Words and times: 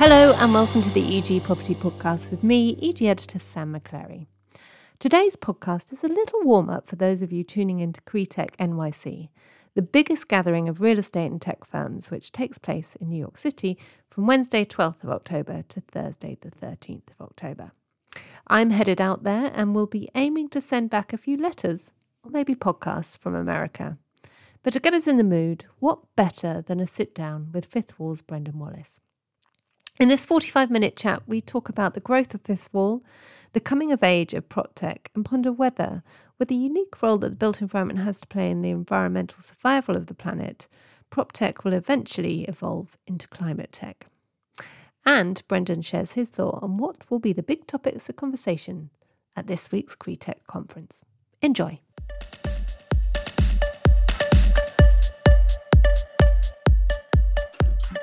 Hello, 0.00 0.32
and 0.38 0.54
welcome 0.54 0.80
to 0.80 0.88
the 0.88 1.18
EG 1.18 1.42
Property 1.42 1.74
Podcast 1.74 2.30
with 2.30 2.42
me, 2.42 2.74
EG 2.80 3.02
editor 3.02 3.38
Sam 3.38 3.78
McClary. 3.78 4.28
Today's 4.98 5.36
podcast 5.36 5.92
is 5.92 6.02
a 6.02 6.08
little 6.08 6.40
warm 6.42 6.70
up 6.70 6.88
for 6.88 6.96
those 6.96 7.20
of 7.20 7.32
you 7.32 7.44
tuning 7.44 7.80
into 7.80 8.00
CREtech 8.00 8.56
NYC, 8.56 9.28
the 9.74 9.82
biggest 9.82 10.26
gathering 10.26 10.70
of 10.70 10.80
real 10.80 10.98
estate 10.98 11.30
and 11.30 11.38
tech 11.38 11.66
firms, 11.66 12.10
which 12.10 12.32
takes 12.32 12.56
place 12.56 12.96
in 12.96 13.10
New 13.10 13.18
York 13.18 13.36
City 13.36 13.76
from 14.08 14.26
Wednesday, 14.26 14.64
12th 14.64 15.04
of 15.04 15.10
October 15.10 15.64
to 15.68 15.82
Thursday, 15.82 16.38
the 16.40 16.50
13th 16.50 17.10
of 17.10 17.20
October. 17.20 17.72
I'm 18.46 18.70
headed 18.70 19.02
out 19.02 19.24
there 19.24 19.52
and 19.54 19.74
will 19.74 19.86
be 19.86 20.08
aiming 20.14 20.48
to 20.48 20.62
send 20.62 20.88
back 20.88 21.12
a 21.12 21.18
few 21.18 21.36
letters 21.36 21.92
or 22.24 22.30
maybe 22.30 22.54
podcasts 22.54 23.18
from 23.18 23.34
America. 23.34 23.98
But 24.62 24.72
to 24.72 24.80
get 24.80 24.94
us 24.94 25.06
in 25.06 25.18
the 25.18 25.24
mood, 25.24 25.66
what 25.78 25.98
better 26.16 26.62
than 26.62 26.80
a 26.80 26.86
sit 26.86 27.14
down 27.14 27.50
with 27.52 27.66
Fifth 27.66 27.98
Wall's 27.98 28.22
Brendan 28.22 28.58
Wallace? 28.58 28.98
In 30.00 30.08
this 30.08 30.24
45 30.24 30.70
minute 30.70 30.96
chat, 30.96 31.22
we 31.26 31.42
talk 31.42 31.68
about 31.68 31.92
the 31.92 32.00
growth 32.00 32.32
of 32.32 32.40
Fifth 32.40 32.72
Wall, 32.72 33.04
the 33.52 33.60
coming 33.60 33.92
of 33.92 34.02
age 34.02 34.32
of 34.32 34.48
PropTech, 34.48 35.08
and 35.14 35.26
ponder 35.26 35.52
whether, 35.52 36.02
with 36.38 36.48
the 36.48 36.56
unique 36.56 37.02
role 37.02 37.18
that 37.18 37.28
the 37.28 37.36
built 37.36 37.60
environment 37.60 37.98
has 37.98 38.18
to 38.22 38.26
play 38.26 38.48
in 38.48 38.62
the 38.62 38.70
environmental 38.70 39.42
survival 39.42 39.96
of 39.96 40.06
the 40.06 40.14
planet, 40.14 40.68
PropTech 41.10 41.64
will 41.64 41.74
eventually 41.74 42.44
evolve 42.44 42.96
into 43.06 43.28
climate 43.28 43.72
tech. 43.72 44.06
And 45.04 45.46
Brendan 45.48 45.82
shares 45.82 46.12
his 46.12 46.30
thought 46.30 46.62
on 46.62 46.78
what 46.78 47.10
will 47.10 47.18
be 47.18 47.34
the 47.34 47.42
big 47.42 47.66
topics 47.66 48.08
of 48.08 48.16
conversation 48.16 48.88
at 49.36 49.48
this 49.48 49.70
week's 49.70 49.96
CREtech 49.96 50.46
conference. 50.46 51.04
Enjoy. 51.42 51.78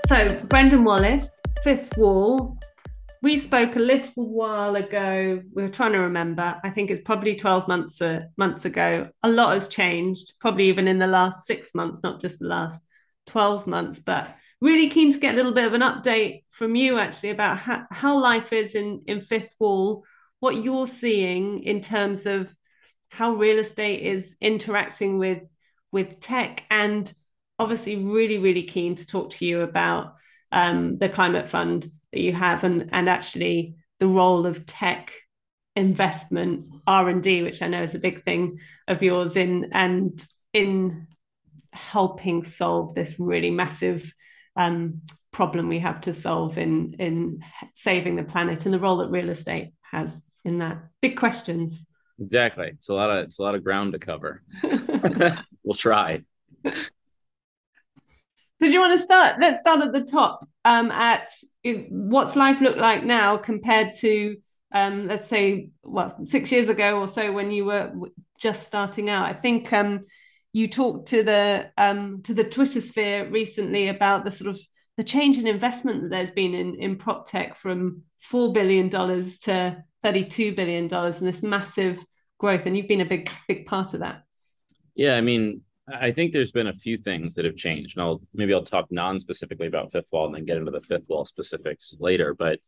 So, 0.08 0.38
Brendan 0.46 0.84
Wallace, 0.84 1.37
Fifth 1.64 1.98
Wall. 1.98 2.58
We 3.22 3.40
spoke 3.40 3.76
a 3.76 3.80
little 3.80 4.30
while 4.30 4.76
ago. 4.76 5.42
We 5.54 5.64
were 5.64 5.70
trying 5.70 5.94
to 5.94 6.00
remember. 6.00 6.60
I 6.64 6.70
think 6.70 6.92
it's 6.92 7.02
probably 7.02 7.36
12 7.36 7.68
months 7.68 8.02
uh, 8.02 8.26
months 8.38 8.66
ago. 8.66 9.10
A 9.24 9.30
lot 9.30 9.54
has 9.54 9.68
changed, 9.68 10.34
probably 10.40 10.66
even 10.70 10.88
in 10.88 11.00
the 11.00 11.08
last 11.08 11.46
six 11.46 11.74
months, 11.74 12.04
not 12.04 12.22
just 12.22 12.40
the 12.40 12.48
last 12.48 12.82
12 13.26 13.68
months. 13.68 14.00
But 14.00 14.36
really 14.62 14.90
keen 14.90 15.12
to 15.12 15.20
get 15.20 15.34
a 15.34 15.38
little 15.38 15.54
bit 15.54 15.66
of 15.66 15.74
an 15.74 15.82
update 15.82 16.44
from 16.50 16.76
you 16.76 16.98
actually 17.00 17.32
about 17.32 17.58
how, 17.58 17.86
how 17.92 18.18
life 18.18 18.54
is 18.54 18.76
in, 18.76 19.04
in 19.08 19.22
Fifth 19.22 19.56
Wall, 19.60 20.06
what 20.40 20.64
you're 20.64 20.88
seeing 20.88 21.64
in 21.64 21.82
terms 21.82 22.26
of 22.26 22.54
how 23.10 23.34
real 23.34 23.60
estate 23.60 24.04
is 24.04 24.36
interacting 24.42 25.18
with 25.18 25.42
with 25.92 26.20
tech 26.20 26.66
and 26.70 27.12
obviously 27.58 27.96
really 27.96 28.38
really 28.38 28.64
keen 28.64 28.96
to 28.96 29.08
talk 29.08 29.30
to 29.30 29.46
you 29.46 29.62
about 29.62 30.16
um, 30.52 30.98
the 30.98 31.10
climate 31.10 31.50
fund 31.50 31.88
that 32.12 32.20
you 32.20 32.34
have 32.34 32.64
and 32.64 32.90
and 32.92 33.10
actually 33.10 33.76
the 34.00 34.08
role 34.08 34.46
of 34.46 34.66
tech 34.66 35.12
investment 35.76 36.66
r&d 36.88 37.44
which 37.44 37.62
i 37.62 37.68
know 37.68 37.84
is 37.84 37.94
a 37.94 38.00
big 38.00 38.24
thing 38.24 38.58
of 38.88 39.04
yours 39.04 39.36
in 39.36 39.70
and 39.74 40.26
in 40.54 41.08
helping 41.72 42.44
solve 42.44 42.96
this 42.96 43.20
really 43.20 43.52
massive 43.52 44.12
um, 44.56 45.02
problem 45.32 45.70
we 45.70 45.78
have 45.78 46.02
to 46.02 46.14
solve 46.16 46.58
in 46.58 46.96
in 46.98 47.44
saving 47.74 48.16
the 48.16 48.24
planet 48.24 48.66
and 48.66 48.74
the 48.74 48.80
role 48.80 48.98
that 48.98 49.10
real 49.10 49.30
estate 49.30 49.72
has 49.92 50.24
in 50.44 50.60
that. 50.60 50.80
Big 51.02 51.18
questions. 51.18 51.86
Exactly. 52.20 52.70
It's 52.70 52.90
a 52.90 52.94
lot 52.94 53.12
of 53.12 53.18
it's 53.26 53.38
a 53.38 53.44
lot 53.44 53.54
of 53.54 53.64
ground 53.64 53.94
to 53.94 54.00
cover. 54.00 54.42
We'll 55.64 55.76
try 55.76 56.22
so 58.60 58.66
do 58.66 58.72
you 58.72 58.80
want 58.80 58.98
to 58.98 59.04
start? 59.04 59.40
Let's 59.40 59.60
start 59.60 59.82
at 59.82 59.94
the 59.94 60.04
top. 60.04 60.48
Um, 60.66 60.92
at 60.92 61.32
what's 61.90 62.36
life 62.36 62.60
look 62.60 62.78
like 62.78 63.04
now 63.04 63.38
compared 63.38 63.96
to, 64.00 64.38
um, 64.74 65.08
let's 65.08 65.28
say, 65.28 65.70
well, 65.84 66.18
six 66.24 66.52
years 66.52 66.68
ago 66.68 67.00
or 67.00 67.08
so 67.08 67.32
when 67.32 67.52
you 67.52 67.66
were 67.66 67.92
just 68.40 68.66
starting 68.66 69.10
out. 69.10 69.26
I 69.26 69.34
think 69.34 69.72
um, 69.74 70.02
you 70.54 70.68
talked 70.68 71.10
to 71.10 71.24
the 71.24 71.72
um, 71.78 72.22
to 72.24 72.34
the 72.34 72.44
Twitter 72.44 72.82
sphere 72.82 73.30
recently 73.30 73.90
about 73.90 74.26
the 74.26 74.32
sort 74.32 74.50
of 74.50 74.60
the 74.98 75.04
change 75.04 75.38
in 75.38 75.46
investment 75.46 76.02
that 76.02 76.10
there's 76.10 76.32
been 76.32 76.54
in 76.54 76.76
in 76.76 76.98
prop 76.98 77.30
tech 77.30 77.56
from 77.56 78.02
four 78.20 78.52
billion 78.52 78.90
dollars 78.90 79.40
to 79.40 79.84
thirty 80.04 80.24
two 80.24 80.54
billion 80.56 80.88
dollars, 80.88 81.20
and 81.20 81.28
this 81.28 81.44
massive 81.44 82.04
growth. 82.40 82.66
And 82.66 82.76
you've 82.76 82.88
been 82.88 83.02
a 83.02 83.06
big 83.06 83.30
big 83.48 83.68
part 83.68 83.94
of 83.94 84.00
that. 84.00 84.24
Yeah, 84.96 85.16
I 85.16 85.22
mean, 85.22 85.62
I 85.88 86.12
think 86.12 86.34
there's 86.34 86.52
been 86.52 86.68
a 86.68 86.74
few 86.74 86.98
things 86.98 87.36
that 87.36 87.46
have 87.46 87.56
changed, 87.56 87.98
and 87.98 88.04
I'll 88.04 88.22
maybe 88.34 88.54
I'll 88.54 88.64
talk 88.64 88.92
non-specifically 88.92 89.68
about 89.68 89.92
Fifth 89.92 90.08
Wall 90.12 90.26
and 90.26 90.36
then 90.36 90.46
get 90.46 90.58
into 90.58 90.72
the 90.72 90.82
Fifth 90.82 91.08
Wall 91.08 91.24
specifics 91.26 91.96
later. 92.00 92.34
But 92.34 92.60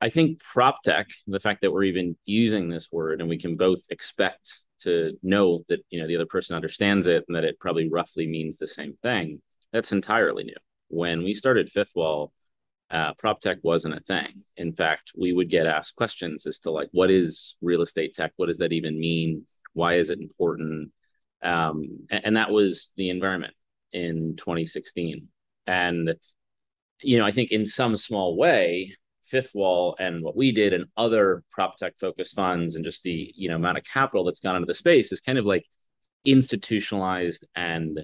I 0.00 0.10
think 0.10 0.40
prop 0.42 0.82
tech, 0.82 1.08
the 1.26 1.40
fact 1.40 1.62
that 1.62 1.72
we're 1.72 1.84
even 1.84 2.16
using 2.24 2.68
this 2.68 2.90
word 2.92 3.20
and 3.20 3.28
we 3.30 3.38
can 3.38 3.56
both 3.56 3.80
expect 3.90 4.62
to 4.80 5.16
know 5.22 5.64
that 5.68 5.80
you 5.90 6.00
know 6.00 6.06
the 6.06 6.16
other 6.16 6.26
person 6.26 6.56
understands 6.56 7.06
it 7.06 7.24
and 7.28 7.36
that 7.36 7.44
it 7.44 7.58
probably 7.60 7.88
roughly 7.88 8.26
means 8.26 8.56
the 8.56 8.66
same 8.66 8.94
thing, 9.02 9.40
that's 9.72 9.92
entirely 9.92 10.44
new. 10.44 10.54
When 10.88 11.22
we 11.22 11.34
started 11.34 11.70
Fifth 11.70 11.92
Wall, 11.94 12.32
uh, 12.90 13.14
prop 13.14 13.40
tech 13.40 13.58
wasn't 13.62 13.94
a 13.96 14.00
thing. 14.00 14.42
In 14.56 14.72
fact, 14.72 15.12
we 15.16 15.32
would 15.32 15.50
get 15.50 15.66
asked 15.66 15.96
questions 15.96 16.46
as 16.46 16.58
to 16.60 16.70
like, 16.70 16.88
what 16.92 17.10
is 17.10 17.56
real 17.62 17.82
estate 17.82 18.14
tech? 18.14 18.32
What 18.36 18.46
does 18.46 18.58
that 18.58 18.72
even 18.72 18.98
mean? 18.98 19.46
Why 19.72 19.94
is 19.94 20.10
it 20.10 20.20
important? 20.20 20.90
Um, 21.46 22.06
and 22.10 22.36
that 22.36 22.50
was 22.50 22.92
the 22.96 23.10
environment 23.10 23.54
in 23.92 24.34
2016 24.36 25.28
and 25.66 26.14
you 27.02 27.18
know 27.18 27.24
i 27.24 27.30
think 27.30 27.50
in 27.50 27.64
some 27.64 27.96
small 27.96 28.36
way 28.36 28.94
fifth 29.26 29.52
wall 29.54 29.96
and 29.98 30.22
what 30.22 30.36
we 30.36 30.52
did 30.52 30.72
and 30.72 30.86
other 30.96 31.42
prop 31.50 31.76
tech 31.76 31.96
focused 31.98 32.36
funds 32.36 32.76
and 32.76 32.84
just 32.84 33.02
the 33.02 33.32
you 33.36 33.48
know 33.48 33.56
amount 33.56 33.78
of 33.78 33.84
capital 33.84 34.24
that's 34.24 34.40
gone 34.40 34.56
into 34.56 34.66
the 34.66 34.74
space 34.74 35.12
is 35.12 35.20
kind 35.20 35.38
of 35.38 35.44
like 35.44 35.64
institutionalized 36.24 37.44
and 37.54 38.00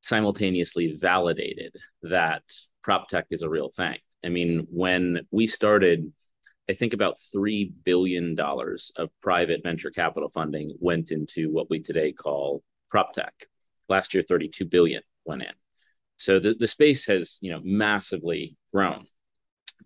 simultaneously 0.00 0.96
validated 0.98 1.74
that 2.02 2.42
prop 2.82 3.08
tech 3.08 3.26
is 3.30 3.42
a 3.42 3.48
real 3.48 3.70
thing. 3.70 3.98
I 4.24 4.28
mean 4.28 4.66
when 4.70 5.20
we 5.30 5.46
started 5.46 6.12
I 6.68 6.74
think 6.74 6.94
about 6.94 7.16
$3 7.34 7.72
billion 7.84 8.38
of 8.38 9.10
private 9.20 9.60
venture 9.64 9.90
capital 9.90 10.30
funding 10.30 10.76
went 10.78 11.10
into 11.10 11.50
what 11.50 11.68
we 11.68 11.80
today 11.80 12.12
call 12.12 12.62
prop 12.90 13.12
tech. 13.12 13.34
Last 13.88 14.14
year, 14.14 14.22
32 14.22 14.64
billion 14.64 15.02
went 15.24 15.42
in. 15.42 15.52
So 16.16 16.38
the, 16.38 16.54
the 16.54 16.66
space 16.66 17.06
has, 17.06 17.38
you 17.40 17.50
know, 17.50 17.60
massively 17.64 18.56
grown. 18.72 19.04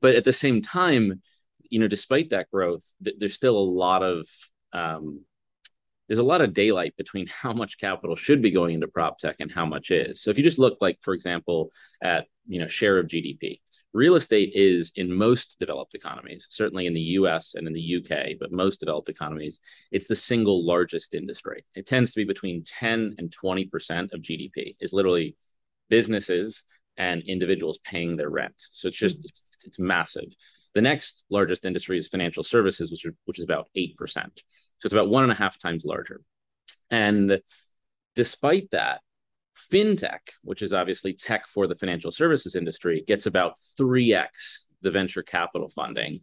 But 0.00 0.16
at 0.16 0.24
the 0.24 0.32
same 0.32 0.62
time, 0.62 1.22
you 1.70 1.78
know, 1.78 1.88
despite 1.88 2.30
that 2.30 2.50
growth, 2.50 2.84
th- 3.02 3.16
there's 3.18 3.34
still 3.34 3.56
a 3.56 3.58
lot 3.58 4.02
of 4.02 4.26
um, 4.72 5.20
there's 6.08 6.18
a 6.18 6.24
lot 6.24 6.40
of 6.40 6.52
daylight 6.52 6.96
between 6.96 7.26
how 7.42 7.52
much 7.52 7.78
capital 7.78 8.16
should 8.16 8.42
be 8.42 8.50
going 8.50 8.74
into 8.74 8.88
prop 8.88 9.18
tech 9.18 9.36
and 9.40 9.50
how 9.50 9.64
much 9.64 9.90
is. 9.90 10.22
So 10.22 10.30
if 10.30 10.38
you 10.38 10.44
just 10.44 10.58
look 10.58 10.78
like, 10.80 10.98
for 11.00 11.14
example, 11.14 11.70
at 12.02 12.26
you 12.46 12.60
know 12.60 12.68
share 12.68 12.98
of 12.98 13.06
GDP, 13.06 13.60
real 13.94 14.16
estate 14.16 14.52
is 14.54 14.92
in 14.96 15.10
most 15.12 15.56
developed 15.60 15.94
economies, 15.94 16.48
certainly 16.50 16.86
in 16.86 16.94
the 16.94 17.00
US 17.00 17.54
and 17.54 17.66
in 17.66 17.72
the 17.72 17.96
UK, 17.96 18.36
but 18.38 18.52
most 18.52 18.80
developed 18.80 19.08
economies, 19.08 19.60
it's 19.92 20.08
the 20.08 20.16
single 20.16 20.66
largest 20.66 21.14
industry. 21.14 21.64
It 21.74 21.86
tends 21.86 22.12
to 22.12 22.20
be 22.20 22.24
between 22.24 22.64
10 22.64 23.14
and 23.18 23.30
20% 23.30 24.12
of 24.12 24.20
GDP, 24.20 24.76
is 24.80 24.92
literally 24.92 25.36
businesses 25.88 26.64
and 26.96 27.22
individuals 27.22 27.78
paying 27.78 28.16
their 28.16 28.30
rent. 28.30 28.54
So 28.56 28.88
it's 28.88 28.96
just, 28.96 29.16
hmm. 29.16 29.22
it's, 29.26 29.44
it's 29.64 29.78
massive. 29.78 30.26
The 30.74 30.82
next 30.82 31.24
largest 31.30 31.64
industry 31.64 31.96
is 31.96 32.08
financial 32.08 32.42
services, 32.42 32.90
which, 32.90 33.06
are, 33.06 33.14
which 33.26 33.38
is 33.38 33.44
about 33.44 33.68
8%. 33.76 33.94
So 33.96 34.86
it's 34.86 34.92
about 34.92 35.08
one 35.08 35.22
and 35.22 35.32
a 35.32 35.36
half 35.36 35.56
times 35.58 35.84
larger. 35.84 36.20
And 36.90 37.40
despite 38.16 38.70
that, 38.72 39.02
fintech, 39.72 40.20
which 40.42 40.62
is 40.62 40.72
obviously 40.72 41.12
tech 41.12 41.46
for 41.46 41.66
the 41.66 41.76
financial 41.76 42.10
services 42.10 42.56
industry, 42.56 43.04
gets 43.06 43.26
about 43.26 43.54
3x 43.78 44.64
the 44.84 44.90
venture 44.90 45.22
capital 45.22 45.68
funding 45.68 46.20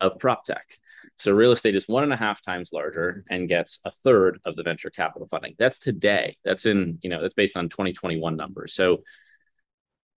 of 0.00 0.18
prop 0.18 0.44
tech. 0.44 0.78
So 1.18 1.32
real 1.32 1.50
estate 1.50 1.74
is 1.74 1.88
one 1.88 2.04
and 2.04 2.12
a 2.12 2.16
half 2.16 2.42
times 2.42 2.70
larger 2.72 3.24
and 3.30 3.48
gets 3.48 3.80
a 3.84 3.90
third 3.90 4.38
of 4.44 4.54
the 4.54 4.62
venture 4.62 4.90
capital 4.90 5.26
funding. 5.26 5.54
That's 5.58 5.78
today. 5.78 6.36
That's 6.44 6.66
in, 6.66 6.98
you 7.02 7.10
know, 7.10 7.20
that's 7.20 7.34
based 7.34 7.56
on 7.56 7.68
2021 7.68 8.36
numbers. 8.36 8.74
So, 8.74 9.02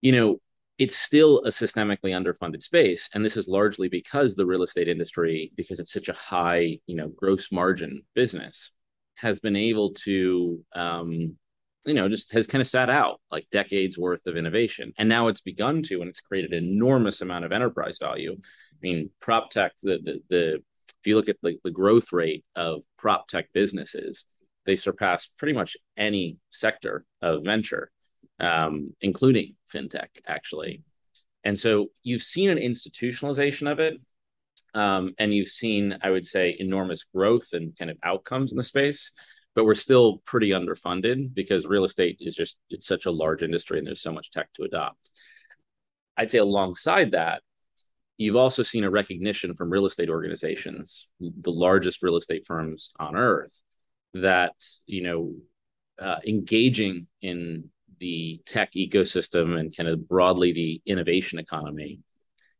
you 0.01 0.12
know, 0.12 0.39
it's 0.77 0.97
still 0.97 1.39
a 1.45 1.50
systemically 1.50 2.12
underfunded 2.12 2.62
space. 2.62 3.09
And 3.13 3.23
this 3.23 3.38
is 3.38 3.47
largely 3.47 3.88
because 3.88 4.35
the 4.35 4.45
real 4.45 4.63
estate 4.63 4.89
industry, 4.89 5.51
because 5.56 5.79
it's 5.79 5.94
such 5.94 6.09
a 6.09 6.13
high, 6.13 6.79
you 6.85 6.97
know, 6.97 7.07
gross 7.07 7.51
margin 7.51 8.03
business, 8.13 8.71
has 9.15 9.39
been 9.39 9.56
able 9.56 9.94
to 9.94 10.62
um, 10.75 11.38
you 11.86 11.94
know 11.94 12.10
just 12.10 12.32
has 12.34 12.48
kind 12.48 12.62
of 12.62 12.68
sat 12.68 12.90
out 12.90 13.22
like 13.32 13.48
decades 13.52 13.98
worth 13.98 14.26
of 14.28 14.38
innovation. 14.38 14.94
And 14.98 15.10
now 15.10 15.28
it's 15.28 15.42
begun 15.42 15.84
to 15.84 16.02
and 16.02 16.10
it's 16.10 16.22
created 16.22 16.54
an 16.54 16.64
enormous 16.64 17.22
amount 17.22 17.46
of 17.46 17.52
enterprise 17.52 17.98
value. 18.00 18.34
I 18.34 18.78
mean 18.82 19.10
prop 19.20 19.50
tech 19.50 19.74
the 19.82 20.00
the, 20.04 20.22
the 20.30 20.54
if 20.56 21.08
you 21.08 21.16
look 21.16 21.30
at 21.30 21.38
the, 21.42 21.58
the 21.64 21.72
growth 21.72 22.12
rate 22.12 22.44
of 22.56 22.84
prop 22.98 23.28
tech 23.28 23.54
businesses 23.54 24.26
they 24.66 24.76
surpass 24.76 25.28
pretty 25.28 25.54
much 25.54 25.78
any 25.96 26.38
sector 26.50 27.06
of 27.22 27.44
venture 27.44 27.92
um, 28.40 28.94
including 29.02 29.56
fintech 29.74 30.10
actually. 30.28 30.84
And 31.44 31.58
so 31.58 31.88
you've 32.04 32.24
seen 32.24 32.50
an 32.50 32.58
institutionalization 32.58 33.72
of 33.72 33.80
it. 33.80 34.00
Um, 34.74 35.14
and 35.20 35.34
you've 35.34 35.48
seen, 35.48 35.98
I 36.02 36.10
would 36.10 36.26
say, 36.26 36.56
enormous 36.60 37.06
growth 37.06 37.54
and 37.54 37.78
kind 37.78 37.90
of 37.90 37.98
outcomes 38.04 38.52
in 38.52 38.58
the 38.58 38.64
space, 38.64 39.14
but 39.56 39.63
we're 39.63 39.74
still 39.74 40.18
pretty 40.25 40.50
underfunded 40.50 41.34
because 41.34 41.66
real 41.66 41.86
estate 41.86 42.18
is 42.19 42.36
just 42.36 42.57
it's 42.69 42.86
such 42.86 43.06
a 43.06 43.12
large 43.12 43.42
industry 43.42 43.78
and 43.78 43.88
there's 43.88 44.02
so 44.02 44.12
much 44.12 44.30
tech 44.30 44.50
to 44.54 44.63
adopt. 44.63 45.10
I'd 46.18 46.30
say 46.30 46.38
alongside 46.38 47.12
that, 47.12 47.42
you've 48.18 48.36
also 48.36 48.63
seen 48.63 48.84
a 48.84 48.90
recognition 48.90 49.56
from 49.56 49.69
real 49.69 49.86
estate 49.86 50.10
organizations, 50.10 51.07
the 51.19 51.52
largest 51.52 52.04
real 52.04 52.18
estate 52.18 52.46
firms 52.46 52.92
on 53.00 53.16
earth, 53.16 53.63
that 54.13 54.54
you 54.86 55.04
know 55.04 55.34
uh, 56.00 56.19
engaging 56.28 57.08
in 57.22 57.69
the 58.00 58.42
tech 58.46 58.74
ecosystem 58.74 59.58
and 59.58 59.75
kind 59.75 59.88
of 59.88 60.08
broadly 60.08 60.51
the 60.51 60.81
innovation 60.86 61.40
economy 61.40 62.00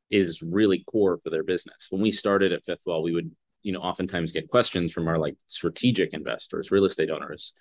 is 0.10 0.42
really 0.42 0.84
core 0.88 1.20
for 1.22 1.30
their 1.30 1.44
business. 1.44 1.88
When 1.90 2.02
we 2.02 2.12
started 2.12 2.54
at 2.54 2.64
Fifth 2.64 2.80
Wall, 2.86 3.04
we 3.04 3.14
would 3.14 3.32
you 3.66 3.72
know 3.72 3.80
oftentimes 3.80 4.32
get 4.32 4.48
questions 4.48 4.94
from 4.94 5.08
our 5.08 5.18
like 5.18 5.36
strategic 5.48 6.14
investors, 6.14 6.70
real 6.70 6.86
estate 6.86 7.10
owners, 7.10 7.52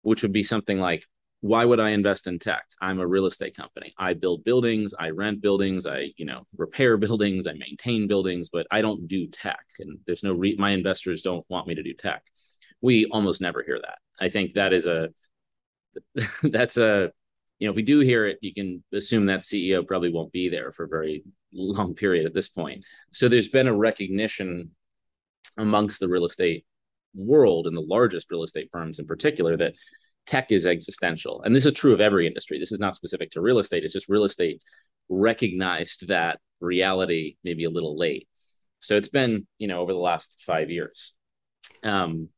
which 0.00 0.22
would 0.22 0.32
be 0.32 0.42
something 0.42 0.78
like, 0.78 1.04
why 1.42 1.66
would 1.66 1.78
I 1.78 1.90
invest 1.90 2.26
in 2.26 2.38
tech? 2.38 2.64
I'm 2.80 3.00
a 3.00 3.06
real 3.06 3.26
estate 3.26 3.54
company. 3.54 3.92
I 3.98 4.14
build 4.14 4.44
buildings, 4.44 4.94
I 4.98 5.10
rent 5.10 5.42
buildings, 5.42 5.86
I, 5.86 6.12
you 6.16 6.24
know, 6.24 6.46
repair 6.56 6.96
buildings, 6.96 7.46
I 7.46 7.52
maintain 7.52 8.08
buildings, 8.08 8.48
but 8.48 8.66
I 8.70 8.80
don't 8.80 9.06
do 9.06 9.26
tech. 9.26 9.64
And 9.78 9.98
there's 10.06 10.22
no 10.22 10.32
re- 10.32 10.56
my 10.58 10.70
investors 10.70 11.20
don't 11.20 11.44
want 11.50 11.66
me 11.66 11.74
to 11.74 11.82
do 11.82 11.92
tech. 11.92 12.22
We 12.80 13.04
almost 13.10 13.42
never 13.42 13.62
hear 13.62 13.78
that. 13.82 13.98
I 14.18 14.30
think 14.30 14.54
that 14.54 14.72
is 14.72 14.86
a 14.86 15.10
that's 16.42 16.78
a 16.78 17.12
you 17.58 17.68
know, 17.68 17.72
if 17.72 17.76
we 17.76 17.82
do 17.82 18.00
hear 18.00 18.26
it, 18.26 18.38
you 18.40 18.54
can 18.54 18.82
assume 18.92 19.26
that 19.26 19.40
CEO 19.40 19.86
probably 19.86 20.10
won't 20.10 20.32
be 20.32 20.48
there 20.48 20.72
for 20.72 20.84
a 20.84 20.88
very 20.88 21.22
long 21.52 21.94
period 21.94 22.24
at 22.24 22.34
this 22.34 22.48
point. 22.48 22.84
So 23.12 23.28
there's 23.28 23.48
been 23.48 23.68
a 23.68 23.76
recognition 23.76 24.70
amongst 25.56 26.00
the 26.00 26.08
real 26.08 26.24
estate 26.24 26.64
world 27.14 27.66
and 27.66 27.76
the 27.76 27.82
largest 27.82 28.30
real 28.30 28.42
estate 28.42 28.68
firms 28.72 28.98
in 28.98 29.06
particular 29.06 29.56
that 29.56 29.74
tech 30.26 30.50
is 30.50 30.66
existential. 30.66 31.42
And 31.42 31.54
this 31.54 31.66
is 31.66 31.72
true 31.72 31.92
of 31.92 32.00
every 32.00 32.26
industry. 32.26 32.58
This 32.58 32.72
is 32.72 32.80
not 32.80 32.96
specific 32.96 33.30
to 33.32 33.40
real 33.40 33.58
estate. 33.58 33.84
It's 33.84 33.92
just 33.92 34.08
real 34.08 34.24
estate 34.24 34.62
recognized 35.08 36.08
that 36.08 36.38
reality 36.60 37.36
maybe 37.44 37.64
a 37.64 37.70
little 37.70 37.98
late. 37.98 38.28
So 38.80 38.96
it's 38.96 39.08
been, 39.08 39.46
you 39.58 39.68
know, 39.68 39.80
over 39.80 39.92
the 39.92 39.98
last 39.98 40.42
five 40.44 40.70
years. 40.70 41.12
Um, 41.82 42.28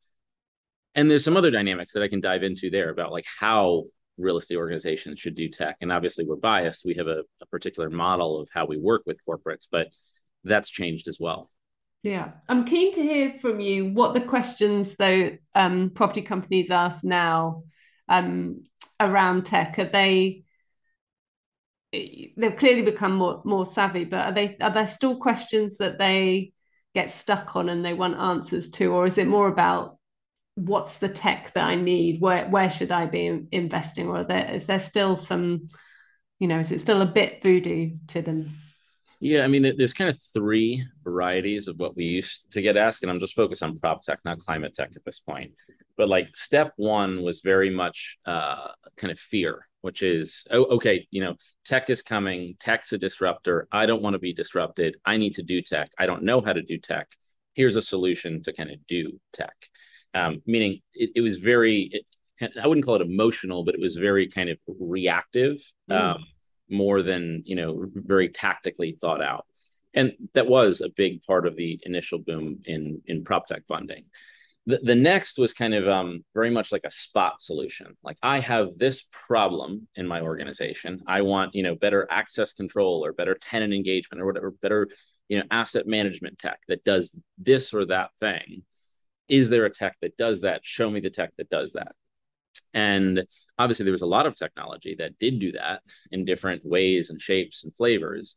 and 0.95 1.11
there's 1.11 1.25
some 1.25 1.37
other 1.37 1.51
dynamics 1.51 1.93
that 1.93 2.03
I 2.03 2.09
can 2.09 2.21
dive 2.21 2.43
into 2.43 2.71
there 2.71 2.91
about 2.91 3.13
like 3.13 3.27
how 3.41 3.85
real 4.17 4.37
estate 4.37 4.57
organizations 4.57 5.19
should 5.19 5.35
do 5.35 5.49
tech. 5.49 5.77
And 5.81 5.91
obviously 5.91 6.25
we're 6.25 6.37
biased. 6.37 6.85
We 6.85 6.95
have 6.95 7.09
a, 7.09 7.23
a 7.41 7.47
particular 7.47 7.91
model 7.91 8.41
of 8.41 8.49
how 8.53 8.67
we 8.67 8.79
work 8.79 9.03
with 9.07 9.19
corporates, 9.29 9.67
but 9.71 9.89
that's 10.45 10.71
changed 10.71 11.09
as 11.09 11.19
well. 11.19 11.51
Yeah, 12.05 12.33
I'm 12.51 12.67
keen 12.67 12.93
to 12.93 13.03
hear 13.03 13.39
from 13.41 13.61
you 13.61 13.87
what 13.87 14.13
the 14.13 14.21
questions 14.21 14.95
though 14.97 15.31
um, 15.55 15.89
property 15.89 16.21
companies 16.21 16.71
ask 16.71 17.03
now 17.03 17.65
um, 18.11 18.65
around 19.01 19.47
tech? 19.47 19.79
Are 19.79 19.87
they 19.87 20.45
they've 21.93 22.59
clearly 22.59 22.83
become 22.83 23.15
more 23.15 23.41
more 23.47 23.65
savvy, 23.65 24.05
but 24.05 24.21
are 24.21 24.33
they 24.33 24.55
are 24.61 24.71
there 24.71 24.87
still 24.87 25.17
questions 25.17 25.79
that 25.79 25.99
they 25.99 26.53
get 26.95 27.11
stuck 27.11 27.57
on 27.57 27.71
and 27.71 27.83
they 27.83 27.95
want 27.95 28.19
answers 28.19 28.69
to, 28.73 28.93
or 28.93 29.07
is 29.07 29.17
it 29.17 29.27
more 29.27 29.49
about 29.49 29.97
what's 30.57 30.99
the 30.99 31.09
tech 31.09 31.55
that 31.55 31.65
I 31.65 31.75
need? 31.75 32.21
Where 32.21 32.47
where 32.51 32.71
should 32.71 32.93
I 32.93 33.07
be 33.07 33.47
investing? 33.51 34.09
Or 34.09 34.25
there, 34.25 34.51
is 34.53 34.67
there 34.67 34.79
still 34.79 35.17
some, 35.17 35.71
you 36.39 36.49
know, 36.49 36.59
is 36.59 36.71
it 36.71 36.83
still 36.83 37.01
a 37.01 37.07
bit 37.07 37.43
voodoo 37.43 37.93
to 38.09 38.21
them? 38.21 38.59
Yeah, 39.25 39.43
I 39.43 39.49
mean, 39.49 39.63
there's 39.79 39.95
kind 39.95 40.11
of 40.11 40.21
three 40.35 40.85
varieties 41.03 41.67
of 41.67 41.79
what 41.79 41.97
we 41.97 42.05
used 42.05 42.45
to 42.51 42.61
get 42.61 42.77
asked, 42.77 43.03
and 43.03 43.11
I'm 43.11 43.19
just 43.19 43.35
focused 43.35 43.63
on 43.63 43.79
prop 43.79 44.03
tech, 44.03 44.19
not 44.23 44.39
climate 44.39 44.75
tech 44.75 44.91
at 44.95 45.05
this 45.07 45.19
point. 45.19 45.53
But 45.97 46.11
like 46.11 46.37
step 46.37 46.75
one 46.77 47.23
was 47.23 47.41
very 47.41 47.71
much 47.71 48.19
uh, 48.27 48.69
kind 48.99 49.11
of 49.11 49.19
fear, 49.19 49.67
which 49.81 50.03
is, 50.03 50.47
oh, 50.51 50.65
okay, 50.65 51.09
you 51.11 51.23
know, 51.23 51.37
tech 51.65 51.89
is 51.89 52.03
coming, 52.03 52.57
tech's 52.61 52.93
a 52.93 52.99
disruptor. 52.99 53.67
I 53.73 53.87
don't 53.87 54.03
want 54.03 54.13
to 54.13 54.19
be 54.19 54.35
disrupted. 54.35 54.99
I 55.07 55.17
need 55.17 55.33
to 55.37 55.43
do 55.43 55.63
tech. 55.63 55.91
I 55.99 56.05
don't 56.05 56.25
know 56.25 56.43
how 56.43 56.53
to 56.53 56.61
do 56.61 56.77
tech. 56.77 57.09
Here's 57.55 57.77
a 57.77 57.83
solution 57.83 58.43
to 58.43 58.53
kind 58.53 58.71
of 58.71 58.77
do 58.87 59.19
tech. 59.33 59.57
Um, 60.13 60.43
meaning 60.47 60.81
it, 60.93 61.13
it 61.17 61.21
was 61.23 61.39
very, 61.39 61.89
it, 61.91 62.53
I 62.63 62.67
wouldn't 62.67 62.85
call 62.85 62.97
it 62.97 63.01
emotional, 63.01 63.65
but 63.65 63.75
it 63.75 63.81
was 63.81 63.97
very 63.97 64.29
kind 64.29 64.51
of 64.51 64.59
reactive. 64.79 65.63
Mm. 65.91 65.99
Um, 65.99 66.27
more 66.75 67.03
than 67.03 67.43
you 67.47 67.57
know 67.57 67.87
very 67.95 68.29
tactically 68.29 68.97
thought 69.01 69.23
out. 69.23 69.47
And 69.95 70.13
that 70.35 70.49
was 70.49 70.81
a 70.81 70.89
big 70.89 71.23
part 71.23 71.47
of 71.47 71.57
the 71.57 71.81
initial 71.85 72.19
boom 72.19 72.61
in 72.67 73.01
in 73.07 73.25
prop 73.25 73.47
tech 73.47 73.67
funding. 73.67 74.05
The, 74.67 74.79
the 74.83 74.95
next 74.95 75.39
was 75.39 75.53
kind 75.53 75.75
of 75.75 75.87
um, 75.87 76.25
very 76.33 76.49
much 76.51 76.73
like 76.73 76.85
a 76.85 76.91
spot 76.91 77.43
solution. 77.43 77.97
Like 78.03 78.17
i 78.23 78.41
have 78.41 78.71
this 78.79 79.05
problem 79.27 79.87
in 79.95 80.07
my 80.07 80.23
organization. 80.23 81.03
I 81.07 81.23
want 81.23 81.55
you 81.55 81.63
know 81.63 81.75
better 81.75 82.07
access 82.11 82.53
control 82.53 83.05
or 83.05 83.13
better 83.13 83.35
tenant 83.35 83.75
engagement 83.75 84.23
or 84.23 84.27
whatever 84.27 84.51
better 84.51 84.89
you 85.29 85.39
know 85.39 85.45
asset 85.51 85.87
management 85.87 86.39
tech 86.39 86.61
that 86.69 86.85
does 86.85 87.17
this 87.39 87.73
or 87.75 87.87
that 87.87 88.11
thing. 88.21 88.63
Is 89.29 89.49
there 89.49 89.65
a 89.65 89.71
tech 89.71 89.97
that 90.03 90.17
does 90.17 90.43
that? 90.43 90.61
Show 90.65 90.91
me 90.91 91.01
the 91.01 91.11
tech 91.11 91.31
that 91.39 91.49
does 91.49 91.73
that. 91.73 91.93
And 92.75 93.25
obviously, 93.59 93.85
there 93.85 93.93
was 93.93 94.03
a 94.03 94.07
lot 94.07 94.27
of 94.27 94.35
technology 94.35 94.97
that 94.99 95.19
did 95.19 95.39
do 95.39 95.53
that 95.53 95.83
in 96.13 96.25
different 96.25 96.65
ways 96.65 97.11
and 97.11 97.21
shapes 97.21 97.65
and 97.65 97.75
flavors. 97.75 98.37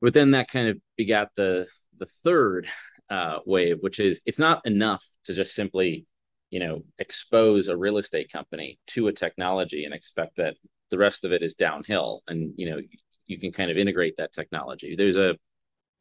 But 0.00 0.14
then 0.14 0.32
that 0.32 0.48
kind 0.48 0.68
of 0.68 0.78
begat 0.96 1.30
the 1.36 1.66
the 1.98 2.06
third 2.24 2.68
uh, 3.10 3.38
wave, 3.46 3.78
which 3.80 4.00
is 4.00 4.20
it's 4.26 4.38
not 4.38 4.64
enough 4.66 5.04
to 5.24 5.34
just 5.34 5.54
simply, 5.54 6.06
you 6.50 6.60
know, 6.60 6.82
expose 6.98 7.68
a 7.68 7.76
real 7.76 7.98
estate 7.98 8.30
company 8.30 8.78
to 8.88 9.08
a 9.08 9.12
technology 9.12 9.84
and 9.84 9.94
expect 9.94 10.36
that 10.36 10.56
the 10.90 10.98
rest 10.98 11.24
of 11.24 11.32
it 11.32 11.42
is 11.42 11.54
downhill, 11.54 12.22
and 12.28 12.52
you 12.56 12.70
know, 12.70 12.80
you 13.26 13.38
can 13.38 13.52
kind 13.52 13.70
of 13.70 13.76
integrate 13.76 14.16
that 14.18 14.32
technology. 14.32 14.94
There's 14.96 15.16
a 15.16 15.36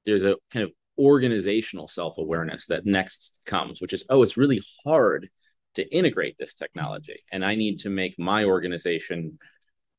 there's 0.05 0.25
a 0.25 0.35
kind 0.51 0.63
of 0.63 0.71
organizational 0.97 1.87
self 1.87 2.17
awareness 2.17 2.67
that 2.67 2.85
next 2.85 3.37
comes, 3.45 3.81
which 3.81 3.93
is 3.93 4.05
oh, 4.09 4.23
it's 4.23 4.37
really 4.37 4.61
hard 4.85 5.29
to 5.75 5.95
integrate 5.95 6.37
this 6.37 6.55
technology. 6.55 7.23
And 7.31 7.43
i 7.45 7.55
need 7.55 7.79
to 7.79 7.89
make 7.89 8.17
my 8.17 8.45
organization 8.45 9.39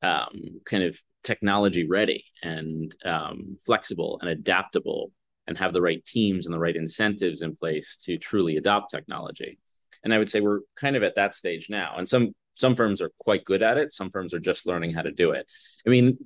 um, 0.01 0.61
kind 0.65 0.83
of 0.83 1.01
technology 1.23 1.87
ready 1.87 2.23
and 2.43 2.95
um, 3.03 3.57
flexible 3.65 4.19
and 4.21 4.29
adaptable 4.29 5.11
and 5.47 5.57
have 5.57 5.73
the 5.73 5.81
right 5.81 6.05
teams 6.05 6.45
and 6.45 6.53
the 6.53 6.59
right 6.59 6.75
incentives 6.75 7.41
in 7.41 7.55
place 7.55 7.97
to 7.97 8.17
truly 8.17 8.57
adopt 8.57 8.91
technology. 8.91 9.57
And 10.03 10.13
i 10.13 10.17
would 10.17 10.29
say 10.29 10.41
we're 10.41 10.61
kind 10.75 10.95
of 10.95 11.03
at 11.03 11.15
that 11.15 11.35
stage 11.35 11.67
now. 11.69 11.95
And 11.97 12.07
some 12.07 12.33
some 12.53 12.75
firms 12.75 13.01
are 13.01 13.11
quite 13.19 13.45
good 13.45 13.61
at 13.61 13.77
it. 13.77 13.91
Some 13.91 14.09
firms 14.09 14.33
are 14.33 14.39
just 14.39 14.65
learning 14.65 14.93
how 14.93 15.03
to 15.03 15.11
do 15.11 15.31
it. 15.31 15.45
I 15.85 15.89
mean 15.89 16.17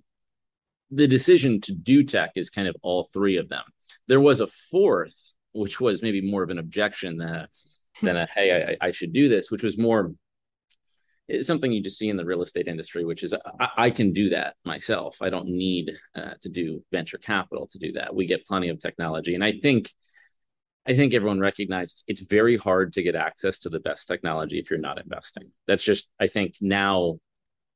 the 0.93 1.07
decision 1.07 1.61
to 1.61 1.73
do 1.73 2.03
tech 2.03 2.31
is 2.35 2.49
kind 2.49 2.67
of 2.67 2.75
all 2.81 3.09
three 3.13 3.37
of 3.37 3.47
them. 3.47 3.63
There 4.07 4.19
was 4.19 4.41
a 4.41 4.47
fourth 4.47 5.31
which 5.53 5.79
was 5.79 6.01
maybe 6.01 6.21
more 6.21 6.43
of 6.43 6.49
an 6.49 6.59
objection 6.59 7.17
that 7.17 7.49
than 8.01 8.17
a 8.17 8.27
hey 8.33 8.77
I, 8.81 8.87
I 8.87 8.91
should 8.91 9.13
do 9.13 9.29
this 9.29 9.51
which 9.51 9.63
was 9.63 9.77
more 9.77 10.13
it's 11.27 11.47
something 11.47 11.71
you 11.71 11.81
just 11.81 11.97
see 11.97 12.09
in 12.09 12.17
the 12.17 12.25
real 12.25 12.41
estate 12.41 12.67
industry 12.67 13.05
which 13.05 13.23
is 13.23 13.33
i, 13.59 13.69
I 13.77 13.91
can 13.91 14.13
do 14.13 14.29
that 14.29 14.55
myself. 14.65 15.17
I 15.21 15.29
don't 15.29 15.47
need 15.47 15.91
uh, 16.15 16.33
to 16.41 16.49
do 16.49 16.83
venture 16.91 17.17
capital 17.17 17.67
to 17.67 17.79
do 17.79 17.93
that. 17.93 18.13
We 18.13 18.25
get 18.25 18.45
plenty 18.45 18.69
of 18.69 18.79
technology. 18.79 19.35
And 19.35 19.43
i 19.43 19.53
think 19.53 19.89
i 20.85 20.95
think 20.95 21.13
everyone 21.13 21.39
recognizes 21.39 22.03
it's 22.07 22.21
very 22.21 22.57
hard 22.57 22.93
to 22.93 23.03
get 23.03 23.15
access 23.15 23.59
to 23.59 23.69
the 23.69 23.79
best 23.79 24.07
technology 24.07 24.59
if 24.59 24.69
you're 24.69 24.79
not 24.79 25.01
investing. 25.01 25.51
That's 25.67 25.83
just 25.83 26.07
i 26.19 26.27
think 26.27 26.55
now 26.61 27.19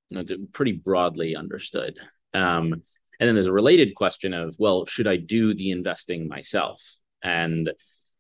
you 0.09 0.23
know, 0.23 0.37
pretty 0.53 0.73
broadly 0.73 1.35
understood. 1.35 1.97
Um, 2.33 2.83
and 3.19 3.27
then 3.27 3.35
there's 3.35 3.47
a 3.47 3.53
related 3.53 3.95
question 3.95 4.33
of 4.33 4.55
well 4.59 4.85
should 4.85 5.07
i 5.07 5.17
do 5.17 5.53
the 5.53 5.71
investing 5.71 6.27
myself? 6.27 6.81
And 7.23 7.71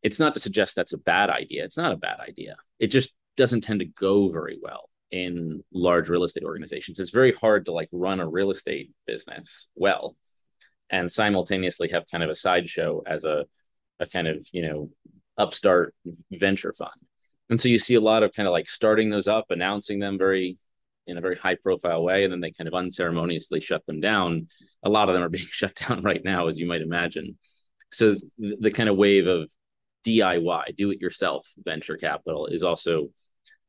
it's 0.05 0.19
not 0.19 0.35
to 0.35 0.39
suggest 0.39 0.75
that's 0.75 0.93
a 0.93 0.99
bad 0.99 1.31
idea. 1.31 1.65
It's 1.65 1.77
not 1.77 1.91
a 1.91 1.97
bad 1.97 2.19
idea. 2.19 2.57
It 2.77 2.87
just 2.87 3.11
doesn't 3.37 3.61
tend 3.61 3.79
to 3.79 3.87
go 3.87 4.29
very 4.29 4.59
well 4.61 4.87
in 5.09 5.63
large 5.73 6.09
real 6.09 6.23
estate 6.23 6.43
organizations. 6.43 6.99
It's 6.99 7.09
very 7.09 7.33
hard 7.33 7.65
to 7.65 7.71
like 7.71 7.89
run 7.91 8.19
a 8.19 8.27
real 8.27 8.51
estate 8.51 8.91
business 9.07 9.67
well 9.73 10.15
and 10.91 11.11
simultaneously 11.11 11.89
have 11.89 12.05
kind 12.11 12.23
of 12.23 12.29
a 12.29 12.35
sideshow 12.35 13.01
as 13.07 13.25
a 13.25 13.45
a 13.99 14.05
kind 14.05 14.27
of, 14.27 14.45
you 14.51 14.61
know, 14.61 14.91
upstart 15.39 15.95
venture 16.31 16.73
fund. 16.73 16.91
And 17.49 17.59
so 17.59 17.67
you 17.67 17.79
see 17.79 17.95
a 17.95 18.01
lot 18.01 18.21
of 18.21 18.31
kind 18.31 18.47
of 18.47 18.51
like 18.51 18.69
starting 18.69 19.09
those 19.09 19.27
up, 19.27 19.45
announcing 19.49 19.97
them 19.97 20.19
very 20.19 20.59
in 21.07 21.17
a 21.17 21.21
very 21.21 21.35
high 21.35 21.55
profile 21.55 22.03
way, 22.03 22.25
and 22.25 22.31
then 22.31 22.41
they 22.41 22.51
kind 22.51 22.67
of 22.67 22.75
unceremoniously 22.75 23.59
shut 23.59 23.83
them 23.87 24.01
down. 24.01 24.49
A 24.83 24.89
lot 24.89 25.09
of 25.09 25.15
them 25.15 25.23
are 25.23 25.29
being 25.37 25.47
shut 25.49 25.73
down 25.73 26.03
right 26.03 26.23
now, 26.23 26.47
as 26.47 26.59
you 26.59 26.67
might 26.67 26.83
imagine. 26.83 27.39
So 27.91 28.13
the 28.37 28.71
kind 28.71 28.89
of 28.89 28.97
wave 28.97 29.25
of 29.25 29.49
DIY, 30.05 30.75
do 30.77 30.91
it 30.91 31.01
yourself 31.01 31.47
venture 31.57 31.97
capital 31.97 32.47
is 32.47 32.63
also, 32.63 33.09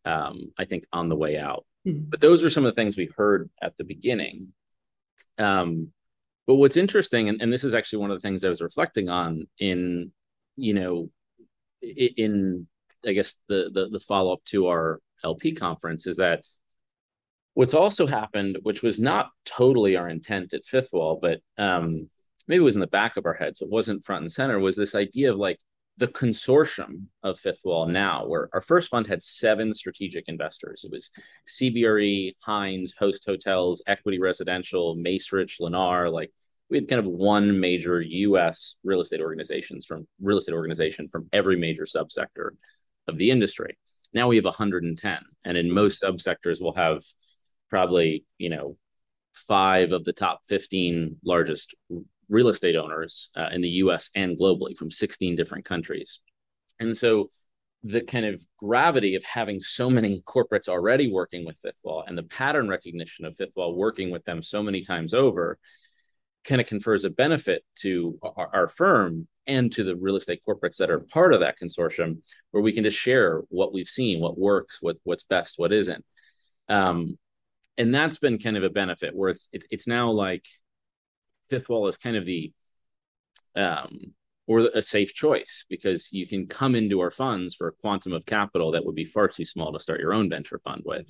um, 0.04 0.52
I 0.58 0.64
think, 0.64 0.84
on 0.92 1.08
the 1.08 1.16
way 1.16 1.38
out. 1.38 1.64
Mm-hmm. 1.86 2.10
But 2.10 2.20
those 2.20 2.44
are 2.44 2.50
some 2.50 2.64
of 2.64 2.74
the 2.74 2.80
things 2.80 2.96
we 2.96 3.10
heard 3.16 3.50
at 3.62 3.76
the 3.76 3.84
beginning. 3.84 4.52
Um, 5.38 5.92
but 6.46 6.56
what's 6.56 6.76
interesting, 6.76 7.28
and, 7.28 7.40
and 7.42 7.52
this 7.52 7.64
is 7.64 7.74
actually 7.74 8.00
one 8.00 8.10
of 8.10 8.16
the 8.20 8.26
things 8.26 8.44
I 8.44 8.48
was 8.48 8.60
reflecting 8.60 9.08
on 9.08 9.46
in, 9.58 10.12
you 10.56 10.74
know, 10.74 11.10
in 11.82 12.66
I 13.06 13.12
guess 13.12 13.36
the 13.48 13.70
the, 13.72 13.88
the 13.88 14.00
follow 14.00 14.32
up 14.32 14.44
to 14.46 14.68
our 14.68 15.00
LP 15.24 15.52
conference 15.52 16.06
is 16.06 16.16
that 16.16 16.42
what's 17.54 17.74
also 17.74 18.06
happened, 18.06 18.58
which 18.62 18.82
was 18.82 18.98
not 18.98 19.30
totally 19.44 19.96
our 19.96 20.08
intent 20.08 20.52
at 20.54 20.64
Fifth 20.64 20.90
Wall, 20.92 21.18
but 21.20 21.40
um, 21.58 22.08
maybe 22.46 22.60
it 22.60 22.64
was 22.64 22.76
in 22.76 22.80
the 22.80 22.86
back 22.86 23.16
of 23.16 23.26
our 23.26 23.34
heads, 23.34 23.58
so 23.58 23.64
it 23.64 23.72
wasn't 23.72 24.04
front 24.04 24.22
and 24.22 24.32
center, 24.32 24.58
was 24.58 24.76
this 24.76 24.94
idea 24.94 25.32
of 25.32 25.38
like 25.38 25.58
the 25.98 26.08
consortium 26.08 27.06
of 27.22 27.38
Fifth 27.38 27.60
Wall 27.64 27.86
now, 27.86 28.26
where 28.26 28.48
our 28.52 28.60
first 28.60 28.90
fund 28.90 29.06
had 29.06 29.24
seven 29.24 29.72
strategic 29.72 30.28
investors. 30.28 30.84
It 30.84 30.92
was 30.92 31.10
CBRE, 31.48 32.34
Hines, 32.40 32.94
Host 32.98 33.24
Hotels, 33.26 33.82
Equity 33.86 34.20
Residential, 34.20 34.96
Macerich, 34.96 35.58
Lennar. 35.60 36.12
Like 36.12 36.32
we 36.68 36.76
had 36.76 36.88
kind 36.88 36.98
of 36.98 37.06
one 37.06 37.58
major 37.60 38.00
U.S. 38.00 38.76
real 38.84 39.00
estate 39.00 39.20
organizations 39.20 39.86
from 39.86 40.06
real 40.20 40.38
estate 40.38 40.54
organization 40.54 41.08
from 41.08 41.28
every 41.32 41.56
major 41.56 41.84
subsector 41.84 42.50
of 43.08 43.16
the 43.16 43.30
industry. 43.30 43.78
Now 44.12 44.28
we 44.28 44.36
have 44.36 44.44
110, 44.44 45.18
and 45.44 45.56
in 45.56 45.72
most 45.72 46.02
subsectors, 46.02 46.60
we'll 46.60 46.72
have 46.72 47.02
probably 47.70 48.24
you 48.38 48.50
know 48.50 48.76
five 49.48 49.92
of 49.92 50.04
the 50.04 50.12
top 50.12 50.40
15 50.48 51.16
largest 51.24 51.74
real 52.28 52.48
estate 52.48 52.76
owners 52.76 53.30
uh, 53.36 53.48
in 53.52 53.60
the 53.60 53.68
US 53.68 54.10
and 54.14 54.38
globally 54.38 54.76
from 54.76 54.90
16 54.90 55.36
different 55.36 55.64
countries. 55.64 56.20
And 56.80 56.96
so 56.96 57.30
the 57.82 58.00
kind 58.00 58.26
of 58.26 58.44
gravity 58.58 59.14
of 59.14 59.24
having 59.24 59.60
so 59.60 59.88
many 59.88 60.22
corporates 60.26 60.68
already 60.68 61.10
working 61.10 61.44
with 61.44 61.56
Fifth 61.62 61.78
Wall 61.84 62.04
and 62.06 62.18
the 62.18 62.24
pattern 62.24 62.68
recognition 62.68 63.24
of 63.24 63.36
Fifth 63.36 63.54
Wall 63.54 63.76
working 63.76 64.10
with 64.10 64.24
them 64.24 64.42
so 64.42 64.62
many 64.62 64.82
times 64.82 65.14
over 65.14 65.58
kind 66.44 66.60
of 66.60 66.66
confers 66.66 67.04
a 67.04 67.10
benefit 67.10 67.64
to 67.76 68.18
our, 68.22 68.48
our, 68.52 68.68
firm 68.68 69.26
and 69.46 69.72
to 69.72 69.82
the 69.82 69.96
real 69.96 70.16
estate 70.16 70.40
corporates 70.48 70.76
that 70.76 70.90
are 70.90 71.00
part 71.00 71.34
of 71.34 71.40
that 71.40 71.58
consortium 71.60 72.18
where 72.52 72.62
we 72.62 72.72
can 72.72 72.84
just 72.84 72.96
share 72.96 73.42
what 73.48 73.72
we've 73.72 73.88
seen 73.88 74.20
what 74.20 74.38
works 74.38 74.78
what 74.80 74.96
what's 75.02 75.24
best 75.24 75.54
what 75.58 75.72
isn't 75.72 76.04
um, 76.68 77.16
and 77.78 77.94
that's 77.94 78.18
been 78.18 78.38
kind 78.38 78.56
of 78.56 78.62
a 78.62 78.70
benefit 78.70 79.14
where 79.14 79.28
it's 79.28 79.48
it's, 79.52 79.66
it's 79.70 79.86
now 79.86 80.08
like 80.08 80.44
fifth 81.48 81.68
wall 81.68 81.86
is 81.86 81.96
kind 81.96 82.16
of 82.16 82.26
the 82.26 82.52
um, 83.54 84.14
or 84.46 84.60
a 84.74 84.82
safe 84.82 85.12
choice 85.12 85.64
because 85.68 86.12
you 86.12 86.26
can 86.26 86.46
come 86.46 86.74
into 86.74 87.00
our 87.00 87.10
funds 87.10 87.54
for 87.54 87.68
a 87.68 87.72
quantum 87.72 88.12
of 88.12 88.24
capital 88.26 88.72
that 88.72 88.84
would 88.84 88.94
be 88.94 89.04
far 89.04 89.26
too 89.26 89.44
small 89.44 89.72
to 89.72 89.80
start 89.80 90.00
your 90.00 90.14
own 90.14 90.30
venture 90.30 90.60
fund 90.64 90.82
with. 90.84 91.08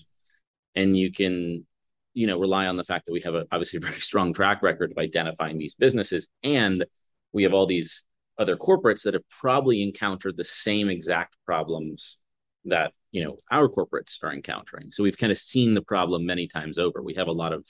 And 0.74 0.96
you 0.96 1.12
can 1.12 1.66
you 2.14 2.26
know 2.26 2.40
rely 2.40 2.66
on 2.66 2.76
the 2.76 2.84
fact 2.84 3.06
that 3.06 3.12
we 3.12 3.20
have 3.20 3.34
a 3.34 3.46
obviously 3.52 3.78
a 3.78 3.80
very 3.86 4.00
strong 4.00 4.32
track 4.32 4.62
record 4.62 4.90
of 4.90 4.98
identifying 4.98 5.58
these 5.58 5.74
businesses. 5.74 6.28
And 6.42 6.84
we 7.32 7.42
have 7.42 7.52
all 7.52 7.66
these 7.66 8.04
other 8.38 8.56
corporates 8.56 9.02
that 9.02 9.14
have 9.14 9.28
probably 9.28 9.82
encountered 9.82 10.36
the 10.36 10.44
same 10.44 10.88
exact 10.88 11.36
problems 11.44 12.18
that 12.64 12.92
you 13.12 13.22
know 13.22 13.38
our 13.50 13.68
corporates 13.68 14.16
are 14.22 14.32
encountering. 14.32 14.90
So 14.90 15.02
we've 15.02 15.18
kind 15.18 15.32
of 15.32 15.38
seen 15.38 15.74
the 15.74 15.82
problem 15.82 16.24
many 16.24 16.48
times 16.48 16.78
over. 16.78 17.02
We 17.02 17.14
have 17.14 17.28
a 17.28 17.32
lot 17.32 17.52
of 17.52 17.66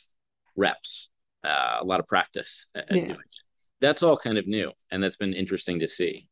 reps 0.57 1.11
uh, 1.47 1.79
a 1.81 1.85
lot 1.85 2.01
of 2.01 2.07
practice 2.07 2.67
at 2.75 2.87
yeah. 2.91 3.07
doing 3.07 3.11
it. 3.11 3.37
That's 3.81 4.03
all 4.03 4.17
kind 4.17 4.39
of 4.39 4.47
new, 4.47 4.73
and 4.91 5.03
that's 5.03 5.17
been 5.17 5.35
interesting 5.35 5.81
to 5.81 5.89
see. 5.89 6.29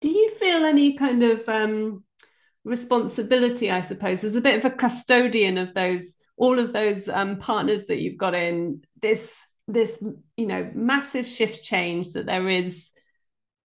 Do 0.00 0.08
you 0.08 0.30
feel 0.36 0.64
any 0.64 0.94
kind 0.96 1.22
of 1.22 1.48
um, 1.48 2.04
responsibility? 2.64 3.70
I 3.70 3.82
suppose 3.82 4.24
as 4.24 4.34
a 4.34 4.40
bit 4.40 4.58
of 4.58 4.72
a 4.72 4.74
custodian 4.74 5.56
of 5.58 5.72
those, 5.74 6.16
all 6.36 6.58
of 6.58 6.72
those 6.72 7.08
um, 7.08 7.38
partners 7.38 7.86
that 7.86 8.00
you've 8.00 8.18
got 8.18 8.34
in 8.34 8.82
this 9.00 9.36
this 9.72 10.02
you 10.36 10.46
know 10.46 10.70
massive 10.74 11.26
shift 11.26 11.62
change 11.62 12.12
that 12.12 12.26
there 12.26 12.48
is 12.48 12.90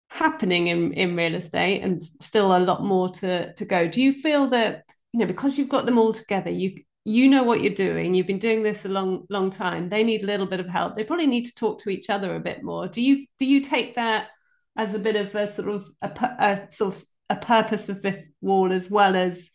happening 0.10 0.68
in 0.68 0.94
in 0.94 1.16
real 1.16 1.36
estate 1.36 1.82
and 1.82 2.04
still 2.22 2.56
a 2.56 2.60
lot 2.60 2.84
more 2.84 3.10
to 3.10 3.52
to 3.54 3.66
go 3.66 3.88
do 3.88 4.02
you 4.02 4.14
feel 4.14 4.48
that 4.48 4.84
you 5.12 5.20
know 5.20 5.26
because 5.26 5.58
you've 5.58 5.70
got 5.70 5.86
them 5.86 5.98
all 5.98 6.14
together 6.14 6.50
you 6.50 6.84
you 7.08 7.30
know 7.30 7.44
what 7.44 7.62
you're 7.62 7.74
doing 7.74 8.16
you've 8.16 8.26
been 8.26 8.40
doing 8.40 8.64
this 8.64 8.84
a 8.84 8.90
long 8.90 9.26
long 9.30 9.52
time 9.52 9.90
they 9.90 10.04
need 10.04 10.24
a 10.24 10.26
little 10.26 10.48
bit 10.48 10.60
of 10.60 10.68
help 10.68 10.96
they 10.96 11.04
probably 11.04 11.28
need 11.28 11.46
to 11.46 11.54
talk 11.54 11.80
to 11.80 11.90
each 11.90 12.10
other 12.10 12.36
a 12.36 12.40
bit 12.40 12.64
more. 12.64 12.88
Do 12.88 13.02
you 13.02 13.26
do 13.38 13.46
you 13.46 13.62
take 13.62 13.96
that 13.96 14.28
as 14.76 14.94
a 14.94 15.00
bit 15.00 15.16
of 15.16 15.34
a 15.36 15.48
sort 15.48 15.70
of 15.70 15.88
a, 16.02 16.08
a 16.10 16.68
sort 16.72 16.96
of 16.96 17.04
a 17.30 17.36
purpose 17.36 17.86
for 17.86 17.96
fifth 17.96 18.26
wall 18.42 18.74
as 18.74 18.90
well 18.90 19.16
as 19.16 19.50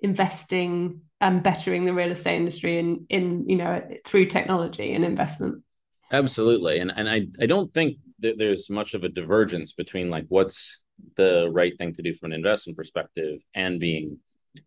investing 0.00 1.00
and 1.20 1.42
bettering 1.42 1.84
the 1.84 1.94
real 1.94 2.10
estate 2.10 2.36
industry 2.36 2.78
in 2.78 3.06
in 3.08 3.48
you 3.48 3.56
know 3.56 3.80
through 4.04 4.26
technology 4.26 4.92
and 4.92 5.04
investment? 5.04 5.62
Absolutely 6.10 6.80
and 6.80 6.90
and 6.96 7.08
i 7.08 7.26
i 7.40 7.46
don't 7.46 7.72
think 7.72 7.98
that 8.20 8.38
there's 8.38 8.70
much 8.70 8.94
of 8.94 9.04
a 9.04 9.08
divergence 9.08 9.72
between 9.72 10.10
like 10.10 10.24
what's 10.28 10.82
the 11.16 11.48
right 11.52 11.76
thing 11.78 11.92
to 11.92 12.02
do 12.02 12.12
from 12.14 12.32
an 12.32 12.36
investment 12.36 12.76
perspective 12.76 13.40
and 13.54 13.78
being 13.78 14.18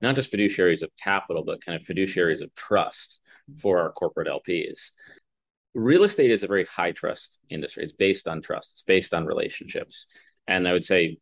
not 0.01 0.15
just 0.15 0.31
fiduciaries 0.31 0.81
of 0.81 0.91
capital, 1.01 1.43
but 1.43 1.63
kind 1.63 1.79
of 1.79 1.87
fiduciaries 1.87 2.41
of 2.41 2.53
trust 2.55 3.19
for 3.61 3.79
our 3.79 3.91
corporate 3.91 4.27
LPs. 4.27 4.91
Real 5.73 6.03
estate 6.03 6.31
is 6.31 6.43
a 6.43 6.47
very 6.47 6.65
high 6.65 6.91
trust 6.91 7.39
industry. 7.49 7.83
It's 7.83 7.91
based 7.91 8.27
on 8.27 8.41
trust, 8.41 8.73
it's 8.73 8.81
based 8.81 9.13
on 9.13 9.25
relationships. 9.25 10.07
And 10.47 10.67
I 10.67 10.73
would 10.73 10.85
say 10.85 11.17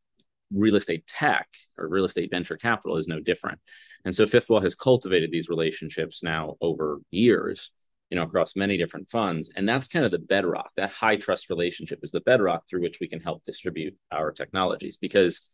real 0.53 0.75
estate 0.75 1.05
tech 1.07 1.47
or 1.77 1.87
real 1.87 2.05
estate 2.05 2.31
venture 2.31 2.57
capital 2.57 2.97
is 2.97 3.07
no 3.07 3.19
different. 3.19 3.59
And 4.05 4.15
so 4.15 4.25
Fifth 4.25 4.49
Wall 4.49 4.61
has 4.61 4.75
cultivated 4.75 5.31
these 5.31 5.49
relationships 5.49 6.23
now 6.23 6.55
over 6.61 6.99
years, 7.11 7.71
you 8.09 8.15
know, 8.15 8.23
across 8.23 8.55
many 8.55 8.77
different 8.77 9.09
funds. 9.09 9.51
And 9.55 9.67
that's 9.67 9.87
kind 9.87 10.05
of 10.05 10.11
the 10.11 10.19
bedrock. 10.19 10.71
That 10.77 10.91
high 10.91 11.17
trust 11.17 11.49
relationship 11.49 11.99
is 12.01 12.11
the 12.11 12.21
bedrock 12.21 12.67
through 12.67 12.81
which 12.81 12.99
we 12.99 13.07
can 13.07 13.19
help 13.19 13.43
distribute 13.43 13.95
our 14.11 14.31
technologies. 14.31 14.97
Because 14.97 15.47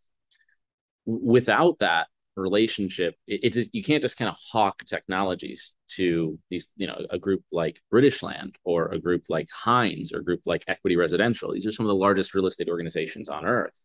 without 1.06 1.80
that, 1.80 2.08
relationship 2.42 3.16
it, 3.28 3.40
it's 3.44 3.56
just, 3.56 3.74
you 3.74 3.84
can't 3.84 4.02
just 4.02 4.18
kind 4.18 4.30
of 4.30 4.36
hawk 4.52 4.84
technologies 4.86 5.74
to 5.88 6.38
these 6.50 6.70
you 6.76 6.88
know 6.88 7.06
a 7.10 7.18
group 7.18 7.44
like 7.52 7.82
british 7.92 8.24
land 8.24 8.58
or 8.64 8.88
a 8.88 9.00
group 9.00 9.24
like 9.30 9.48
hines 9.50 10.12
or 10.12 10.20
a 10.20 10.24
group 10.24 10.42
like 10.46 10.64
equity 10.68 10.96
residential. 10.96 11.54
These 11.54 11.66
are 11.66 11.72
some 11.72 11.86
of 11.86 11.90
the 11.90 11.96
largest 11.96 12.34
real 12.34 12.48
estate 12.48 12.70
organizations 12.70 13.30
on 13.30 13.46
earth. 13.46 13.80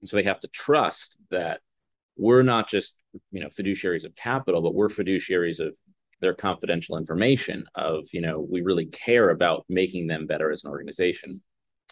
And 0.00 0.08
so 0.08 0.16
they 0.16 0.22
have 0.24 0.40
to 0.40 0.48
trust 0.48 1.16
that 1.30 1.60
we're 2.16 2.42
not 2.42 2.68
just 2.68 2.94
you 3.30 3.40
know 3.40 3.48
fiduciaries 3.48 4.04
of 4.04 4.14
capital 4.14 4.60
but 4.62 4.74
we're 4.74 4.88
fiduciaries 4.88 5.60
of 5.60 5.74
their 6.20 6.34
confidential 6.34 6.96
information 6.96 7.64
of 7.74 8.06
you 8.12 8.20
know 8.20 8.46
we 8.48 8.62
really 8.62 8.86
care 8.86 9.30
about 9.30 9.64
making 9.68 10.06
them 10.06 10.26
better 10.26 10.50
as 10.50 10.64
an 10.64 10.70
organization. 10.70 11.42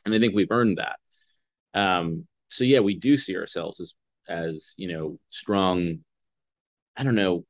And 0.04 0.14
i 0.14 0.18
think 0.18 0.34
we've 0.34 0.50
earned 0.50 0.78
that. 0.78 0.98
Um, 1.78 2.26
so 2.50 2.64
yeah 2.64 2.80
we 2.80 2.98
do 2.98 3.16
see 3.16 3.36
ourselves 3.36 3.80
as 3.80 3.94
as 4.28 4.74
you 4.76 4.88
know 4.88 5.18
strong 5.30 5.98
i 6.96 7.02
don't 7.02 7.14
know 7.14 7.44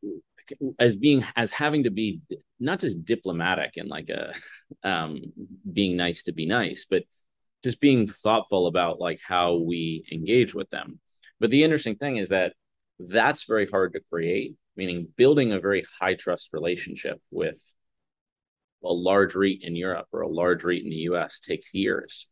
as 0.79 0.97
being 0.97 1.25
as 1.37 1.50
having 1.50 1.85
to 1.85 1.91
be 1.91 2.21
not 2.59 2.81
just 2.81 3.05
diplomatic 3.05 3.73
and 3.76 3.88
like 3.88 4.09
a 4.09 4.35
um 4.88 5.21
being 5.73 5.97
nice 5.97 6.25
to 6.25 6.33
be 6.33 6.47
nice 6.47 6.87
but 6.88 7.05
just 7.62 7.81
being 7.81 8.09
thoughtful 8.09 8.67
about 8.67 9.00
like 9.00 9.21
how 9.26 9.57
we 9.57 10.05
engage 10.11 10.55
with 10.55 10.69
them 10.71 10.99
but 11.41 11.50
the 11.50 11.62
interesting 11.62 11.97
thing 11.97 12.17
is 12.17 12.31
that 12.31 12.55
that's 12.99 13.45
very 13.45 13.67
hard 13.67 13.93
to 13.93 14.00
create 14.11 14.55
meaning 14.76 15.09
building 15.17 15.52
a 15.52 15.61
very 15.61 15.85
high 16.00 16.14
trust 16.14 16.50
relationship 16.52 17.21
with 17.31 17.59
a 18.85 18.93
large 18.93 19.35
REIT 19.35 19.62
in 19.62 19.76
Europe 19.76 20.07
or 20.12 20.23
a 20.23 20.29
large 20.29 20.64
REIT 20.64 20.83
in 20.83 20.91
the 20.91 21.07
US 21.11 21.38
takes 21.41 21.75
years. 21.75 22.29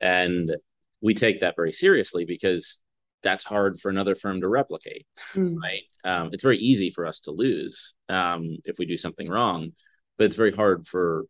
And 0.00 0.54
we 1.00 1.14
take 1.14 1.40
that 1.40 1.56
very 1.56 1.72
seriously 1.72 2.24
because 2.24 2.80
that's 3.24 3.42
hard 3.42 3.80
for 3.80 3.88
another 3.88 4.14
firm 4.14 4.40
to 4.42 4.48
replicate, 4.48 5.06
mm. 5.34 5.56
right? 5.60 5.82
Um, 6.04 6.30
it's 6.32 6.42
very 6.42 6.58
easy 6.58 6.90
for 6.90 7.06
us 7.06 7.20
to 7.20 7.32
lose 7.32 7.94
um, 8.08 8.58
if 8.64 8.78
we 8.78 8.86
do 8.86 8.96
something 8.96 9.28
wrong, 9.28 9.72
but 10.18 10.24
it's 10.24 10.36
very 10.36 10.52
hard 10.52 10.86
for 10.86 11.24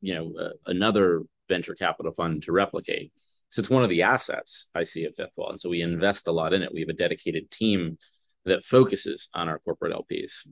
you 0.00 0.14
know 0.14 0.32
uh, 0.38 0.50
another 0.66 1.22
venture 1.48 1.74
capital 1.74 2.12
fund 2.12 2.44
to 2.44 2.52
replicate. 2.52 3.12
So 3.48 3.60
it's 3.60 3.70
one 3.70 3.82
of 3.82 3.90
the 3.90 4.02
assets 4.02 4.68
I 4.74 4.84
see 4.84 5.04
at 5.04 5.16
Fifth 5.16 5.32
Wall, 5.36 5.50
and 5.50 5.60
so 5.60 5.70
we 5.70 5.82
invest 5.82 6.28
a 6.28 6.32
lot 6.32 6.52
in 6.52 6.62
it. 6.62 6.72
We 6.72 6.80
have 6.80 6.88
a 6.88 6.94
dedicated 6.94 7.50
team 7.50 7.98
that 8.44 8.64
focuses 8.64 9.28
on 9.34 9.48
our 9.48 9.58
corporate 9.58 9.92
LPs. 9.92 10.46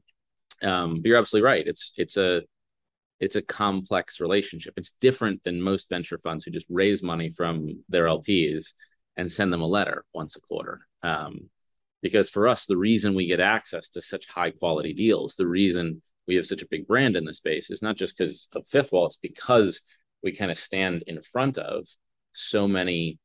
Um, 0.62 0.96
but 0.96 1.06
you're 1.06 1.18
absolutely 1.18 1.46
right. 1.46 1.66
It's 1.66 1.92
it's 1.96 2.16
a 2.16 2.42
it's 3.20 3.36
a 3.36 3.42
complex 3.42 4.20
relationship. 4.20 4.74
It's 4.76 4.92
different 5.00 5.42
than 5.44 5.60
most 5.60 5.88
venture 5.88 6.18
funds 6.18 6.44
who 6.44 6.50
just 6.50 6.66
raise 6.70 7.02
money 7.02 7.30
from 7.30 7.82
their 7.88 8.04
LPs 8.04 8.72
and 9.18 9.30
send 9.30 9.52
them 9.52 9.60
a 9.60 9.66
letter 9.66 10.04
once 10.14 10.36
a 10.36 10.40
quarter. 10.40 10.80
Um, 11.02 11.50
because 12.00 12.30
for 12.30 12.46
us, 12.46 12.64
the 12.64 12.76
reason 12.76 13.14
we 13.14 13.26
get 13.26 13.40
access 13.40 13.90
to 13.90 14.00
such 14.00 14.28
high 14.28 14.52
quality 14.52 14.94
deals, 14.94 15.34
the 15.34 15.48
reason 15.48 16.00
we 16.28 16.36
have 16.36 16.46
such 16.46 16.62
a 16.62 16.68
big 16.68 16.86
brand 16.86 17.16
in 17.16 17.24
the 17.24 17.34
space 17.34 17.68
is 17.68 17.82
not 17.82 17.96
just 17.96 18.16
because 18.16 18.48
of 18.54 18.66
Fifth 18.68 18.92
Wall, 18.92 19.06
it's 19.06 19.16
because 19.16 19.80
we 20.22 20.32
kind 20.32 20.52
of 20.52 20.58
stand 20.58 21.02
in 21.08 21.20
front 21.20 21.58
of 21.58 21.86
so 22.32 22.68
many 22.68 23.18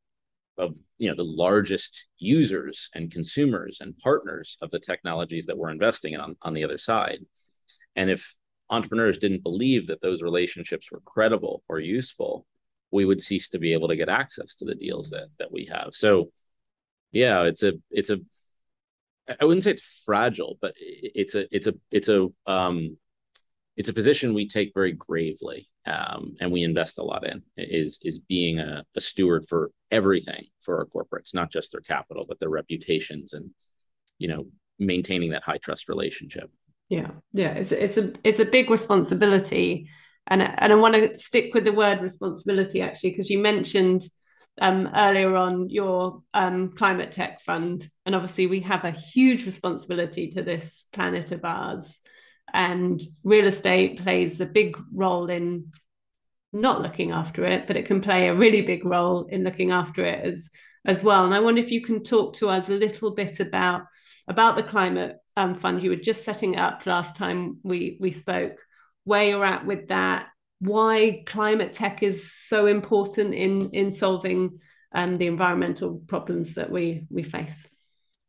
of 0.58 0.76
you 0.98 1.10
know 1.10 1.16
the 1.16 1.24
largest 1.24 2.08
users 2.18 2.90
and 2.94 3.12
consumers 3.12 3.80
and 3.82 3.98
partners 3.98 4.58
of 4.62 4.70
the 4.70 4.80
technologies 4.80 5.48
that 5.48 5.58
we're 5.58 5.72
investing 5.72 6.14
in 6.14 6.20
on, 6.20 6.36
on 6.42 6.54
the 6.54 6.64
other 6.64 6.78
side. 6.78 7.20
And 7.96 8.10
if 8.10 8.36
entrepreneurs 8.70 9.20
didn't 9.20 9.44
believe 9.44 9.88
that 9.88 10.02
those 10.02 10.24
relationships 10.24 10.92
were 10.92 11.02
credible 11.02 11.64
or 11.68 11.80
useful, 11.80 12.46
we 12.94 13.06
would 13.06 13.22
cease 13.22 13.50
to 13.50 13.60
be 13.60 13.74
able 13.74 13.88
to 13.90 13.96
get 13.96 14.10
access 14.10 14.56
to 14.56 14.66
the 14.66 14.76
deals 14.76 15.10
that 15.10 15.28
that 15.40 15.52
we 15.52 15.66
have. 15.66 15.90
So 15.92 16.32
yeah, 17.12 17.44
it's 17.44 17.64
a 17.64 17.74
it's 17.92 18.10
a 18.10 18.20
I 19.40 19.46
wouldn't 19.46 19.64
say 19.64 19.72
it's 19.72 20.04
fragile, 20.06 20.58
but 20.62 20.74
it's 20.78 21.36
a 21.36 21.46
it's 21.56 21.68
a 21.68 21.74
it's 21.92 22.10
a 22.10 22.28
um 22.48 22.98
it's 23.76 23.90
a 23.90 23.94
position 23.94 24.34
we 24.34 24.48
take 24.48 24.72
very 24.74 24.92
gravely 24.92 25.68
um, 25.88 26.36
and 26.40 26.52
we 26.52 26.62
invest 26.62 27.00
a 27.00 27.04
lot 27.04 27.26
in 27.26 27.42
is 27.58 28.00
is 28.04 28.20
being 28.20 28.60
a, 28.60 28.86
a, 28.96 29.02
steward 29.02 29.44
for 29.50 29.72
everything 29.90 30.46
for 30.62 30.78
our 30.78 30.86
corporates 30.86 31.34
not 31.34 31.52
just 31.52 31.72
their 31.72 31.82
capital 31.82 32.24
but 32.28 32.40
their 32.40 32.50
reputations 32.50 33.34
and 33.34 33.50
you 34.20 34.28
know 34.28 34.46
maintaining 34.80 35.32
that 35.32 35.44
high 35.44 35.58
trust 35.58 35.90
relationship. 35.90 36.52
Yeah. 36.90 37.12
Yeah. 37.34 37.54
It's, 37.54 37.72
it's 37.72 37.98
a 37.98 38.14
it's 38.24 38.40
a 38.40 38.46
big 38.46 38.70
responsibility 38.70 39.88
and 40.28 40.42
and 40.42 40.72
i 40.72 40.76
want 40.76 40.96
to 40.96 41.20
stick 41.20 41.54
with 41.54 41.64
the 41.64 41.72
word 41.72 42.02
responsibility 42.02 42.82
actually 42.82 43.10
because 43.10 43.30
you 43.30 43.40
mentioned 43.40 44.04
um, 44.62 44.90
earlier 44.96 45.36
on 45.36 45.70
your 45.70 46.22
um, 46.34 46.74
climate 46.78 47.12
tech 47.12 47.42
fund 47.42 47.90
and 48.06 48.16
obviously 48.16 48.48
we 48.48 48.60
have 48.62 48.84
a 48.84 48.92
huge 48.92 49.46
responsibility 49.46 50.30
to 50.30 50.44
this 50.44 50.86
planet 50.94 51.32
of 51.32 51.44
ours. 51.44 52.00
And 52.54 53.02
real 53.24 53.48
estate 53.48 54.04
plays 54.04 54.40
a 54.40 54.46
big 54.46 54.78
role 54.94 55.30
in 55.30 55.72
not 56.52 56.82
looking 56.82 57.12
after 57.12 57.46
it 57.46 57.66
but 57.66 57.78
it 57.78 57.88
can 57.88 58.02
play 58.02 58.28
a 58.28 58.36
really 58.36 58.62
big 58.62 58.86
role 58.86 59.26
in 59.26 59.44
looking 59.44 59.72
after 59.72 60.06
it 60.06 60.24
as 60.24 60.50
as 60.86 61.04
well. 61.04 61.26
And 61.26 61.34
i 61.34 61.40
wonder 61.40 61.62
if 61.62 61.72
you 61.72 61.82
can 61.82 62.04
talk 62.04 62.36
to 62.36 62.50
us 62.50 62.70
a 62.70 62.74
little 62.74 63.16
bit 63.16 63.40
about 63.40 63.84
about 64.28 64.56
the 64.56 64.64
climate 64.64 65.18
um, 65.36 65.56
fund. 65.56 65.82
You 65.82 65.90
were 65.90 65.96
just 65.96 66.24
setting 66.24 66.58
up 66.58 66.86
last 66.86 67.16
time 67.16 67.58
we 67.64 67.98
we 68.00 68.12
spoke 68.12 68.60
where 69.04 69.24
you're 69.24 69.46
at 69.46 69.66
with 69.66 69.88
that 69.90 70.28
why 70.60 71.24
climate 71.26 71.74
tech 71.74 72.02
is 72.04 72.32
so 72.32 72.68
important 72.68 73.34
in 73.34 73.70
in 73.72 73.92
solving 73.92 74.58
um, 74.94 75.18
the 75.18 75.28
environmental 75.28 76.02
problems 76.08 76.54
that 76.56 76.70
we 76.70 77.06
we 77.10 77.24
face 77.24 77.68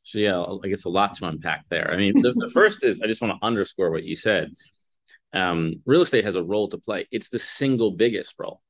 so 0.05 0.19
yeah, 0.19 0.39
I 0.39 0.69
guess 0.69 0.85
a 0.85 0.91
lot 0.91 1.15
to 1.17 1.27
unpack 1.27 1.65
there. 1.71 1.91
I 1.91 1.97
mean, 1.97 2.21
the, 2.21 2.35
the 2.35 2.51
first 2.55 2.85
is 2.85 3.01
I 3.01 3.07
just 3.07 3.23
want 3.23 3.33
to 3.33 3.45
underscore 3.45 3.91
what 3.91 4.05
you 4.05 4.15
said. 4.15 4.55
Um, 5.33 5.83
real 5.87 6.03
estate 6.03 6.25
has 6.27 6.37
a 6.37 6.45
role 6.45 6.69
to 6.69 6.79
play. 6.79 7.09
It's 7.11 7.31
the 7.31 7.39
single 7.39 7.91
biggest 7.91 8.35
role. 8.39 8.61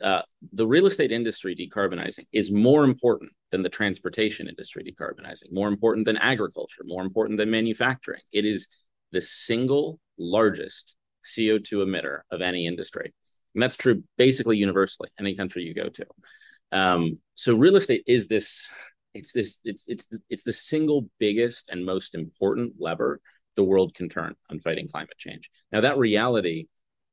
Uh, 0.00 0.22
the 0.52 0.66
real 0.66 0.86
estate 0.86 1.12
industry 1.12 1.54
decarbonizing 1.54 2.26
is 2.32 2.50
more 2.50 2.84
important 2.84 3.32
than 3.50 3.62
the 3.62 3.68
transportation 3.68 4.48
industry 4.48 4.84
decarbonizing, 4.84 5.52
more 5.52 5.68
important 5.68 6.06
than 6.06 6.16
agriculture, 6.16 6.82
more 6.84 7.02
important 7.02 7.36
than 7.36 7.50
manufacturing. 7.50 8.20
It 8.32 8.44
is 8.44 8.68
the 9.12 9.20
single 9.20 10.00
largest 10.18 10.96
CO2 11.24 11.84
emitter 11.84 12.20
of 12.30 12.40
any 12.40 12.66
industry. 12.66 13.12
And 13.54 13.62
that's 13.62 13.76
true 13.76 14.02
basically 14.18 14.56
universally, 14.56 15.08
any 15.18 15.36
country 15.36 15.62
you 15.62 15.74
go 15.74 15.88
to. 15.88 16.06
Um, 16.72 17.18
so 17.34 17.54
real 17.54 17.76
estate 17.76 18.02
is 18.06 18.26
this 18.26 18.70
it's 19.14 19.32
this 19.32 19.60
it's 19.64 19.84
it's 19.86 20.06
the, 20.06 20.20
it's 20.28 20.42
the 20.42 20.52
single 20.52 21.08
biggest 21.18 21.68
and 21.70 21.84
most 21.84 22.14
important 22.14 22.74
lever 22.78 23.20
the 23.56 23.62
world 23.62 23.94
can 23.94 24.08
turn 24.08 24.34
on 24.50 24.58
fighting 24.58 24.88
climate 24.88 25.16
change. 25.18 25.50
Now 25.70 25.80
that 25.82 25.98
reality 25.98 26.66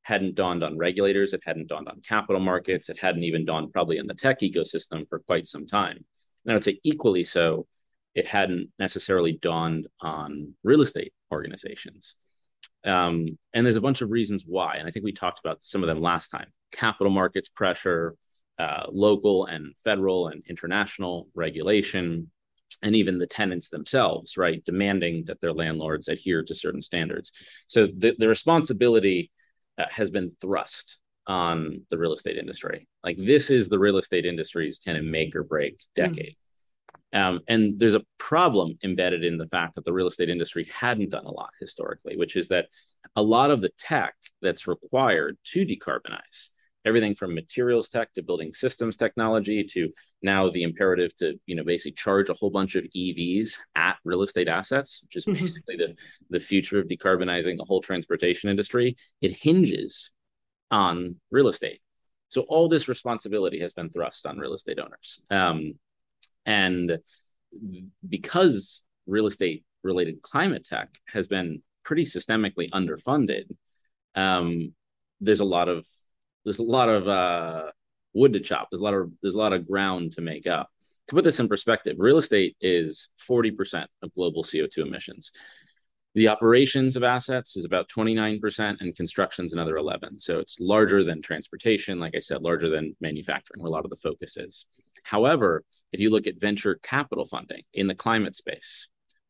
hadn't 0.03 0.33
dawned 0.33 0.63
on 0.63 0.77
regulators, 0.77 1.33
it 1.33 1.41
hadn't 1.45 1.67
dawned 1.67 1.87
on 1.87 2.01
capital 2.01 2.41
markets, 2.41 2.89
it 2.89 2.99
hadn't 2.99 3.23
even 3.23 3.45
dawned 3.45 3.71
probably 3.71 3.97
in 3.97 4.07
the 4.07 4.15
tech 4.15 4.39
ecosystem 4.41 5.07
for 5.07 5.19
quite 5.19 5.45
some 5.45 5.67
time. 5.67 6.03
And 6.43 6.51
I 6.51 6.55
would 6.55 6.63
say 6.63 6.79
equally 6.83 7.23
so, 7.23 7.67
it 8.15 8.25
hadn't 8.25 8.69
necessarily 8.79 9.33
dawned 9.33 9.87
on 10.01 10.55
real 10.63 10.81
estate 10.81 11.13
organizations. 11.31 12.15
Um, 12.83 13.37
and 13.53 13.65
there's 13.65 13.77
a 13.77 13.81
bunch 13.81 14.01
of 14.01 14.09
reasons 14.09 14.43
why. 14.45 14.77
And 14.77 14.87
I 14.87 14.91
think 14.91 15.05
we 15.05 15.11
talked 15.11 15.39
about 15.39 15.59
some 15.61 15.83
of 15.83 15.87
them 15.87 16.01
last 16.01 16.29
time 16.29 16.47
capital 16.71 17.11
markets 17.11 17.49
pressure, 17.49 18.15
uh, 18.57 18.85
local 18.89 19.45
and 19.45 19.73
federal 19.83 20.27
and 20.27 20.43
international 20.49 21.27
regulation, 21.35 22.31
and 22.81 22.95
even 22.95 23.17
the 23.17 23.27
tenants 23.27 23.69
themselves, 23.69 24.37
right, 24.37 24.63
demanding 24.65 25.25
that 25.25 25.39
their 25.41 25.53
landlords 25.53 26.07
adhere 26.07 26.43
to 26.43 26.55
certain 26.55 26.81
standards. 26.81 27.31
So 27.67 27.87
the, 27.87 28.15
the 28.17 28.27
responsibility 28.27 29.31
uh, 29.77 29.85
has 29.89 30.09
been 30.09 30.31
thrust 30.41 30.97
on 31.27 31.85
the 31.89 31.97
real 31.97 32.13
estate 32.13 32.37
industry. 32.37 32.87
Like 33.03 33.17
this 33.17 33.49
is 33.49 33.69
the 33.69 33.79
real 33.79 33.97
estate 33.97 34.25
industry's 34.25 34.79
kind 34.79 34.97
of 34.97 35.03
make 35.03 35.35
or 35.35 35.43
break 35.43 35.79
hmm. 35.95 36.03
decade. 36.03 36.35
Um, 37.13 37.41
and 37.47 37.77
there's 37.77 37.95
a 37.95 38.05
problem 38.17 38.77
embedded 38.83 39.23
in 39.23 39.37
the 39.37 39.47
fact 39.47 39.75
that 39.75 39.85
the 39.85 39.93
real 39.93 40.07
estate 40.07 40.29
industry 40.29 40.69
hadn't 40.71 41.09
done 41.09 41.25
a 41.25 41.31
lot 41.31 41.51
historically, 41.59 42.15
which 42.15 42.35
is 42.35 42.47
that 42.49 42.67
a 43.15 43.21
lot 43.21 43.51
of 43.51 43.61
the 43.61 43.71
tech 43.77 44.15
that's 44.41 44.67
required 44.67 45.37
to 45.45 45.65
decarbonize 45.65 46.49
everything 46.85 47.15
from 47.15 47.35
materials 47.35 47.89
tech 47.89 48.13
to 48.13 48.23
building 48.23 48.53
systems 48.53 48.97
technology 48.97 49.63
to 49.63 49.89
now 50.21 50.49
the 50.49 50.63
imperative 50.63 51.13
to 51.15 51.39
you 51.45 51.55
know 51.55 51.63
basically 51.63 51.91
charge 51.91 52.29
a 52.29 52.33
whole 52.33 52.49
bunch 52.49 52.75
of 52.75 52.83
evs 52.95 53.57
at 53.75 53.97
real 54.03 54.23
estate 54.23 54.47
assets 54.47 55.01
which 55.03 55.15
is 55.15 55.25
mm-hmm. 55.25 55.39
basically 55.39 55.75
the, 55.77 55.95
the 56.29 56.39
future 56.39 56.79
of 56.79 56.87
decarbonizing 56.87 57.57
the 57.57 57.65
whole 57.65 57.81
transportation 57.81 58.49
industry 58.49 58.95
it 59.21 59.35
hinges 59.35 60.11
on 60.71 61.15
real 61.29 61.47
estate 61.47 61.81
so 62.29 62.41
all 62.47 62.69
this 62.69 62.87
responsibility 62.87 63.59
has 63.59 63.73
been 63.73 63.89
thrust 63.89 64.25
on 64.25 64.37
real 64.37 64.53
estate 64.53 64.79
owners 64.79 65.21
um, 65.29 65.73
and 66.45 66.99
because 68.07 68.83
real 69.07 69.27
estate 69.27 69.63
related 69.83 70.21
climate 70.21 70.65
tech 70.65 70.89
has 71.07 71.27
been 71.27 71.61
pretty 71.83 72.03
systemically 72.03 72.69
underfunded 72.71 73.45
um, 74.15 74.73
there's 75.19 75.39
a 75.39 75.45
lot 75.45 75.69
of 75.69 75.85
there's 76.43 76.59
a 76.59 76.63
lot 76.63 76.89
of 76.89 77.07
uh, 77.07 77.71
wood 78.13 78.33
to 78.33 78.39
chop. 78.39 78.67
There's 78.71 78.81
a 78.81 78.83
lot 78.83 78.93
of 78.93 79.11
there's 79.21 79.35
a 79.35 79.39
lot 79.39 79.53
of 79.53 79.67
ground 79.67 80.13
to 80.13 80.21
make 80.21 80.47
up. 80.47 80.69
To 81.07 81.15
put 81.15 81.23
this 81.23 81.39
in 81.39 81.47
perspective, 81.47 81.97
real 81.99 82.17
estate 82.17 82.55
is 82.61 83.09
40% 83.27 83.85
of 84.01 84.13
global 84.13 84.43
CO2 84.43 84.79
emissions. 84.79 85.31
The 86.13 86.27
operations 86.27 86.95
of 86.95 87.03
assets 87.03 87.55
is 87.55 87.65
about 87.65 87.89
29%, 87.89 88.81
and 88.81 88.95
construction's 88.95 89.53
another 89.53 89.77
11. 89.77 90.19
So 90.19 90.39
it's 90.39 90.59
larger 90.59 91.03
than 91.03 91.21
transportation, 91.21 91.99
like 91.99 92.15
I 92.15 92.19
said, 92.19 92.41
larger 92.41 92.69
than 92.69 92.95
manufacturing, 93.01 93.61
where 93.61 93.69
a 93.69 93.71
lot 93.71 93.85
of 93.85 93.89
the 93.89 93.97
focus 93.97 94.37
is. 94.37 94.65
However, 95.03 95.63
if 95.91 95.99
you 95.99 96.09
look 96.09 96.27
at 96.27 96.39
venture 96.39 96.79
capital 96.81 97.25
funding 97.25 97.63
in 97.73 97.87
the 97.87 97.95
climate 97.95 98.35
space, 98.35 98.87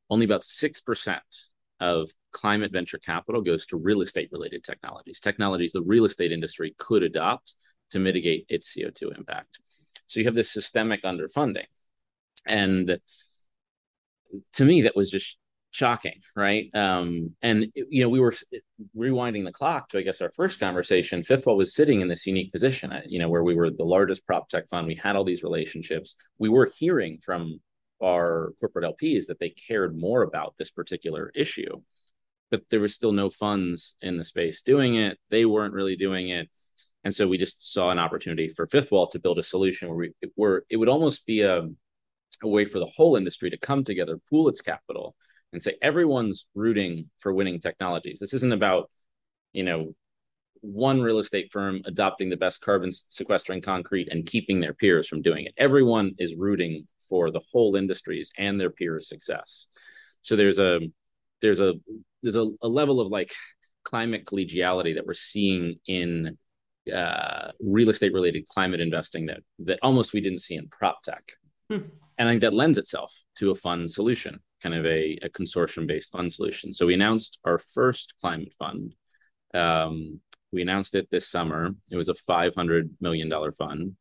only 0.09 0.25
about 0.25 0.43
6% 0.43 1.19
of 1.79 2.11
climate 2.31 2.71
venture 2.71 2.99
capital 2.99 3.41
goes 3.41 3.65
to 3.67 3.77
real 3.77 4.01
estate 4.01 4.29
related 4.31 4.63
technologies, 4.63 5.19
technologies 5.19 5.71
the 5.71 5.81
real 5.81 6.05
estate 6.05 6.31
industry 6.31 6.75
could 6.77 7.03
adopt 7.03 7.55
to 7.91 7.99
mitigate 7.99 8.45
its 8.49 8.75
CO2 8.75 9.17
impact. 9.17 9.59
So 10.07 10.19
you 10.19 10.25
have 10.25 10.35
this 10.35 10.51
systemic 10.51 11.03
underfunding. 11.03 11.65
And 12.45 12.99
to 14.53 14.65
me, 14.65 14.83
that 14.83 14.95
was 14.95 15.09
just 15.09 15.37
shocking, 15.71 16.19
right? 16.35 16.69
Um, 16.73 17.33
and 17.41 17.67
you 17.75 18.03
know, 18.03 18.09
we 18.09 18.19
were 18.19 18.35
rewinding 18.95 19.45
the 19.45 19.51
clock 19.51 19.89
to, 19.89 19.97
I 19.97 20.01
guess, 20.01 20.21
our 20.21 20.31
first 20.31 20.59
conversation. 20.59 21.23
Fifth 21.23 21.45
Wall 21.45 21.57
was 21.57 21.73
sitting 21.73 22.01
in 22.01 22.07
this 22.07 22.27
unique 22.27 22.51
position, 22.51 22.93
you 23.07 23.19
know, 23.19 23.29
where 23.29 23.43
we 23.43 23.55
were 23.55 23.69
the 23.69 23.83
largest 23.83 24.25
prop 24.25 24.49
tech 24.49 24.69
fund. 24.69 24.85
We 24.85 24.95
had 24.95 25.15
all 25.15 25.23
these 25.23 25.43
relationships. 25.43 26.15
We 26.37 26.49
were 26.49 26.69
hearing 26.77 27.19
from 27.23 27.59
our 28.03 28.53
corporate 28.59 28.85
LPs 28.85 29.27
that 29.27 29.39
they 29.39 29.49
cared 29.49 29.97
more 29.97 30.23
about 30.23 30.55
this 30.57 30.71
particular 30.71 31.31
issue. 31.35 31.81
But 32.49 32.63
there 32.69 32.81
was 32.81 32.93
still 32.93 33.13
no 33.13 33.29
funds 33.29 33.95
in 34.01 34.17
the 34.17 34.25
space 34.25 34.61
doing 34.61 34.95
it. 34.95 35.17
They 35.29 35.45
weren't 35.45 35.73
really 35.73 35.95
doing 35.95 36.29
it. 36.29 36.49
And 37.03 37.15
so 37.15 37.27
we 37.27 37.37
just 37.37 37.73
saw 37.73 37.91
an 37.91 37.99
opportunity 37.99 38.49
for 38.49 38.67
Fifth 38.67 38.91
Wall 38.91 39.07
to 39.07 39.19
build 39.19 39.39
a 39.39 39.43
solution 39.43 39.87
where 39.87 39.97
we 39.97 40.13
where 40.35 40.63
it 40.69 40.77
would 40.77 40.89
almost 40.89 41.25
be 41.25 41.41
a, 41.41 41.67
a 42.43 42.47
way 42.47 42.65
for 42.65 42.79
the 42.79 42.85
whole 42.85 43.15
industry 43.15 43.49
to 43.49 43.57
come 43.57 43.83
together, 43.83 44.19
pool 44.29 44.49
its 44.49 44.61
capital, 44.61 45.15
and 45.53 45.61
say 45.61 45.75
everyone's 45.81 46.45
rooting 46.55 47.09
for 47.17 47.33
winning 47.33 47.59
technologies. 47.59 48.19
This 48.19 48.33
isn't 48.33 48.53
about, 48.53 48.89
you 49.53 49.63
know, 49.63 49.93
one 50.61 51.01
real 51.01 51.19
estate 51.19 51.51
firm 51.51 51.81
adopting 51.85 52.29
the 52.29 52.37
best 52.37 52.61
carbon 52.61 52.91
sequestering 53.09 53.61
concrete 53.61 54.09
and 54.11 54.25
keeping 54.25 54.59
their 54.59 54.73
peers 54.73 55.07
from 55.07 55.21
doing 55.21 55.45
it. 55.45 55.53
Everyone 55.57 56.13
is 56.19 56.35
rooting 56.35 56.85
for 57.09 57.31
the 57.31 57.41
whole 57.51 57.75
industries 57.75 58.31
and 58.37 58.59
their 58.59 58.69
peers' 58.69 59.09
success. 59.09 59.67
So 60.21 60.35
there's 60.35 60.59
a 60.59 60.79
there's 61.41 61.59
a 61.59 61.73
there's 62.21 62.35
a, 62.35 62.47
a 62.61 62.67
level 62.67 63.01
of 63.01 63.07
like 63.07 63.33
climate 63.83 64.25
collegiality 64.25 64.95
that 64.95 65.05
we're 65.05 65.13
seeing 65.13 65.79
in 65.87 66.37
uh, 66.93 67.51
real 67.59 67.89
estate 67.89 68.13
related 68.13 68.47
climate 68.47 68.79
investing 68.79 69.25
that 69.27 69.39
that 69.59 69.79
almost 69.81 70.13
we 70.13 70.21
didn't 70.21 70.39
see 70.39 70.55
in 70.55 70.67
prop 70.69 71.01
tech. 71.03 71.23
Hmm. 71.69 71.87
And 72.17 72.29
I 72.29 72.33
think 72.33 72.41
that 72.41 72.53
lends 72.53 72.77
itself 72.77 73.11
to 73.37 73.51
a 73.51 73.55
fun 73.55 73.87
solution, 73.87 74.39
kind 74.61 74.75
of 74.75 74.85
a, 74.85 75.17
a 75.21 75.29
consortium 75.29 75.87
based 75.87 76.11
fund 76.11 76.31
solution. 76.31 76.73
So 76.73 76.85
we 76.85 76.93
announced 76.93 77.39
our 77.45 77.59
first 77.73 78.13
climate 78.19 78.53
fund. 78.59 78.93
Um, 79.53 80.19
we 80.51 80.61
announced 80.61 80.95
it 80.95 81.07
this 81.11 81.29
summer. 81.29 81.71
It 81.89 81.97
was 81.97 82.09
a 82.09 82.13
$500 82.13 82.89
million 82.99 83.31
fund. 83.53 83.95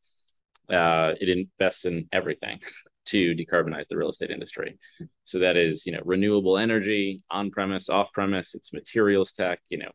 Uh, 0.69 1.13
it 1.19 1.29
invests 1.29 1.85
in 1.85 2.07
everything 2.11 2.59
to 3.05 3.35
decarbonize 3.35 3.87
the 3.87 3.97
real 3.97 4.09
estate 4.09 4.31
industry. 4.31 4.77
So 5.23 5.39
that 5.39 5.57
is, 5.57 5.85
you 5.85 5.91
know, 5.91 6.01
renewable 6.05 6.57
energy, 6.57 7.23
on 7.29 7.51
premise, 7.51 7.89
off 7.89 8.11
premise, 8.13 8.55
it's 8.55 8.73
materials 8.73 9.31
tech, 9.31 9.59
you 9.69 9.79
know, 9.79 9.91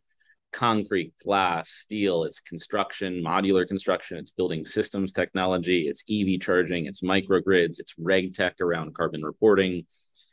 concrete, 0.52 1.12
glass, 1.22 1.70
steel, 1.70 2.24
it's 2.24 2.40
construction, 2.40 3.22
modular 3.22 3.66
construction, 3.66 4.16
it's 4.16 4.31
building 4.31 4.64
systems 4.64 5.12
technology, 5.12 5.87
it's 5.88 6.02
EV 6.11 6.40
charging, 6.40 6.87
it's 6.87 7.02
microgrids, 7.02 7.79
it's 7.79 7.94
reg 7.98 8.33
tech 8.33 8.55
around 8.61 8.94
carbon 8.94 9.22
reporting. 9.22 9.87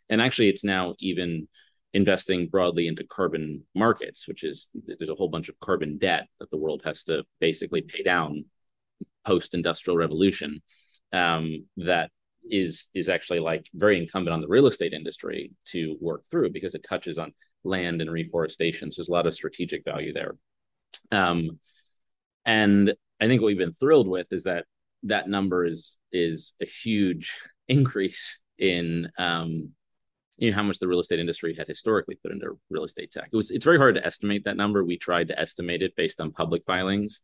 And 0.09 0.21
actually, 0.21 0.49
it's 0.49 0.63
now 0.63 0.95
even 0.99 1.47
investing 1.93 2.47
broadly 2.47 2.87
into 2.87 3.03
carbon 3.05 3.63
markets, 3.75 4.27
which 4.27 4.43
is 4.43 4.69
there's 4.73 5.09
a 5.09 5.15
whole 5.15 5.29
bunch 5.29 5.49
of 5.49 5.59
carbon 5.59 5.97
debt 5.97 6.27
that 6.39 6.49
the 6.49 6.57
world 6.57 6.81
has 6.85 7.03
to 7.03 7.23
basically 7.39 7.81
pay 7.81 8.03
down 8.03 8.45
post 9.25 9.53
industrial 9.53 9.97
revolution 9.97 10.59
um, 11.13 11.65
that 11.77 12.09
is 12.49 12.89
is 12.93 13.07
actually 13.07 13.39
like 13.39 13.65
very 13.73 13.97
incumbent 13.97 14.33
on 14.33 14.41
the 14.41 14.47
real 14.47 14.67
estate 14.67 14.91
industry 14.91 15.51
to 15.65 15.95
work 16.01 16.23
through 16.29 16.49
because 16.51 16.75
it 16.75 16.83
touches 16.83 17.17
on 17.17 17.33
land 17.63 18.01
and 18.01 18.11
reforestation. 18.11 18.91
So 18.91 18.99
there's 18.99 19.09
a 19.09 19.13
lot 19.13 19.27
of 19.27 19.33
strategic 19.33 19.85
value 19.85 20.11
there. 20.13 20.35
Um, 21.11 21.59
and 22.45 22.93
I 23.21 23.27
think 23.27 23.41
what 23.41 23.47
we've 23.47 23.57
been 23.57 23.73
thrilled 23.73 24.09
with 24.09 24.27
is 24.31 24.43
that 24.43 24.65
that 25.03 25.29
number 25.29 25.63
is 25.63 25.97
is 26.11 26.53
a 26.61 26.65
huge 26.65 27.37
increase 27.67 28.39
in 28.57 29.09
um, 29.17 29.71
you 30.37 30.49
know 30.49 30.55
how 30.55 30.63
much 30.63 30.79
the 30.79 30.87
real 30.87 30.99
estate 30.99 31.19
industry 31.19 31.55
had 31.55 31.67
historically 31.67 32.15
put 32.15 32.31
into 32.31 32.57
real 32.69 32.83
estate 32.83 33.11
tech. 33.11 33.29
It 33.31 33.35
was 33.35 33.51
it's 33.51 33.65
very 33.65 33.77
hard 33.77 33.95
to 33.95 34.05
estimate 34.05 34.45
that 34.45 34.57
number. 34.57 34.83
We 34.83 34.97
tried 34.97 35.27
to 35.29 35.39
estimate 35.39 35.81
it 35.81 35.95
based 35.95 36.19
on 36.19 36.31
public 36.31 36.63
filings. 36.65 37.21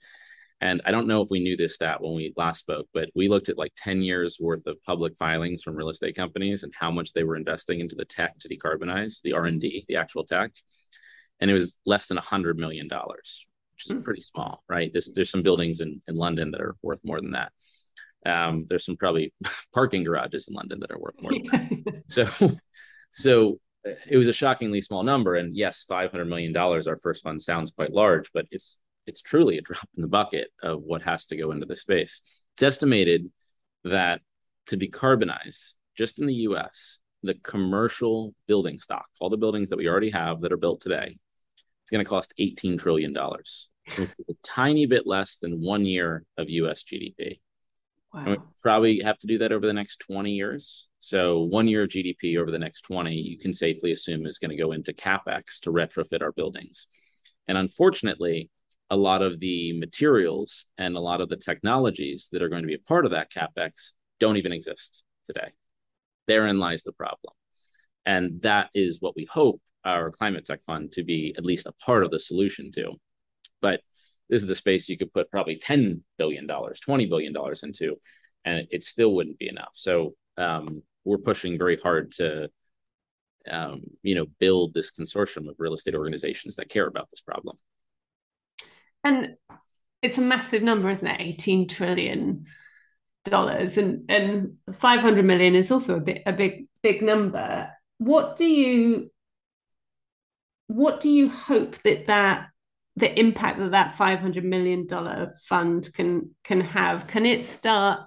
And 0.62 0.82
I 0.86 0.91
don't 0.91 1.08
know 1.08 1.22
if 1.22 1.30
we 1.30 1.39
knew 1.39 1.56
this 1.56 1.76
stat 1.76 2.02
when 2.02 2.15
we 2.15 2.34
last 2.36 2.60
spoke, 2.60 2.88
but 2.93 3.10
we 3.15 3.30
looked 3.30 3.48
at 3.48 3.58
like 3.58 3.72
10 3.78 4.02
years 4.02 4.38
worth 4.41 4.67
of 4.67 4.84
public 4.84 5.17
filings 5.17 5.63
from 5.63 5.76
real 5.76 5.89
estate 5.89 6.17
companies 6.17 6.63
and 6.63 6.74
how 6.78 6.91
much 6.91 7.13
they 7.13 7.24
were 7.24 7.38
investing 7.38 7.80
into 7.80 7.95
the 7.95 8.04
tech 8.04 8.38
to 8.39 8.50
decarbonize, 8.50 9.22
the 9.22 9.34
R&D, 9.34 9.86
the 9.88 9.95
actual 9.95 10.26
tech. 10.26 10.52
And 11.39 11.50
it 11.50 11.54
was 11.54 11.78
less 11.86 12.08
than 12.08 12.17
$100 12.17 12.58
million, 12.58 12.89
which 12.89 13.86
is 13.86 13.91
hmm. 13.91 14.02
pretty 14.02 14.19
small, 14.19 14.62
right? 14.67 14.91
There's, 14.91 15.13
there's 15.13 15.30
some 15.30 15.43
buildings 15.43 15.80
in, 15.80 16.02
in 16.10 16.15
London 16.15 16.52
that 16.52 16.62
are 16.62 16.76
worth 16.82 17.00
more 17.06 17.22
than 17.22 17.32
that. 17.32 17.54
Um, 18.26 18.65
there's 18.67 18.86
some 18.86 18.98
probably 18.98 19.34
parking 19.74 20.04
garages 20.04 20.50
in 20.50 20.56
London 20.56 20.82
that 20.82 20.91
are 20.91 21.00
worth 21.00 21.22
more 21.22 21.32
than 21.32 21.43
that. 21.52 22.04
So, 22.10 22.28
so 23.10 23.60
uh, 23.88 23.91
it 24.10 24.17
was 24.17 24.28
a 24.28 24.34
shockingly 24.34 24.82
small 24.82 25.04
number. 25.04 25.36
And 25.36 25.56
yes, 25.56 25.86
$500 25.89 26.28
million, 26.28 26.56
our 26.56 27.00
first 27.02 27.24
fund 27.24 27.41
sounds 27.41 27.72
quite 27.72 27.91
large, 27.91 28.32
but 28.34 28.45
it's 28.52 28.78
it's 29.08 29.22
truly 29.22 29.58
a 29.58 29.62
drop 29.63 29.88
in 29.95 30.02
the 30.02 30.08
bucket 30.08 30.50
of 30.62 30.82
what 30.84 31.02
has 31.02 31.26
to 31.28 31.38
go 31.38 31.52
into 31.52 31.65
the 31.65 31.76
space. 31.76 32.22
It's 32.56 32.63
estimated 32.63 33.30
that 33.84 34.22
to 34.67 34.78
decarbonize 34.78 35.74
just 35.98 36.19
in 36.19 36.28
the 36.28 36.34
US, 36.34 37.00
the 37.24 37.36
commercial 37.43 38.34
building 38.48 38.80
stock, 38.80 39.08
all 39.19 39.30
the 39.30 39.38
buildings 39.38 39.69
that 39.69 39.78
we 39.78 39.88
already 39.88 40.12
have 40.12 40.41
that 40.41 40.52
are 40.52 40.58
built 40.58 40.80
today, 40.82 41.17
it's 41.84 41.91
going 41.91 42.04
to 42.04 42.10
cost 42.10 42.34
$18 42.39 42.80
trillion, 42.80 43.17
a 43.17 44.08
tiny 44.43 44.86
bit 44.86 45.08
less 45.08 45.38
than 45.38 45.62
one 45.62 45.86
year 45.86 46.24
of 46.38 46.50
US 46.50 46.84
GDP. 46.84 47.39
Wow. 48.13 48.22
And 48.22 48.30
we 48.32 48.38
probably 48.62 49.02
have 49.04 49.17
to 49.19 49.28
do 49.28 49.38
that 49.38 49.52
over 49.52 49.67
the 49.67 49.74
next 49.74 50.00
20 50.00 50.32
years. 50.32 50.88
So, 51.00 51.41
one 51.43 51.67
year 51.67 51.84
of 51.84 51.89
GDP 51.89 52.38
over 52.38 52.50
the 52.50 52.58
next 52.58 52.82
20, 52.82 53.13
you 53.13 53.38
can 53.38 53.54
safely 53.54 53.91
assume 53.91 54.26
is 54.26 54.39
going 54.39 54.50
to 54.50 54.62
go 54.62 54.72
into 54.72 54.93
CapEx 54.93 55.60
to 55.62 55.72
retrofit 55.72 56.22
our 56.22 56.32
buildings. 56.32 56.88
And 57.48 57.58
unfortunately, 57.58 58.50
a 58.89 58.98
lot 58.98 59.22
of 59.22 59.39
the 59.39 59.74
materials 59.80 60.65
and 60.78 60.95
a 60.95 61.00
lot 61.00 61.22
of 61.22 61.30
the 61.30 61.38
technologies 61.38 62.30
that 62.32 62.41
are 62.41 62.50
going 62.50 62.63
to 62.63 62.67
be 62.67 62.76
a 62.76 62.80
part 62.80 63.06
of 63.06 63.12
that 63.12 63.32
capex 63.32 63.91
don't 64.19 64.38
even 64.38 64.52
exist 64.52 65.04
today. 65.28 65.52
Therein 66.28 66.60
lies 66.60 66.84
the 66.84 66.91
problem. 66.91 67.34
And 68.06 68.41
that 68.41 68.69
is 68.74 68.98
what 69.02 69.15
we 69.15 69.26
hope 69.26 69.62
our 69.86 70.12
climate 70.12 70.45
tech 70.45 70.63
fund 70.65 70.91
to 70.93 71.04
be 71.04 71.34
at 71.38 71.45
least 71.45 71.67
a 71.67 71.74
part 71.74 72.04
of 72.04 72.12
the 72.12 72.19
solution 72.19 72.72
to. 72.74 72.93
But 73.62 73.82
this 74.30 74.42
is 74.42 74.48
the 74.48 74.56
space 74.56 74.88
you 74.88 74.98
could 74.98 75.13
put 75.13 75.32
probably 75.32 75.58
$10 75.58 76.02
billion, 76.18 76.48
$20 76.48 77.10
billion 77.10 77.34
into, 77.63 77.96
and 78.46 78.68
it 78.70 78.84
still 78.84 79.13
wouldn't 79.13 79.39
be 79.39 79.50
enough. 79.50 79.72
So 79.74 80.13
um, 80.38 80.84
we're 81.04 81.18
pushing 81.18 81.58
very 81.58 81.78
hard 81.78 82.12
to, 82.13 82.50
um, 83.50 83.82
you 84.04 84.15
know, 84.15 84.26
build 84.39 84.74
this 84.74 84.92
consortium 84.92 85.50
of 85.50 85.56
real 85.58 85.74
estate 85.74 85.96
organizations 85.96 86.56
that 86.58 86.70
care 86.70 86.88
about 86.88 87.10
this 87.12 87.22
problem. 87.22 87.58
And 89.04 89.36
it's 90.02 90.18
a 90.18 90.22
massive 90.22 90.62
number, 90.62 90.89
isn't 90.89 91.08
it? 91.08 91.20
18 91.20 91.68
trillion 91.68 92.46
dollars 93.26 93.78
and 93.78 94.10
and 94.10 94.56
500 94.80 95.26
million 95.26 95.54
is 95.54 95.72
also 95.72 95.98
a 95.98 96.00
bit 96.00 96.24
a 96.26 96.34
big 96.34 96.68
big 96.82 97.02
number. 97.02 97.70
What 97.98 98.38
do 98.38 98.46
you 98.46 99.12
what 100.68 101.02
do 101.02 101.10
you 101.10 101.30
hope 101.30 101.82
that 101.84 102.08
that 102.08 102.50
the 103.00 103.20
impact 103.20 103.60
that 103.60 103.72
that 103.72 103.96
500 103.96 104.44
million 104.44 104.86
dollar 104.86 105.34
fund 105.48 105.90
can 105.94 106.36
can 106.44 106.62
have 106.62 107.08
can 107.08 107.26
it 107.26 107.46
start 107.46 108.02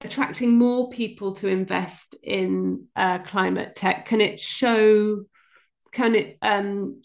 attracting 0.00 0.58
more 0.58 0.90
people 0.90 1.34
to 1.36 1.48
invest 1.48 2.16
in 2.22 2.86
uh, 2.96 3.18
climate 3.20 3.76
tech 3.76 4.06
can 4.06 4.20
it 4.20 4.40
show 4.40 5.22
can 5.92 6.14
it 6.14 6.38
um, 6.42 7.02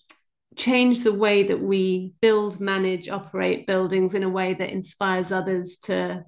change 0.58 1.04
the 1.04 1.14
way 1.14 1.44
that 1.44 1.62
we 1.62 2.14
build, 2.20 2.60
manage, 2.60 3.10
operate 3.10 3.68
buildings 3.68 4.14
in 4.14 4.24
a 4.24 4.30
way 4.30 4.54
that 4.56 4.72
inspires 4.72 5.32
others 5.32 5.78
to 5.84 6.24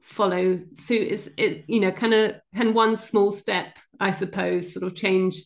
follow 0.00 0.60
suit? 0.72 1.08
Is 1.08 1.30
it, 1.36 1.64
you 1.68 1.80
know, 1.80 1.92
kind 1.92 2.14
of 2.14 2.36
can 2.54 2.72
one 2.72 2.96
small 2.96 3.30
step, 3.30 3.76
I 4.00 4.10
suppose, 4.10 4.72
sort 4.72 4.84
of 4.84 4.94
change, 4.94 5.44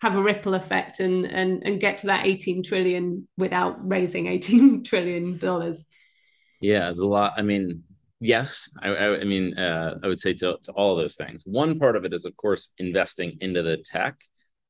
have 0.00 0.16
a 0.16 0.22
ripple 0.22 0.54
effect 0.54 1.00
and 1.00 1.24
and 1.24 1.62
and 1.64 1.80
get 1.80 1.98
to 1.98 2.08
that 2.08 2.26
18 2.26 2.62
trillion 2.62 3.26
without 3.36 3.76
raising 3.86 4.26
18 4.28 4.84
trillion 4.84 5.38
dollars? 5.38 5.84
Yeah, 6.60 6.90
it's 6.90 7.00
a 7.00 7.06
lot. 7.06 7.34
I 7.36 7.42
mean, 7.42 7.82
yes 8.20 8.70
i, 8.80 8.88
I, 8.88 9.20
I 9.20 9.24
mean 9.24 9.58
uh, 9.58 9.98
i 10.02 10.06
would 10.06 10.20
say 10.20 10.32
to, 10.34 10.56
to 10.62 10.72
all 10.72 10.92
of 10.92 11.02
those 11.02 11.16
things 11.16 11.42
one 11.44 11.80
part 11.80 11.96
of 11.96 12.04
it 12.04 12.14
is 12.14 12.24
of 12.24 12.34
course 12.36 12.68
investing 12.78 13.36
into 13.40 13.60
the 13.62 13.78
tech 13.78 14.14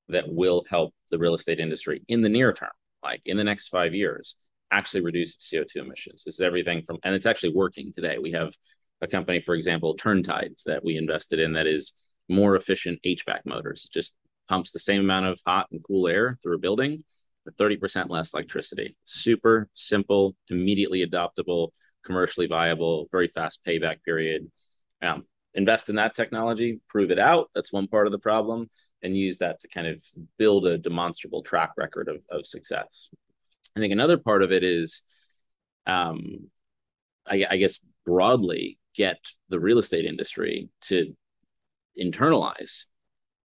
that 0.09 0.25
will 0.27 0.65
help 0.69 0.95
the 1.11 1.19
real 1.19 1.35
estate 1.35 1.61
industry 1.61 2.03
in 2.09 2.23
the 2.23 2.29
near 2.31 2.55
term 2.55 2.71
like 3.03 3.21
in 3.27 3.37
the 3.37 3.45
next 3.45 3.69
five 3.69 3.95
years 3.95 4.37
actually 4.75 5.03
reduce 5.03 5.37
CO2 5.37 5.77
emissions. 5.77 6.25
This 6.25 6.35
is 6.35 6.41
everything 6.41 6.83
from, 6.83 6.99
and 7.05 7.15
it's 7.15 7.27
actually 7.27 7.55
working 7.55 7.93
today. 7.93 8.19
We 8.19 8.33
have 8.33 8.55
a 9.01 9.07
company, 9.07 9.41
for 9.41 9.55
example, 9.55 9.97
Turntide, 9.97 10.61
that 10.67 10.85
we 10.85 10.97
invested 10.97 11.39
in 11.39 11.53
that 11.53 11.67
is 11.67 11.93
more 12.29 12.57
efficient 12.57 12.99
HVAC 13.05 13.41
motors. 13.45 13.89
Just 13.93 14.13
pumps 14.49 14.73
the 14.73 14.79
same 14.79 15.01
amount 15.01 15.27
of 15.27 15.41
hot 15.47 15.69
and 15.73 15.83
cool 15.85 16.09
air 16.09 16.39
through 16.43 16.57
a 16.57 16.59
building 16.59 17.03
with 17.45 17.57
30% 17.57 18.09
less 18.09 18.33
electricity. 18.33 18.97
Super 19.05 19.69
simple, 19.75 20.35
immediately 20.49 21.07
adoptable, 21.07 21.71
commercially 22.05 22.47
viable, 22.47 23.09
very 23.11 23.29
fast 23.29 23.61
payback 23.67 24.03
period. 24.05 24.51
Um, 25.03 25.25
invest 25.55 25.89
in 25.89 25.97
that 25.97 26.15
technology, 26.15 26.81
prove 26.89 27.11
it 27.11 27.19
out. 27.19 27.51
That's 27.55 27.73
one 27.73 27.87
part 27.87 28.07
of 28.07 28.13
the 28.13 28.19
problem 28.19 28.71
and 29.03 29.17
use 29.17 29.39
that 29.39 29.61
to 29.61 29.69
kind 29.69 29.87
of 29.87 30.03
build 30.39 30.67
a 30.67 30.79
demonstrable 30.79 31.43
track 31.43 31.73
record 31.77 32.09
of, 32.09 32.17
of 32.31 32.47
success. 32.47 33.11
I 33.77 33.81
think 33.81 33.93
another 33.93 34.17
part 34.17 34.43
of 34.43 34.53
it 34.53 34.65
is, 34.65 35.03
um, 35.87 36.49
I, 37.27 37.45
I 37.51 37.57
guess, 37.59 37.79
broadly 38.07 38.79
get 38.95 39.19
the 39.49 39.61
real 39.61 39.79
estate 39.79 40.05
industry 40.07 40.69
to 40.83 41.15
internalize 42.01 42.87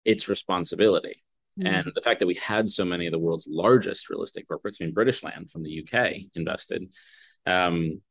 its 0.09 0.27
responsibility. 0.27 1.23
Mm-hmm. 1.59 1.67
And 1.67 1.91
the 1.93 2.01
fact 2.01 2.19
that 2.19 2.25
we 2.25 2.33
had 2.33 2.67
so 2.67 2.83
many 2.83 3.05
of 3.05 3.11
the 3.11 3.19
world's 3.19 3.47
largest 3.47 4.09
real 4.09 4.23
estate 4.23 4.47
corporates, 4.49 4.77
I 4.81 4.85
mean, 4.85 4.93
British 4.93 5.21
Land 5.21 5.51
from 5.51 5.61
the 5.61 5.83
UK 5.83 6.31
invested, 6.33 6.89
um, 7.45 8.01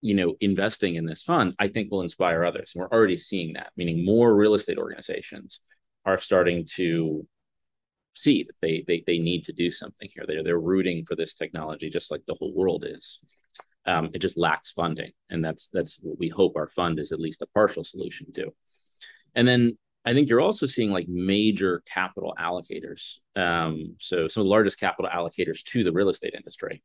you 0.00 0.14
know, 0.14 0.36
investing 0.40 0.94
in 0.94 1.04
this 1.04 1.24
fund, 1.24 1.54
I 1.58 1.66
think 1.66 1.90
will 1.90 2.02
inspire 2.02 2.44
others. 2.44 2.72
And 2.74 2.80
we're 2.80 2.96
already 2.96 3.16
seeing 3.16 3.54
that, 3.54 3.72
meaning 3.76 4.04
more 4.04 4.36
real 4.36 4.54
estate 4.54 4.78
organizations 4.78 5.58
are 6.04 6.18
starting 6.18 6.64
to 6.76 7.26
see 8.14 8.44
that 8.44 8.56
they 8.60 8.84
they 8.86 9.02
they 9.06 9.18
need 9.18 9.44
to 9.46 9.52
do 9.52 9.72
something 9.72 10.08
here. 10.14 10.24
They're 10.26 10.44
they're 10.44 10.60
rooting 10.60 11.04
for 11.04 11.16
this 11.16 11.34
technology 11.34 11.90
just 11.90 12.10
like 12.12 12.22
the 12.26 12.34
whole 12.34 12.54
world 12.54 12.84
is. 12.86 13.18
Um, 13.84 14.10
it 14.14 14.20
just 14.20 14.38
lacks 14.38 14.70
funding, 14.70 15.10
and 15.28 15.44
that's 15.44 15.68
that's 15.72 15.98
what 16.02 16.20
we 16.20 16.28
hope 16.28 16.54
our 16.54 16.68
fund 16.68 17.00
is 17.00 17.10
at 17.10 17.18
least 17.18 17.42
a 17.42 17.46
partial 17.46 17.82
solution 17.82 18.32
to. 18.34 18.54
And 19.34 19.48
then 19.48 19.76
I 20.04 20.12
think 20.14 20.28
you're 20.28 20.40
also 20.40 20.66
seeing 20.66 20.90
like 20.90 21.06
major 21.08 21.82
capital 21.86 22.34
allocators. 22.38 23.18
Um, 23.36 23.96
so 23.98 24.26
some 24.28 24.42
of 24.42 24.46
the 24.46 24.50
largest 24.50 24.80
capital 24.80 25.10
allocators 25.10 25.62
to 25.64 25.84
the 25.84 25.92
real 25.92 26.08
estate 26.08 26.34
industry. 26.34 26.82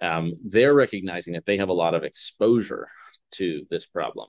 Um, 0.00 0.34
they're 0.44 0.74
recognizing 0.74 1.34
that 1.34 1.44
they 1.44 1.58
have 1.58 1.68
a 1.68 1.74
lot 1.74 1.94
of 1.94 2.04
exposure 2.04 2.88
to 3.32 3.66
this 3.70 3.84
problem. 3.84 4.28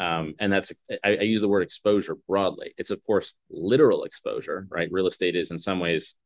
Um, 0.00 0.34
and 0.40 0.52
that's 0.52 0.72
I, 1.04 1.16
I, 1.16 1.22
use 1.22 1.42
the 1.42 1.48
word 1.48 1.62
exposure 1.62 2.16
broadly. 2.26 2.74
It's 2.76 2.90
of 2.90 3.04
course 3.04 3.34
literal 3.50 4.04
exposure, 4.04 4.66
right? 4.70 4.88
Real 4.90 5.06
estate 5.06 5.36
is 5.36 5.50
in 5.50 5.58
some 5.58 5.78
ways 5.78 6.16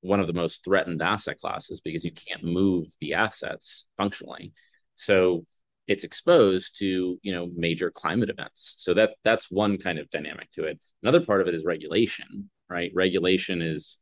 one 0.00 0.20
of 0.20 0.26
the 0.26 0.32
most 0.32 0.64
threatened 0.64 1.00
asset 1.00 1.38
classes 1.38 1.80
because 1.80 2.04
you 2.04 2.10
can't 2.12 2.44
move 2.44 2.88
the 3.00 3.14
assets 3.14 3.86
functionally. 3.96 4.52
So 4.96 5.46
it's 5.92 6.04
exposed 6.04 6.78
to 6.78 7.18
you 7.22 7.32
know 7.32 7.50
major 7.54 7.90
climate 7.90 8.30
events. 8.30 8.74
So 8.78 8.94
that 8.94 9.14
that's 9.24 9.50
one 9.50 9.78
kind 9.78 9.98
of 9.98 10.10
dynamic 10.10 10.50
to 10.52 10.64
it. 10.64 10.80
Another 11.02 11.24
part 11.24 11.40
of 11.40 11.48
it 11.48 11.54
is 11.54 11.64
regulation, 11.64 12.50
right? 12.68 12.90
Regulation 12.94 13.62
is 13.62 13.98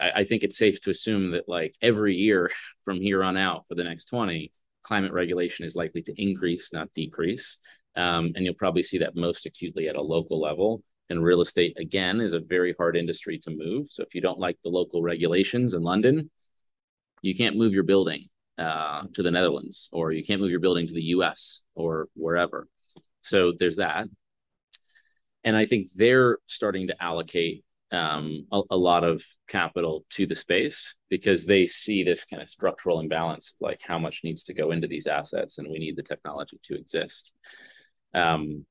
I, 0.00 0.10
I 0.20 0.24
think 0.24 0.44
it's 0.44 0.56
safe 0.56 0.80
to 0.82 0.90
assume 0.90 1.32
that 1.32 1.48
like 1.48 1.74
every 1.82 2.14
year 2.14 2.50
from 2.84 3.00
here 3.00 3.22
on 3.22 3.36
out 3.36 3.66
for 3.68 3.74
the 3.74 3.84
next 3.84 4.06
20, 4.06 4.52
climate 4.82 5.12
regulation 5.12 5.66
is 5.66 5.74
likely 5.74 6.02
to 6.02 6.22
increase, 6.22 6.72
not 6.72 6.94
decrease. 6.94 7.58
Um, 7.96 8.32
and 8.36 8.44
you'll 8.44 8.54
probably 8.54 8.84
see 8.84 8.98
that 8.98 9.16
most 9.16 9.44
acutely 9.44 9.88
at 9.88 9.96
a 9.96 10.02
local 10.02 10.40
level. 10.40 10.82
And 11.10 11.24
real 11.24 11.40
estate, 11.40 11.76
again, 11.78 12.20
is 12.20 12.32
a 12.32 12.40
very 12.40 12.74
hard 12.78 12.96
industry 12.96 13.38
to 13.40 13.50
move. 13.50 13.90
So 13.90 14.04
if 14.04 14.14
you 14.14 14.20
don't 14.20 14.38
like 14.38 14.58
the 14.62 14.70
local 14.70 15.02
regulations 15.02 15.74
in 15.74 15.82
London, 15.82 16.30
you 17.22 17.34
can't 17.34 17.56
move 17.56 17.72
your 17.72 17.82
building 17.82 18.28
uh, 18.58 19.04
to 19.14 19.22
the 19.22 19.30
Netherlands, 19.30 19.88
or 19.92 20.12
you 20.12 20.24
can't 20.24 20.40
move 20.40 20.50
your 20.50 20.60
building 20.60 20.86
to 20.86 20.94
the 20.94 21.14
US 21.14 21.62
or 21.74 22.08
wherever. 22.14 22.66
So 23.22 23.52
there's 23.58 23.76
that. 23.76 24.06
And 25.44 25.56
I 25.56 25.66
think 25.66 25.92
they're 25.92 26.38
starting 26.46 26.88
to 26.88 27.02
allocate 27.02 27.64
um, 27.90 28.46
a, 28.52 28.60
a, 28.70 28.76
lot 28.76 29.02
of 29.02 29.22
capital 29.48 30.04
to 30.10 30.26
the 30.26 30.34
space 30.34 30.96
because 31.08 31.46
they 31.46 31.66
see 31.66 32.02
this 32.02 32.24
kind 32.24 32.42
of 32.42 32.50
structural 32.50 33.00
imbalance, 33.00 33.54
like 33.60 33.80
how 33.82 33.98
much 33.98 34.20
needs 34.24 34.42
to 34.44 34.54
go 34.54 34.72
into 34.72 34.86
these 34.86 35.06
assets, 35.06 35.56
and 35.56 35.68
we 35.68 35.78
need 35.78 35.96
the 35.96 36.02
technology 36.02 36.60
to 36.64 36.74
exist. 36.74 37.32
Um, 38.12 38.66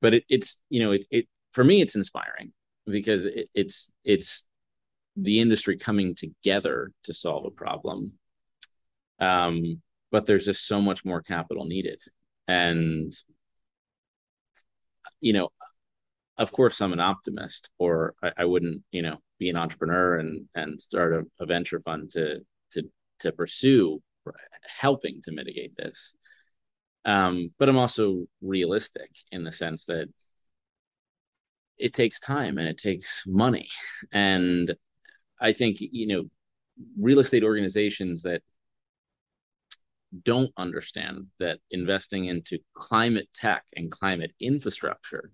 but 0.00 0.14
it, 0.14 0.24
it's 0.28 0.62
you 0.68 0.80
know 0.80 0.92
it, 0.92 1.04
it 1.10 1.26
for 1.52 1.64
me 1.64 1.80
it's 1.80 1.96
inspiring 1.96 2.52
because 2.86 3.26
it, 3.26 3.48
it's 3.54 3.90
it's 4.04 4.46
the 5.16 5.40
industry 5.40 5.76
coming 5.76 6.14
together 6.14 6.92
to 7.04 7.14
solve 7.14 7.44
a 7.46 7.50
problem. 7.50 8.12
Um, 9.22 9.82
but 10.10 10.26
there's 10.26 10.44
just 10.44 10.66
so 10.66 10.80
much 10.80 11.04
more 11.04 11.22
capital 11.22 11.64
needed, 11.64 11.98
and 12.48 13.12
you 15.20 15.32
know 15.32 15.50
of 16.38 16.52
course 16.52 16.80
I'm 16.80 16.92
an 16.92 17.00
optimist, 17.00 17.70
or 17.78 18.14
I, 18.22 18.32
I, 18.38 18.44
wouldn't, 18.44 18.82
you 18.90 19.02
know, 19.02 19.18
be 19.38 19.48
an 19.48 19.56
entrepreneur 19.56 20.18
and 20.18 20.48
and 20.54 20.80
start 20.80 21.14
a, 21.14 21.22
a 21.40 21.46
venture 21.46 21.80
fund 21.80 22.10
to 22.12 22.40
to 22.72 22.82
to 23.20 23.32
pursue 23.32 24.02
helping 24.66 25.20
to 25.22 25.32
mitigate 25.32 25.76
this. 25.76 26.14
Um, 27.04 27.52
but 27.58 27.68
I'm 27.68 27.78
also 27.78 28.26
realistic 28.40 29.10
in 29.32 29.44
the 29.44 29.52
sense 29.52 29.84
that 29.86 30.08
it 31.78 31.92
takes 31.94 32.20
time 32.20 32.58
and 32.58 32.68
it 32.68 32.78
takes 32.78 33.24
money, 33.26 33.68
and 34.12 34.74
I 35.40 35.52
think 35.52 35.78
you 35.80 36.06
know, 36.06 36.24
real 36.98 37.20
estate 37.20 37.44
organizations 37.44 38.22
that 38.22 38.42
don't 40.24 40.52
understand 40.56 41.26
that 41.38 41.58
investing 41.70 42.26
into 42.26 42.58
climate 42.74 43.28
tech 43.34 43.64
and 43.74 43.90
climate 43.90 44.32
infrastructure 44.40 45.30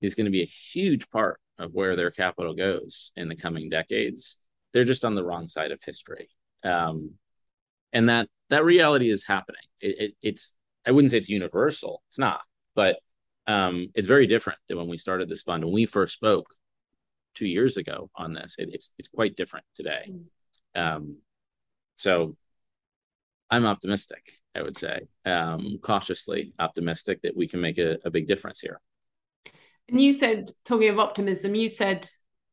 is 0.00 0.14
going 0.14 0.26
to 0.26 0.30
be 0.30 0.42
a 0.42 0.46
huge 0.46 1.08
part 1.10 1.40
of 1.58 1.72
where 1.72 1.96
their 1.96 2.10
capital 2.10 2.54
goes 2.54 3.12
in 3.16 3.28
the 3.28 3.36
coming 3.36 3.68
decades. 3.68 4.36
They're 4.72 4.84
just 4.84 5.04
on 5.04 5.14
the 5.14 5.24
wrong 5.24 5.48
side 5.48 5.70
of 5.70 5.80
history, 5.84 6.28
um, 6.64 7.12
and 7.92 8.08
that 8.08 8.28
that 8.50 8.64
reality 8.64 9.08
is 9.10 9.24
happening. 9.24 9.62
It, 9.80 10.00
it, 10.00 10.14
it's 10.20 10.54
I 10.86 10.90
wouldn't 10.90 11.10
say 11.10 11.18
it's 11.18 11.28
universal. 11.28 12.02
It's 12.08 12.18
not, 12.18 12.40
but 12.74 12.98
um, 13.46 13.88
it's 13.94 14.08
very 14.08 14.26
different 14.26 14.58
than 14.68 14.78
when 14.78 14.88
we 14.88 14.98
started 14.98 15.28
this 15.28 15.42
fund. 15.42 15.64
When 15.64 15.72
we 15.72 15.86
first 15.86 16.14
spoke 16.14 16.46
two 17.34 17.46
years 17.46 17.76
ago 17.76 18.10
on 18.16 18.32
this, 18.32 18.56
it, 18.58 18.70
it's 18.72 18.94
it's 18.98 19.08
quite 19.08 19.36
different 19.36 19.64
today. 19.76 20.12
Um, 20.74 21.18
so 21.96 22.36
I'm 23.50 23.66
optimistic. 23.66 24.32
I 24.54 24.62
would 24.62 24.76
say 24.76 25.00
um, 25.26 25.78
cautiously 25.82 26.54
optimistic 26.58 27.20
that 27.22 27.36
we 27.36 27.48
can 27.48 27.60
make 27.60 27.78
a, 27.78 27.98
a 28.04 28.10
big 28.10 28.26
difference 28.26 28.60
here. 28.60 28.80
And 29.88 30.00
you 30.00 30.12
said, 30.12 30.50
talking 30.64 30.88
of 30.88 30.98
optimism, 30.98 31.54
you 31.54 31.68
said 31.68 32.08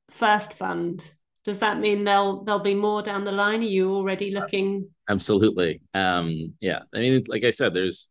first 0.10 0.54
fund. 0.54 1.04
Does 1.43 1.60
that 1.60 1.80
mean 1.80 2.04
there'll 2.04 2.43
there'll 2.43 2.60
be 2.60 2.75
more 2.75 3.01
down 3.01 3.23
the 3.25 3.32
line? 3.32 3.62
Are 3.62 3.63
you 3.63 3.93
already 3.93 4.32
looking? 4.32 4.89
Absolutely. 5.10 5.82
Um, 5.93 6.54
yeah. 6.60 6.82
I 6.93 6.99
mean, 6.99 7.23
like 7.27 7.43
I 7.43 7.49
said, 7.49 7.73
there's 7.73 8.10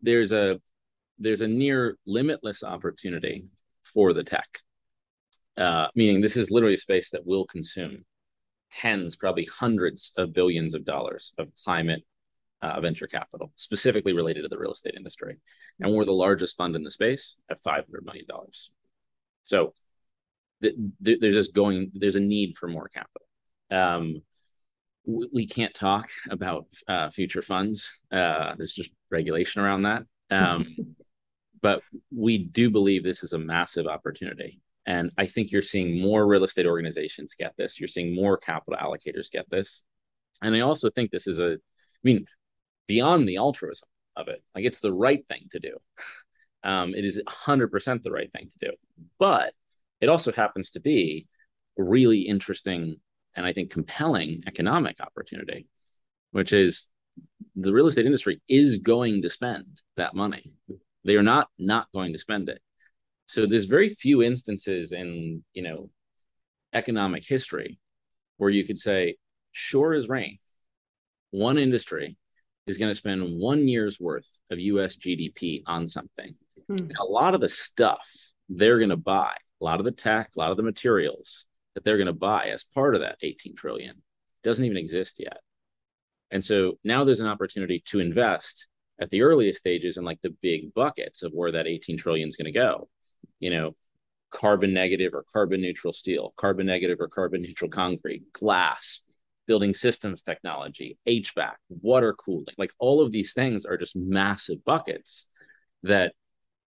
there's 0.00 0.32
a 0.32 0.60
there's 1.18 1.40
a 1.40 1.48
near 1.48 1.96
limitless 2.06 2.62
opportunity 2.62 3.46
for 3.82 4.12
the 4.12 4.22
tech. 4.22 4.60
Uh, 5.56 5.88
meaning 5.94 6.20
this 6.20 6.36
is 6.36 6.50
literally 6.50 6.74
a 6.74 6.78
space 6.78 7.10
that 7.10 7.26
will 7.26 7.46
consume 7.46 8.02
tens, 8.72 9.16
probably 9.16 9.44
hundreds 9.44 10.12
of 10.16 10.32
billions 10.32 10.74
of 10.74 10.84
dollars 10.84 11.32
of 11.38 11.48
climate 11.62 12.02
uh, 12.62 12.80
venture 12.80 13.06
capital, 13.06 13.52
specifically 13.56 14.12
related 14.12 14.42
to 14.42 14.48
the 14.48 14.58
real 14.58 14.72
estate 14.72 14.94
industry. 14.96 15.38
And 15.80 15.92
we're 15.92 16.04
the 16.04 16.12
largest 16.12 16.56
fund 16.56 16.76
in 16.76 16.82
the 16.82 16.90
space 16.90 17.36
at 17.50 17.62
$500 17.62 17.84
million. 18.04 18.26
So 19.42 19.72
th- 20.62 20.76
th- 21.04 21.20
there's 21.20 21.34
just 21.34 21.54
going, 21.54 21.90
there's 21.94 22.16
a 22.16 22.20
need 22.20 22.56
for 22.56 22.68
more 22.68 22.88
capital. 22.88 23.26
Um, 23.70 24.22
we, 25.04 25.28
we 25.32 25.46
can't 25.46 25.74
talk 25.74 26.10
about 26.30 26.66
uh, 26.86 27.10
future 27.10 27.42
funds. 27.42 27.98
Uh, 28.12 28.54
there's 28.56 28.74
just 28.74 28.90
regulation 29.10 29.60
around 29.60 29.82
that. 29.82 30.02
Um, 30.30 30.74
but 31.62 31.82
we 32.14 32.38
do 32.38 32.70
believe 32.70 33.04
this 33.04 33.24
is 33.24 33.32
a 33.32 33.38
massive 33.38 33.86
opportunity. 33.86 34.60
And 34.86 35.12
I 35.16 35.26
think 35.26 35.52
you're 35.52 35.62
seeing 35.62 36.00
more 36.00 36.26
real 36.26 36.44
estate 36.44 36.66
organizations 36.66 37.34
get 37.38 37.54
this. 37.56 37.78
You're 37.78 37.88
seeing 37.88 38.14
more 38.14 38.36
capital 38.36 38.78
allocators 38.80 39.30
get 39.30 39.48
this. 39.48 39.82
And 40.42 40.54
I 40.56 40.60
also 40.60 40.90
think 40.90 41.10
this 41.10 41.26
is 41.26 41.38
a, 41.38 41.52
I 41.52 42.02
mean, 42.02 42.26
beyond 42.88 43.28
the 43.28 43.36
altruism 43.36 43.88
of 44.16 44.28
it. 44.28 44.42
Like 44.54 44.64
it's 44.64 44.80
the 44.80 44.92
right 44.92 45.24
thing 45.28 45.48
to 45.50 45.60
do. 45.60 45.76
Um, 46.64 46.94
it 46.94 47.04
is 47.04 47.20
100% 47.26 48.02
the 48.04 48.12
right 48.12 48.30
thing 48.30 48.48
to 48.48 48.68
do. 48.68 48.72
But 49.18 49.52
it 50.00 50.08
also 50.08 50.30
happens 50.30 50.70
to 50.70 50.80
be 50.80 51.26
a 51.76 51.82
really 51.82 52.20
interesting 52.20 53.00
and 53.34 53.46
I 53.46 53.52
think 53.52 53.70
compelling 53.70 54.42
economic 54.46 55.00
opportunity, 55.00 55.66
which 56.32 56.52
is 56.52 56.88
the 57.56 57.72
real 57.72 57.86
estate 57.86 58.06
industry 58.06 58.40
is 58.48 58.78
going 58.78 59.22
to 59.22 59.28
spend 59.28 59.80
that 59.96 60.14
money. 60.14 60.52
They 61.04 61.16
are 61.16 61.22
not 61.22 61.48
not 61.58 61.88
going 61.92 62.12
to 62.12 62.18
spend 62.18 62.48
it. 62.48 62.60
So 63.26 63.46
there's 63.46 63.64
very 63.64 63.88
few 63.88 64.22
instances 64.22 64.92
in, 64.92 65.42
you 65.54 65.62
know, 65.62 65.90
economic 66.72 67.24
history 67.26 67.78
where 68.36 68.50
you 68.50 68.64
could 68.64 68.78
say, 68.78 69.16
sure 69.52 69.92
as 69.92 70.08
rain, 70.08 70.38
one 71.30 71.58
industry 71.58 72.16
is 72.66 72.78
going 72.78 72.90
to 72.90 72.94
spend 72.94 73.38
one 73.38 73.66
year's 73.66 73.98
worth 73.98 74.28
of 74.50 74.58
US 74.58 74.96
GDP 74.96 75.62
on 75.66 75.88
something. 75.88 76.34
Hmm. 76.68 76.88
a 77.00 77.04
lot 77.04 77.34
of 77.34 77.40
the 77.40 77.48
stuff 77.48 78.08
they're 78.48 78.78
going 78.78 78.90
to 78.90 78.96
buy, 78.96 79.34
a 79.60 79.64
lot 79.64 79.80
of 79.80 79.84
the 79.84 79.90
tech, 79.90 80.30
a 80.36 80.38
lot 80.38 80.52
of 80.52 80.56
the 80.56 80.62
materials 80.62 81.46
that 81.74 81.84
they're 81.84 81.96
going 81.96 82.06
to 82.06 82.12
buy 82.12 82.46
as 82.46 82.64
part 82.64 82.94
of 82.94 83.00
that 83.00 83.16
18 83.22 83.56
trillion 83.56 84.02
doesn't 84.44 84.64
even 84.64 84.76
exist 84.76 85.18
yet. 85.18 85.40
And 86.30 86.42
so 86.42 86.78
now 86.84 87.04
there's 87.04 87.20
an 87.20 87.26
opportunity 87.26 87.82
to 87.86 88.00
invest 88.00 88.68
at 89.00 89.10
the 89.10 89.22
earliest 89.22 89.58
stages 89.58 89.96
in 89.96 90.04
like 90.04 90.20
the 90.22 90.34
big 90.40 90.72
buckets 90.74 91.22
of 91.22 91.32
where 91.32 91.52
that 91.52 91.66
18 91.66 91.98
trillion 91.98 92.28
is 92.28 92.36
going 92.36 92.52
to 92.52 92.58
go. 92.58 92.88
You 93.42 93.50
know, 93.50 93.76
carbon 94.30 94.72
negative 94.72 95.12
or 95.14 95.24
carbon 95.32 95.60
neutral 95.60 95.92
steel, 95.92 96.32
carbon 96.36 96.66
negative 96.66 96.98
or 97.00 97.08
carbon 97.08 97.42
neutral 97.42 97.70
concrete, 97.70 98.32
glass, 98.32 99.00
building 99.46 99.74
systems 99.74 100.22
technology, 100.22 100.98
HVAC, 101.06 101.52
water 101.68 102.14
cooling, 102.14 102.54
like 102.58 102.72
all 102.78 103.02
of 103.02 103.12
these 103.12 103.32
things 103.32 103.64
are 103.64 103.76
just 103.76 103.94
massive 103.96 104.64
buckets 104.64 105.26
that, 105.82 106.14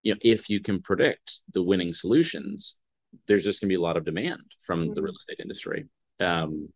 you 0.03 0.13
know, 0.13 0.19
if 0.21 0.49
you 0.49 0.59
can 0.59 0.81
predict 0.81 1.41
the 1.53 1.63
winning 1.63 1.93
solutions, 1.93 2.75
there's 3.27 3.43
just 3.43 3.61
going 3.61 3.67
to 3.67 3.71
be 3.71 3.77
a 3.77 3.81
lot 3.81 3.97
of 3.97 4.05
demand 4.05 4.43
from 4.61 4.81
mm-hmm. 4.81 4.93
the 4.93 5.01
real 5.01 5.15
estate 5.15 5.39
industry. 5.41 5.85
Um, 6.19 6.69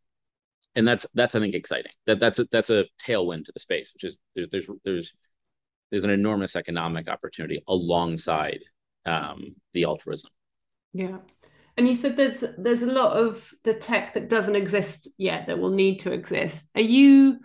and 0.75 0.87
that's 0.87 1.05
that's 1.13 1.35
I 1.35 1.39
think 1.39 1.55
exciting. 1.55 1.91
That 2.05 2.19
that's 2.19 2.39
a, 2.39 2.47
that's 2.51 2.69
a 2.69 2.85
tailwind 3.05 3.45
to 3.45 3.51
the 3.53 3.59
space, 3.59 3.91
which 3.93 4.03
is 4.03 4.17
there's 4.35 4.49
there's 4.49 4.69
there's 4.85 5.13
there's 5.91 6.03
an 6.03 6.11
enormous 6.11 6.55
economic 6.55 7.09
opportunity 7.09 7.63
alongside 7.67 8.59
um, 9.05 9.55
the 9.73 9.85
altruism. 9.85 10.31
Yeah, 10.93 11.17
and 11.77 11.87
you 11.87 11.95
said 11.95 12.17
there's 12.17 12.43
there's 12.57 12.81
a 12.81 12.87
lot 12.87 13.15
of 13.15 13.53
the 13.63 13.73
tech 13.73 14.13
that 14.13 14.29
doesn't 14.29 14.55
exist 14.55 15.07
yet 15.17 15.47
that 15.47 15.59
will 15.59 15.69
need 15.69 15.99
to 15.99 16.11
exist. 16.11 16.65
Are 16.75 16.81
you 16.81 17.39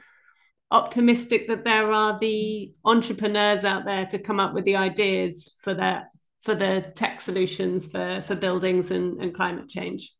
optimistic 0.70 1.46
that 1.46 1.62
there 1.62 1.92
are 1.92 2.18
the 2.18 2.72
entrepreneurs 2.84 3.62
out 3.62 3.84
there 3.84 4.06
to 4.06 4.18
come 4.18 4.40
up 4.40 4.54
with 4.54 4.64
the 4.64 4.74
ideas 4.74 5.54
for 5.60 5.74
that 5.74 6.06
for 6.42 6.54
the 6.56 6.92
tech 6.96 7.20
solutions 7.20 7.86
for 7.86 8.22
for 8.26 8.34
buildings 8.34 8.90
and, 8.90 9.20
and 9.22 9.34
climate 9.34 9.68
change? 9.68 10.12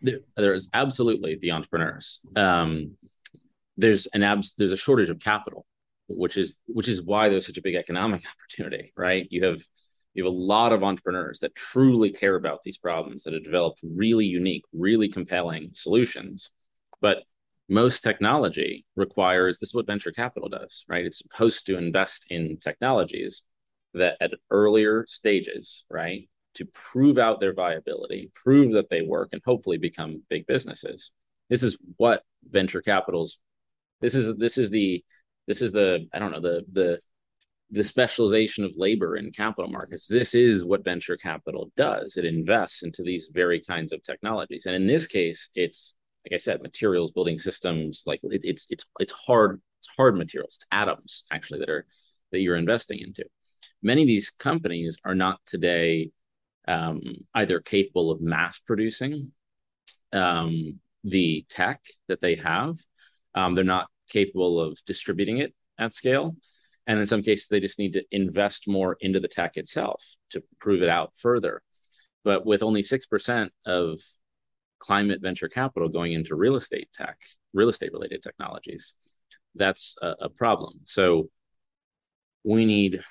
There, 0.00 0.20
there 0.36 0.54
is 0.54 0.68
absolutely 0.72 1.38
the 1.40 1.50
entrepreneurs. 1.50 2.20
Um, 2.36 2.96
there's 3.76 4.06
an 4.08 4.22
abs 4.22 4.54
there's 4.56 4.72
a 4.72 4.76
shortage 4.76 5.08
of 5.08 5.18
capital, 5.18 5.66
which 6.06 6.36
is 6.36 6.56
which 6.66 6.86
is 6.86 7.02
why 7.02 7.28
there's 7.28 7.46
such 7.46 7.58
a 7.58 7.62
big 7.62 7.74
economic 7.74 8.22
opportunity, 8.38 8.92
right? 8.96 9.26
You 9.30 9.46
have 9.46 9.60
you 10.18 10.24
have 10.24 10.32
a 10.32 10.36
lot 10.36 10.72
of 10.72 10.82
entrepreneurs 10.82 11.38
that 11.38 11.54
truly 11.54 12.10
care 12.10 12.34
about 12.34 12.64
these 12.64 12.76
problems 12.76 13.22
that 13.22 13.34
have 13.34 13.44
developed 13.44 13.78
really 13.84 14.26
unique, 14.26 14.64
really 14.72 15.08
compelling 15.08 15.70
solutions. 15.74 16.50
But 17.00 17.18
most 17.68 18.00
technology 18.00 18.84
requires 18.96 19.58
this 19.58 19.68
is 19.68 19.74
what 19.76 19.86
venture 19.86 20.10
capital 20.10 20.48
does, 20.48 20.84
right? 20.88 21.06
It's 21.06 21.18
supposed 21.18 21.66
to 21.66 21.78
invest 21.78 22.26
in 22.30 22.56
technologies 22.56 23.42
that 23.94 24.16
at 24.20 24.32
earlier 24.50 25.04
stages, 25.06 25.84
right, 25.88 26.28
to 26.54 26.66
prove 26.74 27.16
out 27.16 27.38
their 27.38 27.54
viability, 27.54 28.32
prove 28.34 28.72
that 28.72 28.90
they 28.90 29.02
work, 29.02 29.28
and 29.30 29.40
hopefully 29.44 29.78
become 29.78 30.24
big 30.28 30.48
businesses. 30.48 31.12
This 31.48 31.62
is 31.62 31.78
what 31.96 32.24
venture 32.50 32.82
capitals. 32.82 33.38
This 34.00 34.16
is 34.16 34.34
this 34.34 34.58
is 34.58 34.70
the 34.70 35.04
this 35.46 35.62
is 35.62 35.70
the 35.70 36.08
I 36.12 36.18
don't 36.18 36.32
know 36.32 36.40
the 36.40 36.64
the 36.72 36.98
the 37.70 37.84
specialization 37.84 38.64
of 38.64 38.72
labor 38.76 39.16
in 39.16 39.30
capital 39.30 39.70
markets. 39.70 40.06
This 40.06 40.34
is 40.34 40.64
what 40.64 40.84
venture 40.84 41.16
capital 41.16 41.70
does. 41.76 42.16
It 42.16 42.24
invests 42.24 42.82
into 42.82 43.02
these 43.02 43.30
very 43.32 43.60
kinds 43.60 43.92
of 43.92 44.02
technologies, 44.02 44.66
and 44.66 44.74
in 44.74 44.86
this 44.86 45.06
case, 45.06 45.50
it's 45.54 45.94
like 46.24 46.36
I 46.36 46.38
said, 46.38 46.62
materials, 46.62 47.10
building 47.10 47.38
systems. 47.38 48.04
Like 48.06 48.20
it, 48.22 48.42
it's 48.44 48.66
it's 48.70 48.84
it's 48.98 49.12
hard 49.12 49.60
it's 49.80 49.88
hard 49.96 50.16
materials, 50.16 50.56
it's 50.56 50.66
atoms 50.72 51.24
actually 51.30 51.60
that 51.60 51.70
are 51.70 51.86
that 52.32 52.42
you're 52.42 52.56
investing 52.56 52.98
into. 53.00 53.24
Many 53.82 54.02
of 54.02 54.08
these 54.08 54.30
companies 54.30 54.98
are 55.04 55.14
not 55.14 55.40
today 55.46 56.10
um, 56.66 57.00
either 57.34 57.60
capable 57.60 58.10
of 58.10 58.20
mass 58.20 58.58
producing 58.58 59.32
um, 60.12 60.80
the 61.04 61.46
tech 61.48 61.80
that 62.08 62.20
they 62.20 62.34
have. 62.36 62.76
Um, 63.34 63.54
they're 63.54 63.64
not 63.64 63.88
capable 64.08 64.60
of 64.60 64.78
distributing 64.86 65.38
it 65.38 65.54
at 65.78 65.94
scale. 65.94 66.36
And 66.88 66.98
in 66.98 67.06
some 67.06 67.22
cases, 67.22 67.48
they 67.48 67.60
just 67.60 67.78
need 67.78 67.92
to 67.92 68.04
invest 68.10 68.66
more 68.66 68.96
into 69.00 69.20
the 69.20 69.28
tech 69.28 69.58
itself 69.58 70.02
to 70.30 70.42
prove 70.58 70.82
it 70.82 70.88
out 70.88 71.12
further. 71.16 71.62
But 72.24 72.46
with 72.46 72.62
only 72.62 72.82
6% 72.82 73.50
of 73.66 74.00
climate 74.78 75.20
venture 75.20 75.48
capital 75.48 75.90
going 75.90 76.14
into 76.14 76.34
real 76.34 76.56
estate 76.56 76.88
tech, 76.94 77.18
real 77.52 77.68
estate 77.68 77.92
related 77.92 78.22
technologies, 78.22 78.94
that's 79.54 79.96
a, 80.00 80.14
a 80.22 80.28
problem. 80.30 80.80
So 80.86 81.28
we 82.42 82.64
need, 82.64 83.02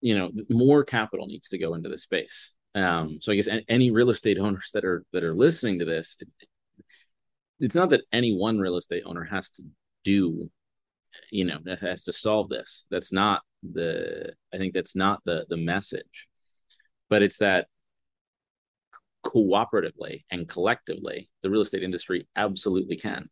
you 0.00 0.18
know, 0.18 0.32
more 0.50 0.82
capital 0.82 1.26
needs 1.28 1.48
to 1.48 1.58
go 1.58 1.74
into 1.74 1.88
the 1.88 1.98
space. 1.98 2.52
Um, 2.74 3.18
so 3.20 3.30
I 3.30 3.36
guess 3.36 3.48
any 3.68 3.92
real 3.92 4.10
estate 4.10 4.38
owners 4.38 4.70
that 4.74 4.84
are 4.84 5.04
that 5.12 5.22
are 5.22 5.34
listening 5.34 5.78
to 5.78 5.84
this, 5.84 6.16
it, 6.18 6.28
it's 7.60 7.76
not 7.76 7.90
that 7.90 8.02
any 8.12 8.34
one 8.34 8.58
real 8.58 8.76
estate 8.76 9.04
owner 9.06 9.24
has 9.24 9.50
to 9.50 9.62
do 10.04 10.50
you 11.30 11.44
know 11.44 11.58
that 11.64 11.80
has 11.80 12.04
to 12.04 12.12
solve 12.12 12.48
this. 12.48 12.86
That's 12.90 13.12
not 13.12 13.42
the 13.62 14.32
i 14.52 14.58
think 14.58 14.74
that's 14.74 14.96
not 14.96 15.20
the 15.24 15.46
the 15.48 15.56
message. 15.56 16.28
But 17.08 17.22
it's 17.22 17.38
that 17.38 17.68
cooperatively 19.24 20.24
and 20.30 20.48
collectively 20.48 21.30
the 21.42 21.50
real 21.50 21.60
estate 21.60 21.82
industry 21.82 22.26
absolutely 22.36 22.96
can. 22.96 23.28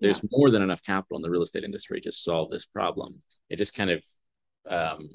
There's 0.00 0.20
yeah. 0.22 0.28
more 0.32 0.50
than 0.50 0.62
enough 0.62 0.82
capital 0.82 1.18
in 1.18 1.22
the 1.22 1.30
real 1.30 1.42
estate 1.42 1.64
industry 1.64 2.00
to 2.02 2.12
solve 2.12 2.50
this 2.50 2.64
problem. 2.64 3.22
It 3.50 3.56
just 3.56 3.74
kind 3.74 3.90
of 3.90 4.02
um, 4.68 5.08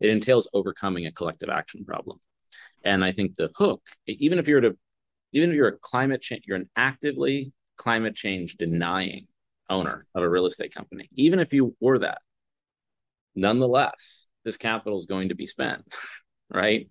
it 0.00 0.10
entails 0.10 0.48
overcoming 0.52 1.06
a 1.06 1.12
collective 1.12 1.48
action 1.48 1.84
problem. 1.84 2.18
And 2.84 3.04
i 3.04 3.12
think 3.12 3.36
the 3.36 3.50
hook 3.56 3.82
even 4.06 4.38
if 4.38 4.48
you're 4.48 4.60
to 4.60 4.76
even 5.32 5.50
if 5.50 5.56
you're 5.56 5.68
a 5.68 5.78
climate 5.78 6.20
change 6.20 6.44
you're 6.46 6.56
an 6.56 6.68
actively 6.76 7.52
climate 7.76 8.14
change 8.14 8.56
denying 8.56 9.26
owner 9.72 10.06
of 10.14 10.22
a 10.22 10.28
real 10.28 10.46
estate 10.46 10.74
company, 10.74 11.08
even 11.14 11.38
if 11.38 11.52
you 11.52 11.74
were 11.80 11.98
that, 12.00 12.18
nonetheless, 13.34 14.26
this 14.44 14.56
capital 14.56 14.98
is 14.98 15.06
going 15.06 15.30
to 15.30 15.34
be 15.34 15.46
spent, 15.46 15.82
right? 16.50 16.88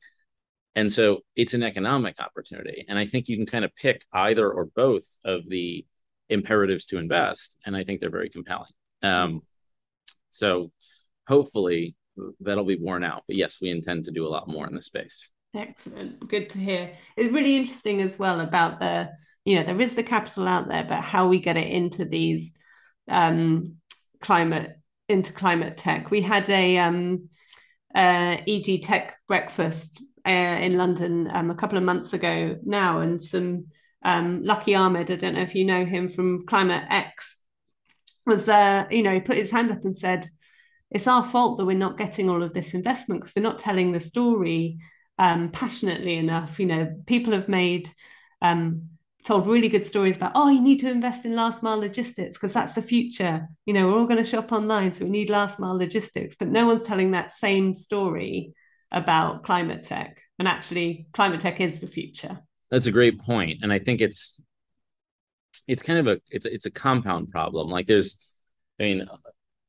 And 0.76 0.91
so 0.91 1.20
it's 1.36 1.54
an 1.54 1.63
economic 1.63 2.20
opportunity. 2.20 2.86
And 2.88 2.98
I 2.98 3.06
think 3.06 3.28
you 3.28 3.36
can 3.36 3.46
kind 3.46 3.65
of 3.65 3.76
pick 3.76 4.06
either 4.13 4.50
or 4.50 4.65
both 4.65 5.04
of 5.26 5.48
the 5.48 5.86
imperatives 6.30 6.86
to 6.86 6.98
invest. 6.98 7.56
And 7.65 7.76
I 7.76 7.84
think 7.84 8.00
they're 8.00 8.10
very 8.10 8.30
compelling. 8.30 8.72
Um, 9.04 9.41
so 10.30 10.72
hopefully 11.28 11.96
that'll 12.39 12.63
be 12.63 12.78
worn 12.78 13.04
out. 13.04 13.24
But 13.28 13.36
yes, 13.36 13.60
we 13.62 13.70
intend 13.70 14.06
to 14.06 14.12
do 14.12 14.26
a 14.26 14.30
lot 14.30 14.48
more 14.48 14.65
in 14.65 14.74
the 14.74 14.82
space. 14.82 15.32
Excellent. 15.54 16.26
Good 16.30 16.50
to 16.52 16.60
hear. 16.60 16.94
It's 17.17 17.34
really 17.34 17.58
interesting 17.58 18.02
as 18.02 18.17
well 18.17 18.39
about 18.39 18.80
the, 18.80 19.10
you 19.44 19.58
know, 19.58 19.65
there 19.65 19.82
is 19.82 19.96
the 19.96 20.04
capital 20.04 20.48
out 20.48 20.70
there, 20.70 20.86
but 20.88 21.02
how 21.02 21.28
we 21.28 21.39
get 21.39 21.58
it 21.58 21.67
into 21.67 22.06
these 22.06 22.54
um, 23.12 23.76
climate 24.21 24.78
into 25.10 25.34
climate 25.34 25.78
tech. 25.78 26.10
We 26.10 26.21
had 26.21 26.50
a 26.50 26.78
um, 26.78 27.30
uh, 27.93 28.38
EG 28.47 28.82
Tech 28.82 29.17
breakfast 29.28 30.02
uh, 30.26 30.30
in 30.30 30.78
London 30.78 31.30
um, 31.32 31.52
a 31.52 31.56
couple 31.56 31.78
of 31.78 31.84
months 31.84 32.13
ago 32.13 32.58
now, 32.63 33.02
and 33.02 33.21
some 33.21 33.67
um, 34.04 34.43
Lukky 34.43 34.78
Ahmed. 34.78 35.12
I 35.12 35.15
don't 35.15 35.36
know 35.36 35.41
if 35.41 35.56
you 35.56 35.65
know 35.65 35.86
him 35.86 36.10
from 36.10 36.45
Climate 36.47 36.86
X. 36.89 37.36
Was 38.26 38.47
uh, 38.47 38.86
you 38.89 39.04
know 39.04 39.13
he 39.13 39.19
put 39.19 39.38
his 39.38 39.52
hand 39.52 39.71
up 39.71 39.84
and 39.84 39.95
said, 39.95 40.30
"It's 40.89 41.08
our 41.08 41.24
fault 41.24 41.58
that 41.58 41.65
we're 41.65 41.78
not 41.78 41.97
getting 41.97 42.30
all 42.30 42.43
of 42.43 42.54
this 42.54 42.74
investment 42.74 43.21
because 43.21 43.36
we're 43.36 43.41
not 43.43 43.60
telling 43.60 43.91
the 43.91 44.00
story 44.00 44.78
um, 45.17 45.50
passionately 45.52 46.17
enough." 46.17 46.60
You 46.60 46.67
know, 46.67 46.95
people 47.06 47.34
have 47.34 47.50
made 47.50 47.89
um, 48.41 48.90
told 49.23 49.47
really 49.47 49.69
good 49.69 49.86
stories 49.86 50.15
about 50.15 50.31
oh 50.36 50.49
you 50.49 50.62
need 50.62 50.79
to 50.79 50.89
invest 50.89 51.25
in 51.25 51.36
last 51.36 51.63
mile 51.63 51.79
logistics 51.79 52.38
because 52.38 52.53
that's 52.53 52.73
the 52.73 52.81
future. 52.81 53.47
You 53.65 53.73
know 53.73 53.88
we're 53.88 53.99
all 53.99 54.05
going 54.05 54.23
to 54.23 54.29
shop 54.29 54.51
online 54.51 54.93
so 54.93 55.05
we 55.05 55.12
need 55.12 55.29
last 55.29 55.60
mile 55.60 55.77
logistics. 55.77 56.36
But 56.38 56.49
no 56.49 56.67
one's 56.67 56.86
telling 56.86 57.12
that 57.12 57.31
same 57.31 57.73
story 57.73 58.53
about 58.91 59.43
climate 59.43 59.84
tech 59.84 60.21
and 60.39 60.47
actually 60.47 61.07
climate 61.13 61.39
tech 61.39 61.62
is 61.62 61.79
the 61.79 61.88
future. 61.88 62.39
That's 62.69 62.88
a 62.88 62.91
great 62.91 63.19
point 63.19 63.60
and 63.62 63.73
i 63.73 63.79
think 63.79 64.01
it's 64.01 64.39
it's 65.67 65.84
kind 65.84 65.99
of 65.99 66.07
a 66.07 66.21
it's 66.31 66.45
it's 66.45 66.65
a 66.65 66.71
compound 66.71 67.29
problem. 67.29 67.69
Like 67.69 67.88
there's 67.88 68.15
i 68.79 68.84
mean 68.84 69.07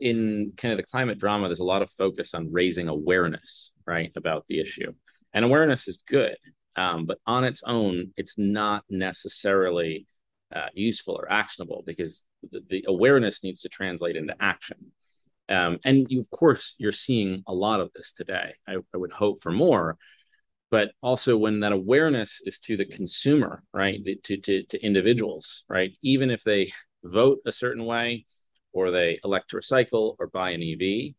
in 0.00 0.52
kind 0.56 0.72
of 0.72 0.78
the 0.78 0.84
climate 0.84 1.18
drama 1.18 1.46
there's 1.46 1.60
a 1.60 1.64
lot 1.64 1.82
of 1.82 1.90
focus 1.90 2.34
on 2.34 2.52
raising 2.52 2.88
awareness 2.88 3.72
right 3.86 4.12
about 4.16 4.44
the 4.48 4.60
issue. 4.60 4.92
And 5.34 5.44
awareness 5.44 5.88
is 5.88 5.98
good 6.06 6.36
um, 6.76 7.06
but 7.06 7.18
on 7.26 7.44
its 7.44 7.62
own, 7.64 8.12
it's 8.16 8.34
not 8.38 8.84
necessarily 8.88 10.06
uh, 10.54 10.68
useful 10.74 11.14
or 11.14 11.30
actionable 11.30 11.82
because 11.86 12.24
the, 12.50 12.60
the, 12.68 12.84
awareness 12.86 13.42
needs 13.42 13.62
to 13.62 13.68
translate 13.68 14.16
into 14.16 14.34
action. 14.40 14.92
Um, 15.48 15.78
and 15.84 16.06
you, 16.08 16.20
of 16.20 16.30
course, 16.30 16.74
you're 16.78 16.92
seeing 16.92 17.42
a 17.46 17.54
lot 17.54 17.80
of 17.80 17.90
this 17.94 18.12
today. 18.12 18.54
I, 18.66 18.76
I 18.92 18.96
would 18.96 19.12
hope 19.12 19.42
for 19.42 19.50
more, 19.50 19.96
but 20.70 20.92
also 21.02 21.36
when 21.36 21.60
that 21.60 21.72
awareness 21.72 22.40
is 22.44 22.58
to 22.60 22.76
the 22.76 22.86
consumer, 22.86 23.62
right, 23.72 24.02
the, 24.04 24.16
to, 24.24 24.36
to, 24.38 24.62
to 24.64 24.84
individuals, 24.84 25.64
right, 25.68 25.92
even 26.02 26.30
if 26.30 26.42
they 26.42 26.72
vote 27.04 27.38
a 27.46 27.52
certain 27.52 27.84
way 27.84 28.26
or 28.72 28.90
they 28.90 29.20
elect 29.24 29.50
to 29.50 29.56
recycle 29.56 30.16
or 30.18 30.26
buy 30.28 30.50
an 30.50 30.62
EV, 30.62 31.14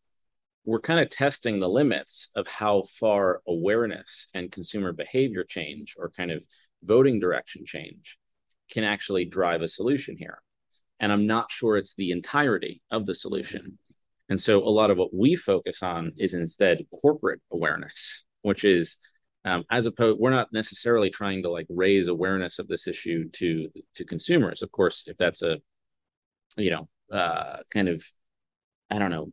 we're 0.64 0.80
kind 0.80 1.00
of 1.00 1.10
testing 1.10 1.60
the 1.60 1.68
limits 1.68 2.30
of 2.36 2.48
how 2.48 2.82
far 2.98 3.40
awareness 3.46 4.28
and 4.34 4.50
consumer 4.50 4.92
behavior 4.92 5.44
change 5.44 5.94
or 5.98 6.10
kind 6.10 6.30
of 6.30 6.42
voting 6.82 7.20
direction 7.20 7.64
change 7.66 8.18
can 8.70 8.84
actually 8.84 9.24
drive 9.24 9.62
a 9.62 9.68
solution 9.68 10.16
here. 10.16 10.42
And 11.00 11.12
I'm 11.12 11.26
not 11.26 11.50
sure 11.50 11.76
it's 11.76 11.94
the 11.94 12.12
entirety 12.12 12.80
of 12.90 13.04
the 13.06 13.14
solution. 13.14 13.78
And 14.30 14.40
so 14.40 14.58
a 14.62 14.70
lot 14.70 14.90
of 14.90 14.96
what 14.96 15.14
we 15.14 15.36
focus 15.36 15.82
on 15.82 16.12
is 16.16 16.32
instead 16.32 16.86
corporate 17.02 17.42
awareness, 17.52 18.24
which 18.42 18.64
is 18.64 18.96
um, 19.44 19.64
as 19.70 19.84
opposed 19.84 20.18
we're 20.18 20.30
not 20.30 20.48
necessarily 20.52 21.10
trying 21.10 21.42
to 21.42 21.50
like 21.50 21.66
raise 21.68 22.08
awareness 22.08 22.58
of 22.58 22.66
this 22.66 22.86
issue 22.86 23.28
to 23.32 23.68
to 23.96 24.04
consumers. 24.04 24.62
Of 24.62 24.72
course, 24.72 25.04
if 25.06 25.18
that's 25.18 25.42
a 25.42 25.58
you 26.56 26.70
know 26.70 26.88
uh, 27.12 27.58
kind 27.72 27.88
of 27.88 28.02
I 28.90 28.98
don't 28.98 29.10
know 29.10 29.30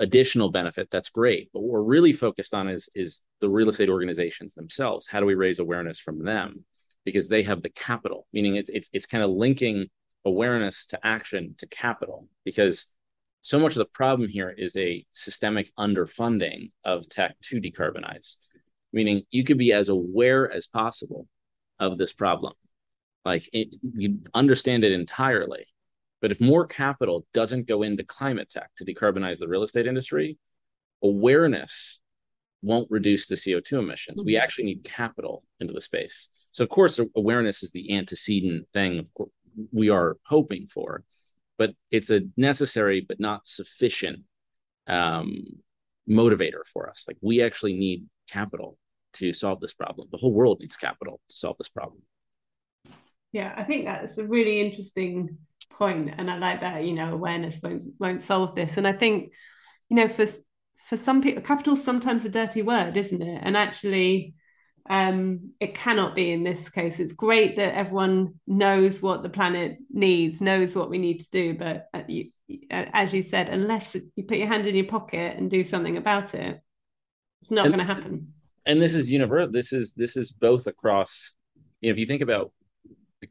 additional 0.00 0.50
benefit, 0.50 0.90
that's 0.90 1.10
great. 1.10 1.50
But 1.52 1.60
what 1.60 1.70
we're 1.70 1.82
really 1.82 2.12
focused 2.12 2.54
on 2.54 2.68
is 2.68 2.88
is 2.94 3.22
the 3.40 3.48
real 3.48 3.68
estate 3.68 3.88
organizations 3.88 4.54
themselves. 4.54 5.06
How 5.06 5.20
do 5.20 5.26
we 5.26 5.34
raise 5.34 5.60
awareness 5.60 6.00
from 6.00 6.24
them? 6.24 6.64
Because 7.04 7.28
they 7.28 7.42
have 7.44 7.62
the 7.62 7.70
capital, 7.70 8.26
meaning 8.32 8.56
it's 8.56 8.70
it's 8.70 8.88
it's 8.92 9.06
kind 9.06 9.22
of 9.22 9.30
linking 9.30 9.88
awareness 10.24 10.86
to 10.86 11.06
action 11.06 11.54
to 11.58 11.66
capital. 11.68 12.26
Because 12.44 12.86
so 13.42 13.58
much 13.58 13.72
of 13.72 13.78
the 13.78 13.86
problem 13.86 14.28
here 14.28 14.50
is 14.50 14.76
a 14.76 15.04
systemic 15.12 15.70
underfunding 15.78 16.72
of 16.84 17.08
tech 17.08 17.36
to 17.42 17.60
decarbonize. 17.60 18.36
Meaning 18.92 19.22
you 19.30 19.44
could 19.44 19.58
be 19.58 19.72
as 19.72 19.88
aware 19.88 20.50
as 20.50 20.66
possible 20.66 21.28
of 21.78 21.96
this 21.96 22.12
problem. 22.12 22.54
Like 23.24 23.48
it, 23.52 23.68
you 23.94 24.18
understand 24.34 24.82
it 24.84 24.92
entirely, 24.92 25.66
but 26.20 26.30
if 26.30 26.40
more 26.40 26.66
capital 26.66 27.26
doesn't 27.32 27.66
go 27.66 27.82
into 27.82 28.04
climate 28.04 28.50
tech 28.50 28.70
to 28.76 28.84
decarbonize 28.84 29.38
the 29.38 29.48
real 29.48 29.62
estate 29.62 29.86
industry, 29.86 30.38
awareness 31.02 32.00
won't 32.62 32.90
reduce 32.90 33.26
the 33.26 33.34
CO2 33.34 33.78
emissions. 33.78 34.22
We 34.22 34.34
mm-hmm. 34.34 34.42
actually 34.42 34.64
need 34.64 34.84
capital 34.84 35.44
into 35.60 35.72
the 35.72 35.80
space. 35.80 36.28
So, 36.52 36.64
of 36.64 36.70
course, 36.70 37.00
awareness 37.16 37.62
is 37.62 37.70
the 37.70 37.96
antecedent 37.96 38.66
thing 38.72 39.06
we 39.72 39.88
are 39.88 40.16
hoping 40.26 40.66
for, 40.66 41.04
but 41.58 41.74
it's 41.90 42.10
a 42.10 42.22
necessary 42.36 43.00
but 43.00 43.20
not 43.20 43.46
sufficient 43.46 44.20
um, 44.86 45.44
motivator 46.08 46.66
for 46.70 46.90
us. 46.90 47.04
Like, 47.08 47.18
we 47.22 47.42
actually 47.42 47.74
need 47.74 48.06
capital 48.28 48.76
to 49.14 49.32
solve 49.32 49.60
this 49.60 49.74
problem. 49.74 50.08
The 50.10 50.18
whole 50.18 50.32
world 50.32 50.60
needs 50.60 50.76
capital 50.76 51.20
to 51.28 51.34
solve 51.34 51.56
this 51.58 51.68
problem. 51.68 52.02
Yeah, 53.32 53.54
I 53.56 53.64
think 53.64 53.84
that's 53.84 54.18
a 54.18 54.26
really 54.26 54.60
interesting 54.60 55.38
point 55.80 56.10
and 56.18 56.30
i 56.30 56.36
like 56.36 56.60
that 56.60 56.84
you 56.84 56.92
know 56.92 57.12
awareness 57.12 57.56
won't 57.62 57.82
won't 57.98 58.22
solve 58.22 58.54
this 58.54 58.76
and 58.76 58.86
i 58.86 58.92
think 58.92 59.32
you 59.88 59.96
know 59.96 60.08
for 60.08 60.26
for 60.88 60.96
some 60.96 61.22
people 61.22 61.42
capital's 61.42 61.82
sometimes 61.82 62.24
a 62.24 62.28
dirty 62.28 62.60
word 62.60 62.96
isn't 62.96 63.22
it 63.22 63.40
and 63.42 63.56
actually 63.56 64.34
Um, 64.88 65.52
it 65.60 65.74
cannot 65.74 66.16
be 66.16 66.32
in 66.32 66.42
this 66.42 66.68
case. 66.68 66.98
It's 66.98 67.12
great 67.12 67.54
that 67.56 67.76
everyone 67.76 68.40
knows 68.46 69.00
what 69.00 69.22
the 69.22 69.28
planet 69.28 69.78
needs, 69.88 70.40
knows 70.40 70.74
what 70.74 70.90
we 70.90 70.98
need 70.98 71.20
to 71.20 71.30
do, 71.30 71.54
but 71.54 71.86
uh, 71.94 72.02
uh, 72.76 72.86
as 72.92 73.14
you 73.14 73.22
said, 73.22 73.48
unless 73.48 73.94
you 74.16 74.24
put 74.24 74.38
your 74.38 74.48
hand 74.48 74.66
in 74.66 74.74
your 74.74 74.86
pocket 74.86 75.36
and 75.36 75.48
do 75.48 75.62
something 75.62 75.96
about 75.96 76.34
it, 76.34 76.60
it's 77.42 77.52
not 77.52 77.66
going 77.66 77.78
to 77.78 77.84
happen. 77.84 78.26
And 78.66 78.82
this 78.82 78.94
is 78.94 79.08
universal. 79.10 79.52
This 79.52 79.72
is 79.72 79.92
this 79.94 80.16
is 80.16 80.32
both 80.32 80.66
across. 80.66 81.34
You 81.80 81.88
know, 81.88 81.92
if 81.92 81.98
you 81.98 82.06
think 82.06 82.22
about 82.22 82.50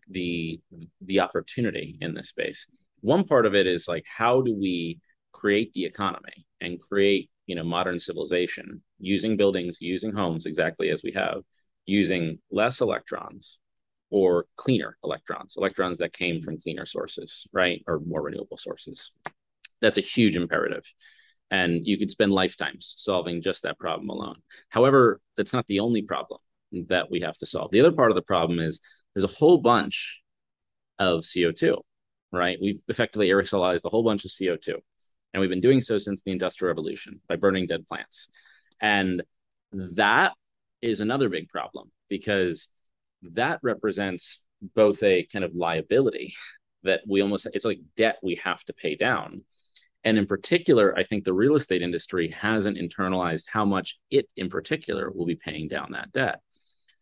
the 0.10 0.60
the 1.02 1.20
opportunity 1.20 1.98
in 2.02 2.14
this 2.14 2.30
space, 2.30 2.68
one 3.02 3.24
part 3.24 3.46
of 3.46 3.56
it 3.56 3.68
is 3.68 3.88
like 3.88 4.06
how 4.06 4.42
do 4.42 4.56
we 4.56 5.00
create 5.32 5.72
the 5.74 5.86
economy 5.86 6.46
and 6.62 6.82
create 6.82 7.30
you 7.46 7.56
know 7.56 7.64
modern 7.64 8.00
civilization 8.00 8.82
using 9.00 9.38
buildings, 9.38 9.78
using 9.82 10.14
homes 10.14 10.46
exactly 10.46 10.90
as 10.90 11.04
we 11.04 11.12
have, 11.12 11.42
using 11.86 12.40
less 12.52 12.82
electrons 12.82 13.60
or 14.12 14.46
cleaner 14.56 14.98
electrons, 15.04 15.56
electrons 15.58 16.00
that 16.00 16.14
came 16.14 16.42
from 16.42 16.60
cleaner 16.60 16.86
sources, 16.86 17.48
right, 17.54 17.84
or 17.88 18.00
more 18.00 18.24
renewable 18.24 18.58
sources. 18.58 19.12
That's 19.82 19.98
a 19.98 20.02
huge 20.02 20.36
imperative 20.36 20.84
and 21.52 21.86
you 21.86 21.98
could 21.98 22.12
spend 22.12 22.32
lifetimes 22.32 22.96
solving 22.98 23.42
just 23.42 23.64
that 23.64 23.80
problem 23.80 24.10
alone. 24.10 24.36
However, 24.70 25.20
that's 25.36 25.54
not 25.54 25.66
the 25.68 25.80
only 25.80 26.02
problem 26.02 26.40
that 26.88 27.10
we 27.10 27.22
have 27.22 27.38
to 27.38 27.46
solve. 27.46 27.72
The 27.72 27.80
other 27.80 27.92
part 27.92 28.12
of 28.12 28.16
the 28.16 28.22
problem 28.22 28.60
is 28.60 28.80
there's 29.20 29.32
a 29.32 29.38
whole 29.38 29.58
bunch 29.58 30.22
of 30.98 31.22
CO2, 31.22 31.78
right? 32.32 32.58
We've 32.62 32.80
effectively 32.88 33.28
aerosolized 33.28 33.86
a 33.86 33.90
whole 33.90 34.04
bunch 34.04 34.24
of 34.24 34.32
CO2, 34.32 34.76
and 35.34 35.42
we've 35.42 35.50
been 35.50 35.62
doing 35.62 35.82
so 35.82 35.98
since 35.98 36.24
the 36.24 36.32
Industrial 36.32 36.70
Revolution 36.70 37.20
by 37.28 37.36
burning 37.36 37.68
dead 37.68 37.86
plants. 37.88 38.30
And 38.80 39.24
that 39.74 40.34
is 40.82 41.02
another 41.02 41.28
big 41.28 41.50
problem 41.50 41.92
because 42.08 42.70
that 43.22 43.60
represents 43.62 44.44
both 44.74 45.04
a 45.04 45.26
kind 45.26 45.44
of 45.44 45.54
liability 45.54 46.34
that 46.84 47.02
we 47.06 47.22
almost 47.22 47.46
it's 47.54 47.66
like 47.66 47.80
debt 47.98 48.18
we 48.24 48.36
have 48.36 48.64
to 48.64 48.74
pay 48.74 48.96
down 48.96 49.44
and 50.06 50.18
in 50.18 50.28
particular, 50.28 50.98
I 50.98 51.04
think 51.04 51.26
the 51.26 51.34
real 51.34 51.56
estate 51.56 51.82
industry 51.82 52.30
hasn't 52.30 52.78
internalized 52.78 53.44
how 53.48 53.66
much 53.66 53.98
it 54.10 54.30
in 54.38 54.50
particular 54.50 55.12
will 55.12 55.26
be 55.26 55.36
paying 55.36 55.68
down 55.68 55.92
that 55.92 56.14
debt. 56.14 56.40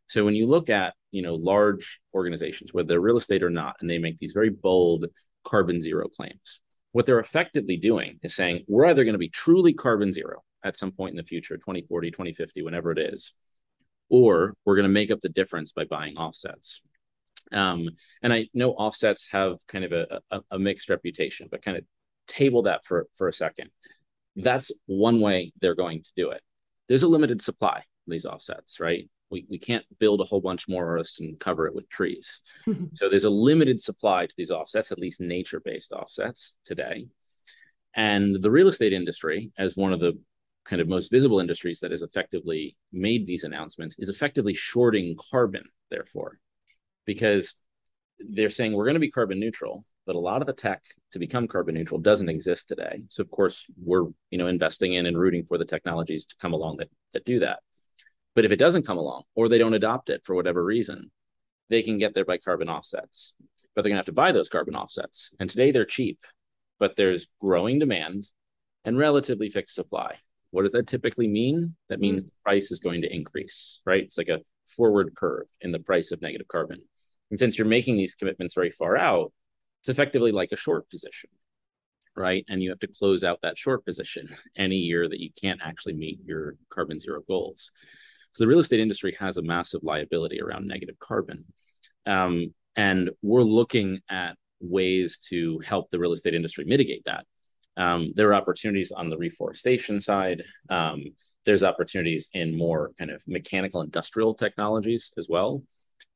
So 0.07 0.25
when 0.25 0.35
you 0.35 0.47
look 0.47 0.69
at, 0.69 0.95
you 1.11 1.21
know, 1.21 1.35
large 1.35 1.99
organizations, 2.13 2.73
whether 2.73 2.87
they're 2.87 3.01
real 3.01 3.17
estate 3.17 3.43
or 3.43 3.49
not, 3.49 3.75
and 3.79 3.89
they 3.89 3.97
make 3.97 4.19
these 4.19 4.33
very 4.33 4.49
bold 4.49 5.05
carbon 5.43 5.81
zero 5.81 6.07
claims, 6.07 6.61
what 6.91 7.05
they're 7.05 7.19
effectively 7.19 7.77
doing 7.77 8.19
is 8.23 8.35
saying 8.35 8.65
we're 8.67 8.85
either 8.87 9.03
going 9.03 9.13
to 9.13 9.19
be 9.19 9.29
truly 9.29 9.73
carbon 9.73 10.11
zero 10.11 10.43
at 10.63 10.77
some 10.77 10.91
point 10.91 11.11
in 11.11 11.17
the 11.17 11.23
future, 11.23 11.55
2040, 11.57 12.11
2050, 12.11 12.61
whenever 12.61 12.91
it 12.91 12.99
is, 12.99 13.33
or 14.09 14.55
we're 14.65 14.75
going 14.75 14.83
to 14.87 14.89
make 14.89 15.11
up 15.11 15.21
the 15.21 15.29
difference 15.29 15.71
by 15.71 15.85
buying 15.85 16.17
offsets. 16.17 16.81
Um, 17.51 17.89
and 18.21 18.33
I 18.33 18.49
know 18.53 18.71
offsets 18.71 19.27
have 19.31 19.57
kind 19.67 19.85
of 19.85 19.91
a, 19.93 20.21
a, 20.31 20.41
a, 20.51 20.59
mixed 20.59 20.89
reputation, 20.89 21.47
but 21.49 21.61
kind 21.61 21.77
of 21.77 21.85
table 22.27 22.63
that 22.63 22.83
for, 22.83 23.07
for 23.17 23.29
a 23.29 23.33
second. 23.33 23.69
That's 24.35 24.71
one 24.85 25.21
way 25.21 25.53
they're 25.61 25.75
going 25.75 26.03
to 26.03 26.11
do 26.15 26.31
it. 26.31 26.41
There's 26.89 27.03
a 27.03 27.07
limited 27.07 27.41
supply 27.41 27.77
of 27.77 27.83
these 28.07 28.25
offsets, 28.25 28.79
right? 28.79 29.09
We, 29.29 29.45
we 29.49 29.59
can't 29.59 29.85
build 29.99 30.21
a 30.21 30.25
whole 30.25 30.41
bunch 30.41 30.67
more 30.67 30.95
of 30.95 31.01
us 31.01 31.19
and 31.19 31.39
cover 31.39 31.67
it 31.67 31.75
with 31.75 31.89
trees. 31.89 32.41
so 32.93 33.09
there's 33.09 33.25
a 33.25 33.29
limited 33.29 33.81
supply 33.81 34.25
to 34.25 34.33
these 34.37 34.51
offsets, 34.51 34.91
at 34.91 34.99
least 34.99 35.19
nature 35.19 35.61
based 35.63 35.91
offsets 35.91 36.55
today. 36.65 37.07
And 37.93 38.41
the 38.41 38.51
real 38.51 38.67
estate 38.67 38.93
industry, 38.93 39.51
as 39.57 39.75
one 39.75 39.91
of 39.91 39.99
the 39.99 40.17
kind 40.65 40.81
of 40.81 40.87
most 40.87 41.11
visible 41.11 41.39
industries 41.39 41.79
that 41.79 41.91
has 41.91 42.01
effectively 42.03 42.77
made 42.91 43.25
these 43.25 43.43
announcements, 43.43 43.95
is 43.99 44.09
effectively 44.09 44.53
shorting 44.53 45.15
carbon, 45.31 45.63
therefore, 45.89 46.39
because 47.05 47.55
they're 48.19 48.49
saying 48.49 48.73
we're 48.73 48.85
going 48.85 48.95
to 48.95 48.99
be 48.99 49.11
carbon 49.11 49.39
neutral, 49.39 49.85
but 50.05 50.15
a 50.15 50.19
lot 50.19 50.41
of 50.41 50.47
the 50.47 50.53
tech 50.53 50.81
to 51.11 51.19
become 51.19 51.47
carbon 51.47 51.75
neutral 51.75 51.99
doesn't 51.99 52.29
exist 52.29 52.67
today. 52.67 53.03
So 53.09 53.21
of 53.21 53.29
course 53.29 53.65
we're 53.81 54.05
you 54.31 54.37
know 54.37 54.47
investing 54.47 54.93
in 54.93 55.05
and 55.05 55.17
rooting 55.17 55.45
for 55.45 55.57
the 55.57 55.65
technologies 55.65 56.25
to 56.27 56.35
come 56.39 56.53
along 56.53 56.77
that 56.77 56.89
that 57.13 57.25
do 57.25 57.39
that. 57.39 57.59
But 58.37 58.45
if 58.45 58.51
it 58.51 58.57
doesn't 58.57 58.85
come 58.85 58.99
along 58.99 59.23
or 59.33 59.49
they 59.49 59.57
don't 59.57 59.73
adopt 59.73 60.11
it 60.11 60.21
for 60.23 60.35
whatever 60.35 60.63
reason, 60.63 61.09
they 61.71 61.81
can 61.81 61.97
get 61.97 62.13
there 62.13 62.23
by 62.23 62.37
carbon 62.37 62.69
offsets. 62.69 63.33
But 63.73 63.81
they're 63.81 63.89
gonna 63.89 63.97
have 63.97 64.05
to 64.05 64.11
buy 64.11 64.31
those 64.31 64.47
carbon 64.47 64.75
offsets. 64.75 65.31
And 65.39 65.49
today 65.49 65.71
they're 65.71 65.85
cheap, 65.85 66.19
but 66.77 66.95
there's 66.95 67.25
growing 67.41 67.79
demand 67.79 68.27
and 68.85 68.95
relatively 68.95 69.49
fixed 69.49 69.73
supply. 69.73 70.17
What 70.51 70.61
does 70.61 70.73
that 70.73 70.85
typically 70.85 71.27
mean? 71.27 71.75
That 71.89 71.99
means 71.99 72.21
mm-hmm. 72.21 72.27
the 72.27 72.43
price 72.43 72.69
is 72.69 72.77
going 72.77 73.01
to 73.01 73.11
increase, 73.11 73.81
right? 73.87 74.03
It's 74.03 74.19
like 74.19 74.29
a 74.29 74.41
forward 74.67 75.15
curve 75.15 75.47
in 75.61 75.71
the 75.71 75.79
price 75.79 76.11
of 76.11 76.21
negative 76.21 76.47
carbon. 76.47 76.83
And 77.31 77.39
since 77.39 77.57
you're 77.57 77.65
making 77.65 77.97
these 77.97 78.13
commitments 78.13 78.53
very 78.53 78.69
far 78.69 78.97
out, 78.97 79.33
it's 79.81 79.89
effectively 79.89 80.31
like 80.31 80.51
a 80.51 80.57
short 80.57 80.87
position, 80.91 81.31
right? 82.15 82.45
And 82.49 82.61
you 82.61 82.69
have 82.69 82.79
to 82.81 82.87
close 82.87 83.23
out 83.23 83.39
that 83.41 83.57
short 83.57 83.83
position 83.83 84.29
any 84.55 84.75
year 84.75 85.09
that 85.09 85.19
you 85.19 85.31
can't 85.41 85.59
actually 85.63 85.95
meet 85.95 86.19
your 86.23 86.53
carbon 86.69 86.99
zero 86.99 87.21
goals. 87.27 87.71
So 88.33 88.43
the 88.43 88.47
real 88.47 88.59
estate 88.59 88.79
industry 88.79 89.15
has 89.19 89.37
a 89.37 89.41
massive 89.41 89.81
liability 89.83 90.41
around 90.41 90.67
negative 90.67 90.99
carbon. 90.99 91.45
Um, 92.05 92.53
and 92.75 93.09
we're 93.21 93.41
looking 93.41 93.99
at 94.09 94.35
ways 94.59 95.17
to 95.29 95.59
help 95.59 95.89
the 95.89 95.99
real 95.99 96.13
estate 96.13 96.33
industry 96.33 96.65
mitigate 96.65 97.03
that. 97.05 97.25
Um, 97.75 98.13
there 98.15 98.29
are 98.29 98.35
opportunities 98.35 98.91
on 98.91 99.09
the 99.09 99.17
reforestation 99.17 100.01
side. 100.01 100.43
Um, 100.69 101.03
there's 101.45 101.63
opportunities 101.63 102.29
in 102.33 102.57
more 102.57 102.91
kind 102.99 103.11
of 103.11 103.21
mechanical 103.27 103.81
industrial 103.81 104.33
technologies 104.33 105.11
as 105.17 105.27
well 105.29 105.63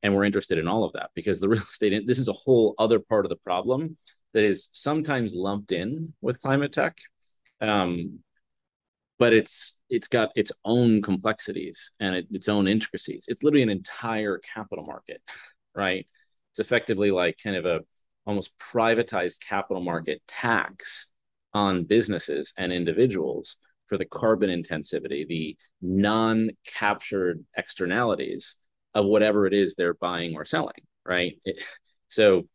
and 0.04 0.16
we're 0.16 0.26
interested 0.26 0.58
in 0.58 0.68
all 0.68 0.84
of 0.84 0.94
that 0.94 1.10
because 1.16 1.40
the 1.40 1.50
real 1.54 1.62
estate 1.62 2.06
this 2.08 2.20
is 2.20 2.28
a 2.28 2.34
whole 2.34 2.76
other 2.78 3.00
part 3.00 3.26
of 3.26 3.30
the 3.30 3.36
problem 3.38 3.98
that 4.34 4.44
is 4.44 4.70
sometimes 4.72 5.34
lumped 5.34 5.72
in 5.72 6.14
with 6.22 6.42
climate 6.42 6.72
tech 6.72 6.98
um, 7.62 8.20
but 9.22 9.34
it's 9.34 9.80
it's 9.90 10.08
got 10.08 10.30
its 10.36 10.52
own 10.66 11.02
complexities 11.02 11.92
and 12.00 12.16
it, 12.16 12.28
its 12.32 12.50
own 12.50 12.68
intricacies 12.68 13.26
it's 13.28 13.44
literally 13.44 13.64
an 13.64 13.70
entire 13.70 14.40
capital 14.40 14.84
market 14.86 15.22
right 15.76 16.08
it's 16.52 16.60
effectively 16.60 17.12
like 17.12 17.38
kind 17.42 17.56
of 17.56 17.66
a 17.66 17.82
almost 18.26 18.58
privatized 18.60 19.40
capital 19.40 19.84
market 19.84 20.22
tax 20.28 21.08
on 21.54 21.84
businesses 21.84 22.54
and 22.58 22.74
individuals 22.74 23.58
for 23.88 23.98
the 23.98 24.06
carbon 24.06 24.50
intensivity 24.50 25.28
the 25.28 25.56
non-captured 25.82 27.44
externalities 27.56 28.58
of 28.94 29.06
whatever 29.06 29.46
it 29.46 29.54
is 29.54 29.76
they're 29.76 29.94
buying 29.94 30.36
or 30.36 30.46
selling, 30.46 30.74
right? 31.06 31.34
It, 31.46 31.62
so 32.08 32.48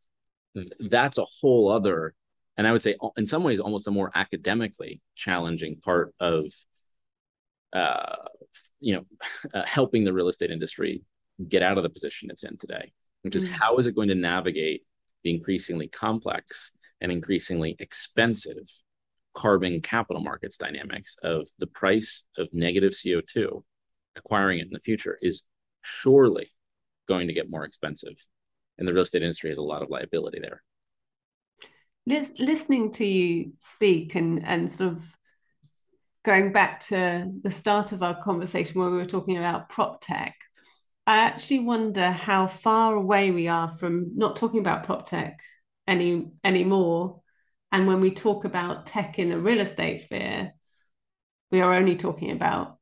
that's 0.81 1.19
a 1.19 1.25
whole 1.25 1.71
other, 1.71 2.15
and 2.57 2.67
I 2.67 2.73
would 2.73 2.83
say 2.83 2.97
in 3.17 3.27
some 3.27 3.43
ways 3.43 3.61
almost 3.61 3.87
a 3.87 3.91
more 3.91 4.11
academically 4.15 5.01
challenging 5.15 5.77
part 5.77 6.15
of, 6.21 6.47
uh, 7.73 8.17
you 8.81 8.95
know, 8.95 9.07
uh, 9.55 9.65
helping 9.65 10.05
the 10.05 10.13
real 10.13 10.29
estate 10.29 10.51
industry 10.51 11.03
get 11.49 11.63
out 11.63 11.77
of 11.77 11.83
the 11.83 11.91
position 11.91 12.31
it's 12.31 12.45
in 12.45 12.57
today, 12.57 12.93
which 13.23 13.37
is 13.37 13.45
mm-hmm. 13.45 13.55
how 13.55 13.77
is 13.77 13.87
it 13.87 13.95
going 13.95 14.09
to 14.09 14.15
navigate 14.15 14.83
the 15.23 15.31
increasingly 15.31 15.89
complex 15.89 16.73
and 17.01 17.13
increasingly 17.13 17.77
expensive 17.79 18.71
carbon 19.35 19.83
capital 19.83 20.23
markets 20.23 20.57
dynamics 20.57 21.17
of 21.23 21.47
the 21.59 21.67
price 21.67 22.25
of 22.39 22.49
negative 22.53 22.93
CO2 22.93 23.63
acquiring 24.17 24.59
it 24.59 24.67
in 24.67 24.73
the 24.73 24.81
future 24.81 25.19
is 25.21 25.43
surely 25.83 26.51
going 27.07 27.29
to 27.29 27.35
get 27.35 27.51
more 27.51 27.65
expensive. 27.65 28.15
And 28.79 28.89
the 28.89 28.93
real 28.93 29.03
estate 29.03 29.23
industry 29.23 29.51
has 29.51 29.59
a 29.59 29.63
lot 29.63 29.83
of 29.83 29.91
liability 29.91 30.41
there. 30.41 30.63
Listening 32.07 32.93
to 32.93 33.05
you 33.05 33.53
speak 33.61 34.15
and, 34.15 34.45
and 34.45 34.71
sort 34.71 34.93
of 34.93 35.03
going 36.25 36.53
back 36.53 36.81
to 36.81 37.33
the 37.43 37.51
start 37.51 37.93
of 37.93 38.03
our 38.03 38.23
conversation 38.23 38.81
where 38.81 38.91
we 38.91 38.97
were 38.97 39.07
talking 39.07 39.39
about 39.39 39.69
prop 39.69 40.01
tech, 40.01 40.37
I 41.07 41.19
actually 41.19 41.61
wonder 41.61 42.11
how 42.11 42.47
far 42.47 42.95
away 42.95 43.31
we 43.31 43.49
are 43.49 43.69
from 43.69 44.17
not 44.17 44.37
talking 44.37 44.61
about 44.61 44.85
prop 44.85 45.09
tech 45.09 45.41
any 45.87 46.29
anymore. 46.45 47.23
And 47.73 47.87
when 47.87 48.01
we 48.01 48.13
talk 48.13 48.45
about 48.45 48.87
tech 48.87 49.19
in 49.19 49.31
the 49.31 49.39
real 49.39 49.61
estate 49.61 50.03
sphere, 50.03 50.53
we 51.51 51.61
are 51.61 51.75
only 51.75 51.97
talking 51.97 52.31
about 52.31 52.79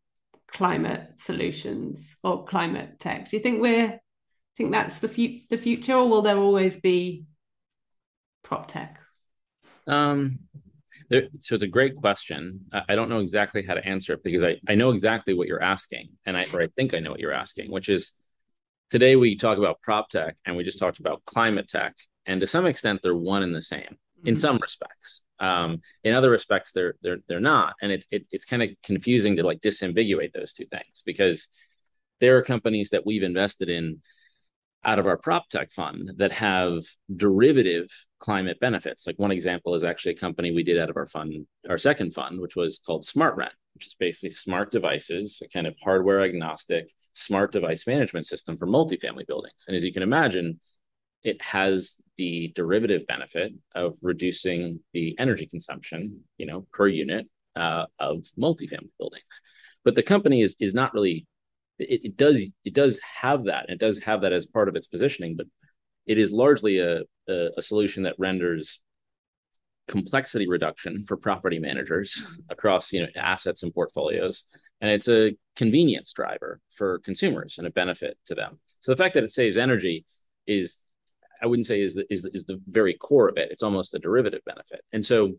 climate 0.54 1.08
solutions 1.16 2.14
or 2.22 2.44
climate 2.44 2.98
tech? 2.98 3.28
Do 3.28 3.36
you 3.36 3.42
think 3.42 3.60
we're 3.60 3.98
think 4.56 4.70
that's 4.70 5.00
the 5.00 5.08
fu- 5.08 5.40
the 5.50 5.58
future, 5.58 5.94
or 5.94 6.08
will 6.08 6.22
there 6.22 6.38
always 6.38 6.80
be 6.80 7.24
prop 8.42 8.68
tech? 8.68 9.00
Um, 9.86 10.40
there, 11.10 11.28
so 11.40 11.54
it's 11.54 11.64
a 11.64 11.68
great 11.68 11.96
question. 11.96 12.60
I, 12.72 12.94
don't 12.94 13.10
know 13.10 13.20
exactly 13.20 13.64
how 13.64 13.74
to 13.74 13.84
answer 13.86 14.14
it 14.14 14.22
because 14.22 14.42
I, 14.42 14.56
I 14.68 14.74
know 14.74 14.90
exactly 14.90 15.34
what 15.34 15.48
you're 15.48 15.62
asking, 15.62 16.10
and 16.24 16.36
I 16.36 16.46
or 16.52 16.62
I 16.62 16.68
think 16.68 16.94
I 16.94 17.00
know 17.00 17.10
what 17.10 17.20
you're 17.20 17.32
asking, 17.32 17.70
which 17.70 17.88
is 17.88 18.12
today 18.90 19.16
we 19.16 19.36
talk 19.36 19.58
about 19.58 19.82
prop 19.82 20.08
tech 20.08 20.36
and 20.46 20.56
we 20.56 20.64
just 20.64 20.78
talked 20.78 21.00
about 21.00 21.24
climate 21.26 21.68
tech, 21.68 21.94
and 22.26 22.40
to 22.40 22.46
some 22.46 22.66
extent 22.66 23.00
they're 23.02 23.14
one 23.14 23.42
and 23.42 23.54
the 23.54 23.62
same 23.62 23.98
in 24.24 24.34
mm-hmm. 24.34 24.40
some 24.40 24.58
respects. 24.58 25.22
Um, 25.38 25.82
in 26.04 26.14
other 26.14 26.30
respects, 26.30 26.72
they're 26.72 26.94
they're 27.02 27.18
they're 27.28 27.40
not, 27.40 27.74
and 27.82 27.92
it's 27.92 28.06
it, 28.10 28.26
it's 28.30 28.44
kind 28.44 28.62
of 28.62 28.70
confusing 28.82 29.36
to 29.36 29.42
like 29.42 29.60
disambiguate 29.60 30.32
those 30.32 30.52
two 30.52 30.66
things 30.66 31.02
because 31.04 31.48
there 32.20 32.36
are 32.38 32.42
companies 32.42 32.90
that 32.90 33.04
we've 33.04 33.22
invested 33.22 33.68
in 33.68 34.00
out 34.84 34.98
of 34.98 35.06
our 35.06 35.16
prop 35.16 35.48
tech 35.48 35.72
fund 35.72 36.12
that 36.16 36.32
have 36.32 36.82
derivative 37.14 37.88
climate 38.18 38.58
benefits. 38.60 39.06
Like 39.06 39.18
one 39.18 39.30
example 39.30 39.74
is 39.74 39.84
actually 39.84 40.12
a 40.12 40.16
company 40.16 40.50
we 40.50 40.62
did 40.62 40.78
out 40.78 40.90
of 40.90 40.96
our 40.96 41.06
fund, 41.06 41.46
our 41.68 41.78
second 41.78 42.14
fund, 42.14 42.40
which 42.40 42.56
was 42.56 42.80
called 42.84 43.04
SmartRent, 43.04 43.52
which 43.74 43.86
is 43.86 43.94
basically 43.94 44.30
smart 44.30 44.70
devices, 44.70 45.42
a 45.44 45.48
kind 45.48 45.66
of 45.66 45.74
hardware 45.82 46.22
agnostic 46.22 46.90
smart 47.12 47.52
device 47.52 47.86
management 47.86 48.26
system 48.26 48.56
for 48.56 48.66
multifamily 48.66 49.26
buildings. 49.26 49.64
And 49.66 49.76
as 49.76 49.84
you 49.84 49.92
can 49.92 50.02
imagine, 50.02 50.58
it 51.22 51.40
has 51.40 52.00
the 52.18 52.52
derivative 52.54 53.06
benefit 53.06 53.52
of 53.74 53.96
reducing 54.02 54.80
the 54.92 55.16
energy 55.18 55.46
consumption, 55.46 56.22
you 56.36 56.46
know, 56.46 56.66
per 56.72 56.86
unit 56.86 57.26
uh, 57.56 57.86
of 57.98 58.24
multifamily 58.38 58.90
buildings. 58.98 59.40
But 59.84 59.94
the 59.94 60.02
company 60.02 60.42
is 60.42 60.54
is 60.60 60.74
not 60.74 60.94
really 60.94 61.26
it, 61.78 62.04
it 62.04 62.16
does 62.16 62.42
it 62.64 62.74
does 62.74 63.00
have 63.00 63.44
that 63.44 63.66
it 63.68 63.78
does 63.78 63.98
have 63.98 64.20
that 64.22 64.32
as 64.32 64.46
part 64.46 64.68
of 64.68 64.76
its 64.76 64.86
positioning 64.86 65.36
but 65.36 65.46
it 66.06 66.18
is 66.18 66.32
largely 66.32 66.78
a, 66.78 67.02
a, 67.28 67.48
a 67.56 67.62
solution 67.62 68.02
that 68.02 68.14
renders 68.18 68.80
complexity 69.86 70.48
reduction 70.48 71.04
for 71.06 71.16
property 71.16 71.58
managers 71.58 72.26
across 72.50 72.92
you 72.92 73.02
know 73.02 73.08
assets 73.16 73.62
and 73.62 73.74
portfolios. 73.74 74.44
And 74.80 74.90
it's 74.90 75.08
a 75.08 75.36
convenience 75.56 76.12
driver 76.12 76.60
for 76.70 76.98
consumers 77.00 77.58
and 77.58 77.66
a 77.66 77.70
benefit 77.70 78.18
to 78.26 78.34
them. 78.34 78.58
So 78.80 78.92
the 78.92 78.96
fact 78.96 79.14
that 79.14 79.24
it 79.24 79.30
saves 79.30 79.56
energy 79.56 80.04
is 80.46 80.78
i 81.42 81.46
wouldn't 81.46 81.66
say 81.66 81.80
is 81.80 81.94
the, 81.94 82.04
is, 82.10 82.24
is 82.26 82.44
the 82.44 82.60
very 82.68 82.94
core 82.94 83.28
of 83.28 83.36
it. 83.36 83.50
It's 83.50 83.62
almost 83.62 83.94
a 83.94 83.98
derivative 83.98 84.40
benefit. 84.46 84.82
And 84.92 85.04
so 85.04 85.34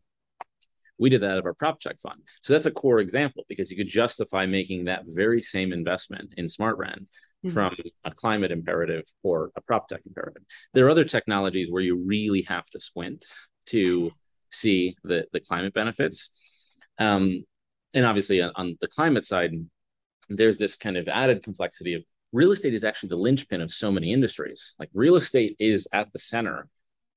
we 0.97 1.09
did 1.09 1.21
that 1.21 1.31
out 1.31 1.37
of 1.37 1.45
our 1.45 1.53
prop 1.53 1.79
tech 1.79 1.99
fund. 1.99 2.21
So 2.41 2.53
that's 2.53 2.65
a 2.65 2.71
core 2.71 2.99
example 2.99 3.43
because 3.49 3.69
you 3.69 3.77
could 3.77 3.87
justify 3.87 4.45
making 4.45 4.85
that 4.85 5.03
very 5.07 5.41
same 5.41 5.73
investment 5.73 6.33
in 6.37 6.45
SmartRent 6.45 7.05
mm-hmm. 7.45 7.49
from 7.49 7.75
a 8.03 8.11
climate 8.11 8.51
imperative 8.51 9.03
or 9.23 9.51
a 9.55 9.61
prop 9.61 9.87
tech 9.87 10.01
imperative. 10.05 10.43
There 10.73 10.85
are 10.85 10.89
other 10.89 11.03
technologies 11.03 11.71
where 11.71 11.81
you 11.81 12.03
really 12.05 12.43
have 12.43 12.65
to 12.71 12.79
squint 12.79 13.25
to 13.67 14.11
see 14.51 14.95
the, 15.03 15.25
the 15.33 15.41
climate 15.41 15.73
benefits. 15.73 16.29
Um, 16.97 17.43
and 17.93 18.05
obviously 18.05 18.41
on, 18.41 18.51
on 18.55 18.77
the 18.79 18.87
climate 18.87 19.25
side, 19.25 19.51
there's 20.29 20.57
this 20.57 20.75
kind 20.77 20.97
of 20.97 21.07
added 21.07 21.43
complexity 21.43 21.93
of 21.93 22.03
real 22.31 22.51
estate 22.51 22.73
is 22.73 22.83
actually 22.83 23.09
the 23.09 23.15
linchpin 23.15 23.61
of 23.61 23.71
so 23.71 23.91
many 23.91 24.11
industries. 24.11 24.75
Like 24.79 24.89
real 24.93 25.15
estate 25.15 25.55
is 25.59 25.87
at 25.93 26.11
the 26.11 26.19
center 26.19 26.67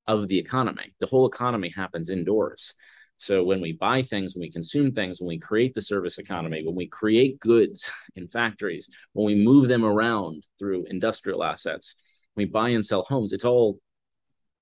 of 0.07 0.27
the 0.27 0.37
economy. 0.37 0.93
The 0.99 1.07
whole 1.07 1.27
economy 1.27 1.71
happens 1.75 2.09
indoors. 2.09 2.73
So 3.19 3.43
when 3.43 3.59
we 3.59 3.73
buy 3.73 4.01
things, 4.01 4.33
when 4.33 4.41
we 4.41 4.51
consume 4.51 4.93
things, 4.93 5.19
when 5.19 5.27
we 5.27 5.39
create 5.39 5.73
the 5.73 5.81
service 5.81 6.19
economy, 6.19 6.63
when 6.65 6.75
we 6.75 6.87
create 6.87 7.39
goods 7.39 7.91
in 8.15 8.27
factories, 8.29 8.89
when 9.13 9.25
we 9.25 9.35
move 9.35 9.67
them 9.67 9.83
around 9.83 10.45
through 10.57 10.85
industrial 10.85 11.43
assets, 11.43 11.95
we 12.35 12.45
buy 12.45 12.69
and 12.69 12.85
sell 12.85 13.03
homes, 13.03 13.33
it's 13.33 13.45
all 13.45 13.77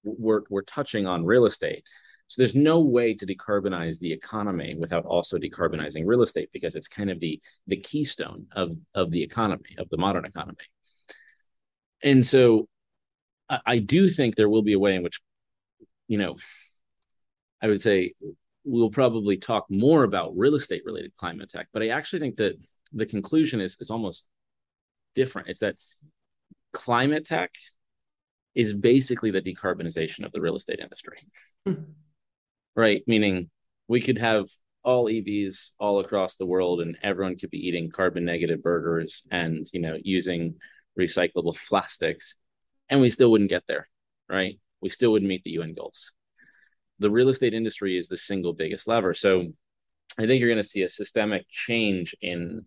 we're 0.03 0.41
we're 0.49 0.63
touching 0.63 1.05
on 1.05 1.25
real 1.25 1.45
estate. 1.45 1.83
So 2.27 2.41
there's 2.41 2.55
no 2.55 2.79
way 2.79 3.13
to 3.13 3.25
decarbonize 3.25 3.99
the 3.99 4.11
economy 4.11 4.75
without 4.77 5.05
also 5.05 5.37
decarbonizing 5.37 6.03
real 6.05 6.23
estate 6.23 6.49
because 6.51 6.75
it's 6.75 6.87
kind 6.87 7.09
of 7.11 7.19
the 7.19 7.39
the 7.67 7.77
keystone 7.77 8.47
of 8.53 8.75
of 8.95 9.11
the 9.11 9.21
economy 9.21 9.75
of 9.77 9.87
the 9.89 9.97
modern 9.97 10.25
economy. 10.25 10.57
And 12.03 12.25
so 12.25 12.67
I, 13.49 13.59
I 13.65 13.79
do 13.79 14.09
think 14.09 14.35
there 14.35 14.49
will 14.49 14.63
be 14.63 14.73
a 14.73 14.79
way 14.79 14.95
in 14.95 15.03
which, 15.03 15.19
you 16.07 16.17
know, 16.17 16.37
I 17.61 17.67
would 17.67 17.81
say 17.81 18.13
we'll 18.67 18.89
probably 18.89 19.37
talk 19.37 19.65
more 19.69 20.03
about 20.03 20.37
real 20.37 20.55
estate 20.55 20.83
related 20.85 21.15
climate 21.15 21.49
tech, 21.49 21.67
but 21.71 21.81
I 21.81 21.89
actually 21.89 22.19
think 22.19 22.35
that 22.37 22.57
the 22.93 23.05
conclusion 23.05 23.61
is 23.61 23.77
is 23.79 23.89
almost 23.89 24.27
different. 25.15 25.47
It's 25.47 25.61
that 25.61 25.77
climate 26.73 27.25
tech 27.25 27.51
is 28.53 28.73
basically 28.73 29.31
the 29.31 29.41
decarbonization 29.41 30.25
of 30.25 30.31
the 30.31 30.41
real 30.41 30.55
estate 30.55 30.79
industry. 30.79 31.19
Mm-hmm. 31.67 31.83
Right? 32.75 33.03
Meaning 33.07 33.49
we 33.87 34.01
could 34.01 34.17
have 34.17 34.47
all 34.83 35.05
EVs 35.05 35.71
all 35.79 35.99
across 35.99 36.35
the 36.35 36.45
world 36.45 36.81
and 36.81 36.97
everyone 37.01 37.37
could 37.37 37.49
be 37.49 37.67
eating 37.67 37.89
carbon 37.89 38.25
negative 38.25 38.61
burgers 38.61 39.23
and 39.31 39.67
you 39.73 39.81
know 39.81 39.97
using 40.01 40.55
recyclable 40.99 41.55
plastics 41.67 42.35
and 42.89 43.01
we 43.01 43.09
still 43.09 43.31
wouldn't 43.31 43.49
get 43.49 43.63
there, 43.67 43.89
right? 44.29 44.59
We 44.81 44.89
still 44.89 45.11
wouldn't 45.11 45.29
meet 45.29 45.43
the 45.43 45.51
UN 45.51 45.73
goals 45.73 46.11
the 46.99 47.11
real 47.11 47.29
estate 47.29 47.53
industry 47.53 47.97
is 47.97 48.07
the 48.07 48.17
single 48.17 48.53
biggest 48.53 48.87
lever. 48.87 49.13
So 49.13 49.47
I 50.17 50.25
think 50.25 50.39
you're 50.39 50.49
going 50.49 50.63
to 50.63 50.67
see 50.67 50.81
a 50.81 50.89
systemic 50.89 51.45
change 51.49 52.15
in 52.21 52.65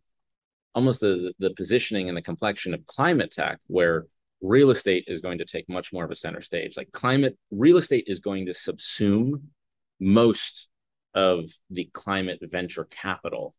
almost 0.74 1.00
the 1.00 1.32
the 1.38 1.50
positioning 1.50 2.08
and 2.08 2.16
the 2.16 2.22
complexion 2.22 2.74
of 2.74 2.86
climate 2.86 3.32
tech, 3.32 3.58
where 3.66 4.06
real 4.40 4.70
estate 4.70 5.04
is 5.06 5.20
going 5.20 5.38
to 5.38 5.44
take 5.44 5.68
much 5.68 5.92
more 5.92 6.04
of 6.04 6.10
a 6.10 6.16
center 6.16 6.40
stage. 6.40 6.76
Like 6.76 6.92
climate, 6.92 7.36
real 7.50 7.76
estate 7.76 8.04
is 8.06 8.20
going 8.20 8.46
to 8.46 8.52
subsume 8.52 9.42
most 9.98 10.68
of 11.14 11.50
the 11.70 11.90
climate 11.92 12.38
venture 12.42 12.84
capital 12.84 13.54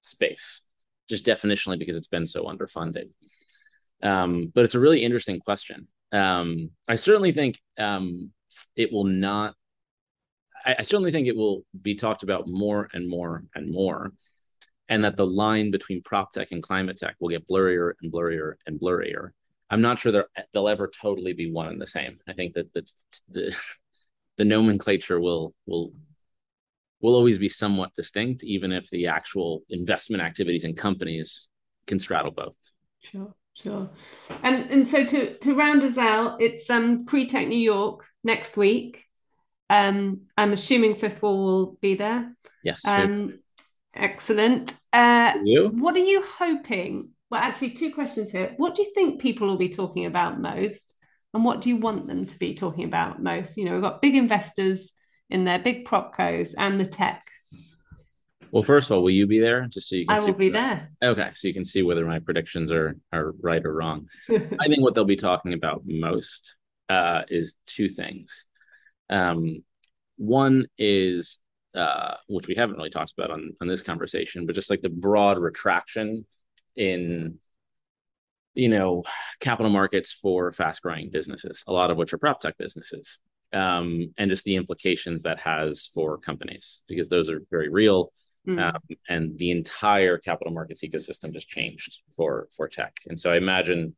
space, 0.00 0.62
just 1.08 1.24
definitionally 1.24 1.78
because 1.78 1.96
it's 1.96 2.08
been 2.08 2.26
so 2.26 2.44
underfunded. 2.44 3.10
Um, 4.02 4.52
but 4.54 4.64
it's 4.64 4.74
a 4.74 4.80
really 4.80 5.02
interesting 5.02 5.40
question. 5.40 5.88
Um, 6.12 6.70
I 6.86 6.96
certainly 6.96 7.32
think 7.32 7.58
um, 7.78 8.32
it 8.76 8.92
will 8.92 9.04
not 9.04 9.54
I, 10.66 10.76
I 10.80 10.82
certainly 10.82 11.12
think 11.12 11.28
it 11.28 11.36
will 11.36 11.64
be 11.80 11.94
talked 11.94 12.22
about 12.22 12.48
more 12.48 12.88
and 12.92 13.08
more 13.08 13.44
and 13.54 13.70
more, 13.70 14.12
and 14.88 15.04
that 15.04 15.16
the 15.16 15.26
line 15.26 15.70
between 15.70 16.02
prop 16.02 16.32
tech 16.32 16.52
and 16.52 16.62
climate 16.62 16.98
tech 16.98 17.16
will 17.20 17.30
get 17.30 17.48
blurrier 17.48 17.92
and 18.02 18.12
blurrier 18.12 18.54
and 18.66 18.78
blurrier. 18.78 19.30
I'm 19.70 19.80
not 19.80 19.98
sure 19.98 20.24
they'll 20.52 20.68
ever 20.68 20.88
totally 20.88 21.32
be 21.32 21.50
one 21.50 21.68
and 21.68 21.80
the 21.80 21.86
same. 21.86 22.18
I 22.28 22.32
think 22.34 22.54
that 22.54 22.72
the 22.74 22.86
the, 23.30 23.56
the 24.36 24.44
nomenclature 24.44 25.20
will 25.20 25.54
will 25.66 25.92
will 27.00 27.14
always 27.14 27.38
be 27.38 27.48
somewhat 27.48 27.94
distinct, 27.94 28.42
even 28.42 28.72
if 28.72 28.88
the 28.90 29.06
actual 29.06 29.62
investment 29.70 30.22
activities 30.22 30.64
and 30.64 30.76
companies 30.76 31.46
can 31.86 31.98
straddle 31.98 32.32
both. 32.32 32.56
Sure, 33.00 33.34
sure. 33.54 33.90
And 34.42 34.70
and 34.70 34.88
so 34.88 35.04
to 35.04 35.38
to 35.38 35.54
round 35.54 35.82
us 35.82 35.98
out, 35.98 36.40
it's 36.40 36.68
um 36.70 37.04
CRE 37.04 37.24
Tech 37.24 37.48
New 37.48 37.58
York 37.58 38.06
next 38.22 38.56
week. 38.56 39.05
Um, 39.68 40.22
I'm 40.36 40.52
assuming 40.52 40.94
Fifth 40.94 41.22
Wall 41.22 41.44
will 41.44 41.78
be 41.80 41.94
there. 41.94 42.34
Yes. 42.62 42.84
Um, 42.86 43.40
excellent. 43.94 44.74
Uh, 44.92 45.34
you? 45.44 45.68
What 45.68 45.94
are 45.96 45.98
you 45.98 46.22
hoping? 46.22 47.10
Well, 47.30 47.40
actually, 47.40 47.70
two 47.70 47.92
questions 47.92 48.30
here. 48.30 48.54
What 48.56 48.74
do 48.74 48.82
you 48.82 48.92
think 48.94 49.20
people 49.20 49.48
will 49.48 49.58
be 49.58 49.68
talking 49.68 50.06
about 50.06 50.40
most? 50.40 50.94
And 51.34 51.44
what 51.44 51.60
do 51.60 51.68
you 51.68 51.76
want 51.76 52.06
them 52.06 52.24
to 52.24 52.38
be 52.38 52.54
talking 52.54 52.84
about 52.84 53.22
most? 53.22 53.56
You 53.56 53.64
know, 53.66 53.72
we've 53.72 53.82
got 53.82 54.00
big 54.00 54.14
investors 54.14 54.90
in 55.28 55.44
there, 55.44 55.58
big 55.58 55.84
prop 55.84 56.16
propcos, 56.16 56.54
and 56.56 56.80
the 56.80 56.86
tech. 56.86 57.22
Well, 58.52 58.62
first 58.62 58.90
of 58.90 58.96
all, 58.96 59.02
will 59.02 59.10
you 59.10 59.26
be 59.26 59.40
there? 59.40 59.66
Just 59.66 59.88
so 59.88 59.96
you 59.96 60.06
can 60.06 60.18
I 60.18 60.24
will 60.24 60.32
be 60.32 60.50
there. 60.50 60.90
Okay, 61.02 61.30
so 61.34 61.48
you 61.48 61.54
can 61.54 61.64
see 61.64 61.82
whether 61.82 62.06
my 62.06 62.20
predictions 62.20 62.70
are 62.70 62.96
are 63.12 63.34
right 63.42 63.64
or 63.64 63.74
wrong. 63.74 64.08
I 64.30 64.68
think 64.68 64.80
what 64.80 64.94
they'll 64.94 65.04
be 65.04 65.16
talking 65.16 65.52
about 65.52 65.82
most 65.84 66.54
uh, 66.88 67.22
is 67.28 67.54
two 67.66 67.88
things. 67.88 68.46
Um, 69.10 69.64
one 70.16 70.66
is 70.78 71.38
uh, 71.76 72.14
which 72.28 72.48
we 72.48 72.54
haven't 72.54 72.76
really 72.76 72.90
talked 72.90 73.12
about 73.16 73.30
on, 73.30 73.52
on 73.60 73.68
this 73.68 73.82
conversation, 73.82 74.46
but 74.46 74.54
just 74.54 74.70
like 74.70 74.80
the 74.80 74.88
broad 74.88 75.38
retraction 75.38 76.24
in 76.74 77.38
you 78.54 78.68
know 78.68 79.04
capital 79.40 79.70
markets 79.70 80.12
for 80.12 80.50
fast 80.52 80.82
growing 80.82 81.10
businesses, 81.10 81.62
a 81.66 81.72
lot 81.72 81.90
of 81.90 81.98
which 81.98 82.12
are 82.14 82.18
prop 82.18 82.40
tech 82.40 82.56
businesses, 82.56 83.18
um, 83.52 84.12
and 84.16 84.30
just 84.30 84.44
the 84.44 84.56
implications 84.56 85.22
that 85.22 85.38
has 85.38 85.90
for 85.92 86.16
companies 86.16 86.82
because 86.88 87.08
those 87.08 87.28
are 87.28 87.42
very 87.50 87.68
real. 87.68 88.12
Mm-hmm. 88.48 88.60
Um, 88.60 88.96
and 89.08 89.36
the 89.38 89.50
entire 89.50 90.18
capital 90.18 90.52
markets 90.52 90.84
ecosystem 90.84 91.32
just 91.32 91.48
changed 91.48 91.98
for 92.16 92.48
for 92.56 92.68
tech, 92.68 92.94
and 93.06 93.20
so 93.20 93.30
I 93.30 93.36
imagine 93.36 93.94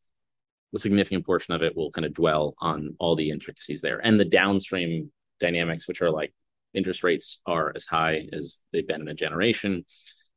the 0.72 0.78
significant 0.78 1.24
portion 1.24 1.54
of 1.54 1.62
it 1.62 1.76
will 1.76 1.90
kind 1.90 2.04
of 2.04 2.14
dwell 2.14 2.54
on 2.60 2.94
all 2.98 3.16
the 3.16 3.30
intricacies 3.30 3.80
there 3.80 3.98
and 4.04 4.20
the 4.20 4.24
downstream 4.24 5.10
dynamics, 5.40 5.88
which 5.88 6.02
are 6.02 6.10
like 6.10 6.32
interest 6.74 7.02
rates 7.02 7.40
are 7.46 7.72
as 7.74 7.84
high 7.84 8.28
as 8.32 8.60
they've 8.72 8.86
been 8.86 9.00
in 9.00 9.08
a 9.08 9.14
generation. 9.14 9.84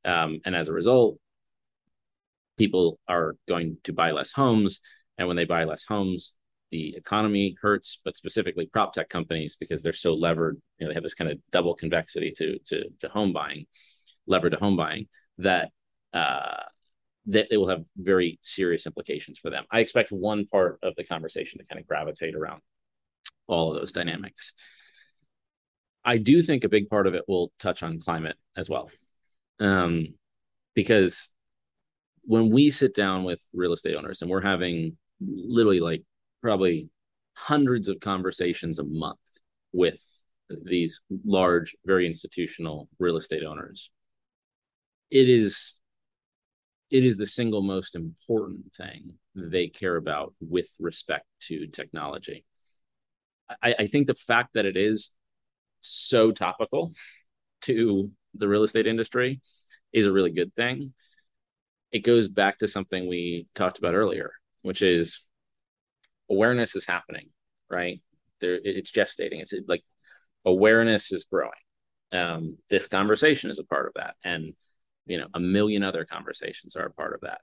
Um, 0.06 0.40
and 0.46 0.56
as 0.56 0.70
a 0.70 0.74
result, 0.74 1.18
people 2.58 3.00
are 3.08 3.36
going 3.48 3.78
to 3.84 3.94
buy 3.94 4.12
less 4.12 4.32
homes. 4.32 4.80
And 5.18 5.28
when 5.28 5.38
they 5.38 5.46
buy 5.46 5.66
less 5.66 5.84
homes, 5.84 6.34
the 6.72 6.96
economy 6.96 7.56
hurts, 7.62 8.00
but 8.04 8.16
specifically 8.16 8.66
prop 8.66 8.94
tech 8.94 9.10
companies 9.10 9.58
because 9.60 9.84
they're 9.84 9.94
so 9.94 10.14
levered, 10.14 10.60
you 10.78 10.86
know, 10.86 10.92
they 10.92 10.96
have 10.96 11.04
this 11.04 11.14
kind 11.14 11.30
of 11.30 11.38
double 11.52 11.76
convexity 11.76 12.32
to 12.38 12.58
to, 12.68 12.84
to 13.02 13.10
home 13.10 13.34
buying, 13.34 13.66
levered 14.26 14.54
to 14.54 14.58
home 14.58 14.78
buying, 14.78 15.08
that 15.40 15.72
uh, 16.14 16.64
that 17.28 17.48
it 17.52 17.58
will 17.58 17.68
have 17.68 17.84
very 17.98 18.40
serious 18.42 18.86
implications 18.86 19.38
for 19.40 19.50
them. 19.50 19.66
I 19.72 19.80
expect 19.80 20.12
one 20.12 20.48
part 20.48 20.80
of 20.82 20.96
the 20.96 21.04
conversation 21.04 21.60
to 21.60 21.66
kind 21.66 21.80
of 21.80 21.88
gravitate 21.88 22.36
around 22.36 22.62
all 23.48 23.72
of 23.72 23.80
those 23.80 23.94
dynamics. 23.94 24.54
I 26.04 26.18
do 26.18 26.42
think 26.42 26.64
a 26.64 26.70
big 26.70 26.90
part 26.90 27.06
of 27.06 27.14
it 27.14 27.26
will 27.28 27.52
touch 27.60 27.84
on 27.84 28.00
climate 28.00 28.38
as 28.58 28.70
well, 28.70 28.90
um, 29.60 30.16
because 30.74 31.30
when 32.24 32.50
we 32.50 32.72
sit 32.72 32.96
down 32.96 33.24
with 33.24 33.44
real 33.54 33.74
estate 33.74 33.96
owners 33.96 34.22
and 34.22 34.32
we're 34.32 34.42
having 34.42 34.98
literally 35.20 35.80
like 35.80 36.04
probably 36.42 36.90
hundreds 37.36 37.88
of 37.88 38.00
conversations 38.00 38.80
a 38.80 38.84
month 38.84 39.20
with 39.74 40.02
these 40.64 41.02
large, 41.24 41.76
very 41.86 42.08
institutional 42.08 42.90
real 42.98 43.18
estate 43.18 43.44
owners, 43.44 43.92
it 45.12 45.30
is 45.30 45.81
it 46.92 47.06
is 47.06 47.18
the 47.18 47.26
single 47.26 47.62
most 47.62 47.96
important 47.96 48.74
thing 48.76 49.14
they 49.34 49.68
care 49.68 49.96
about 49.96 50.34
with 50.42 50.68
respect 50.78 51.26
to 51.40 51.68
technology. 51.68 52.46
I, 53.64 53.76
I 53.80 53.88
think 53.88 54.08
the 54.08 54.14
fact 54.16 54.54
that 54.54 54.66
it 54.66 54.76
is 54.76 55.12
so 55.80 56.32
topical 56.32 56.92
to 57.62 58.12
the 58.34 58.48
real 58.48 58.64
estate 58.64 58.88
industry 58.88 59.42
is 59.94 60.06
a 60.06 60.12
really 60.12 60.32
good 60.32 60.54
thing. 60.56 60.94
It 61.92 62.00
goes 62.00 62.28
back 62.28 62.60
to 62.60 62.68
something 62.68 63.08
we 63.08 63.48
talked 63.56 63.78
about 63.78 63.96
earlier, 63.96 64.32
which 64.62 64.82
is 64.82 65.26
awareness 66.30 66.76
is 66.76 66.86
happening, 66.86 67.30
right? 67.70 68.02
There, 68.40 68.60
it's 68.64 68.92
gestating. 68.92 69.42
It's 69.42 69.54
like 69.68 69.84
awareness 70.46 71.12
is 71.12 71.26
growing. 71.26 71.52
Um, 72.12 72.58
this 72.70 72.88
conversation 72.88 73.50
is 73.50 73.60
a 73.60 73.64
part 73.64 73.88
of 73.88 73.94
that, 73.96 74.16
and 74.26 74.54
you 75.06 75.18
know, 75.18 75.28
a 75.34 75.40
million 75.40 75.84
other 75.84 76.06
conversations 76.06 76.76
are 76.76 76.86
a 76.86 76.92
part 76.92 77.14
of 77.14 77.22
that. 77.22 77.42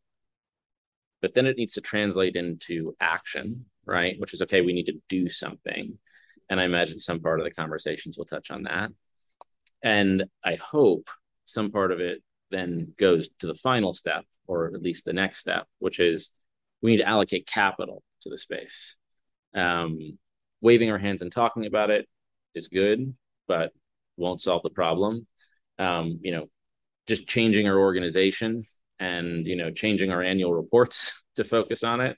But 1.20 1.34
then 1.34 1.46
it 1.46 1.56
needs 1.56 1.74
to 1.74 1.80
translate 1.80 2.36
into 2.36 2.94
action, 3.00 3.66
right? 3.84 4.16
Which 4.18 4.34
is 4.34 4.42
okay. 4.42 4.60
We 4.60 4.72
need 4.72 4.86
to 4.86 5.00
do 5.08 5.28
something, 5.28 5.98
and 6.48 6.60
I 6.60 6.64
imagine 6.64 6.98
some 6.98 7.20
part 7.20 7.40
of 7.40 7.44
the 7.44 7.50
conversations 7.50 8.16
will 8.16 8.24
touch 8.24 8.50
on 8.50 8.64
that. 8.64 8.90
And 9.82 10.24
I 10.44 10.54
hope 10.56 11.08
some 11.44 11.70
part 11.70 11.92
of 11.92 12.00
it 12.00 12.22
then 12.50 12.94
goes 12.98 13.28
to 13.40 13.46
the 13.46 13.54
final 13.54 13.94
step, 13.94 14.24
or 14.46 14.66
at 14.66 14.82
least 14.82 15.04
the 15.04 15.12
next 15.12 15.38
step, 15.38 15.66
which 15.78 16.00
is 16.00 16.30
we 16.82 16.92
need 16.92 16.98
to 16.98 17.08
allocate 17.08 17.46
capital 17.46 18.02
to 18.22 18.30
the 18.30 18.38
space. 18.38 18.96
Um, 19.54 20.18
waving 20.60 20.90
our 20.90 20.98
hands 20.98 21.22
and 21.22 21.32
talking 21.32 21.66
about 21.66 21.90
it 21.90 22.08
is 22.54 22.68
good, 22.68 23.14
but 23.46 23.72
won't 24.16 24.40
solve 24.40 24.62
the 24.62 24.70
problem. 24.70 25.26
Um, 25.78 26.18
you 26.22 26.32
know, 26.32 26.46
just 27.08 27.26
changing 27.26 27.66
our 27.66 27.78
organization 27.78 28.64
and 29.00 29.46
you 29.46 29.56
know 29.56 29.70
changing 29.70 30.12
our 30.12 30.22
annual 30.22 30.54
reports 30.54 31.20
to 31.36 31.44
focus 31.44 31.82
on 31.82 32.00
it 32.00 32.16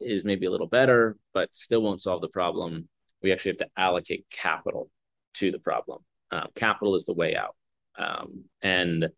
is 0.00 0.24
maybe 0.24 0.46
a 0.46 0.50
little 0.50 0.66
better, 0.66 1.16
but 1.34 1.50
still 1.52 1.82
won't 1.82 2.00
solve 2.00 2.22
the 2.22 2.28
problem. 2.28 2.88
We 3.22 3.32
actually 3.32 3.50
have 3.50 3.58
to 3.58 3.68
allocate 3.76 4.24
capital 4.30 4.88
to 5.34 5.50
the 5.50 5.58
problem. 5.58 5.98
Uh, 6.30 6.46
capital 6.54 6.94
is 6.94 7.04
the 7.04 7.12
way 7.12 7.36
out, 7.36 7.54
um, 7.98 8.44
and 8.62 9.08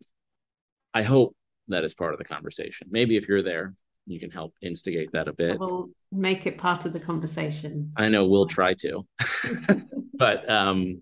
I 0.93 1.03
hope 1.03 1.35
that 1.69 1.83
is 1.85 1.93
part 1.93 2.13
of 2.13 2.17
the 2.17 2.25
conversation. 2.25 2.87
Maybe 2.91 3.15
if 3.15 3.27
you're 3.27 3.43
there, 3.43 3.75
you 4.05 4.19
can 4.19 4.29
help 4.29 4.53
instigate 4.61 5.11
that 5.13 5.27
a 5.27 5.33
bit. 5.33 5.59
We'll 5.59 5.89
make 6.11 6.45
it 6.45 6.57
part 6.57 6.85
of 6.85 6.91
the 6.91 6.99
conversation. 6.99 7.93
I 7.95 8.09
know 8.09 8.27
we'll 8.27 8.47
try 8.59 8.73
to, 8.73 9.05
but 10.15 10.49
um, 10.49 11.01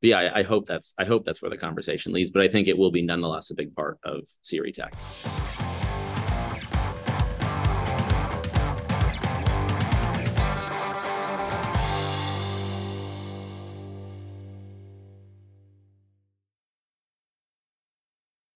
but 0.00 0.08
yeah, 0.08 0.18
I, 0.18 0.40
I, 0.40 0.42
hope 0.42 0.66
that's 0.66 0.94
I 0.98 1.04
hope 1.04 1.24
that's 1.24 1.42
where 1.42 1.50
the 1.50 1.56
conversation 1.56 2.12
leads. 2.12 2.30
But 2.30 2.42
I 2.42 2.48
think 2.48 2.68
it 2.68 2.76
will 2.76 2.90
be 2.90 3.02
nonetheless 3.02 3.50
a 3.50 3.54
big 3.54 3.74
part 3.74 3.98
of 4.04 4.22
CRE 4.48 4.70
Tech. 4.72 4.94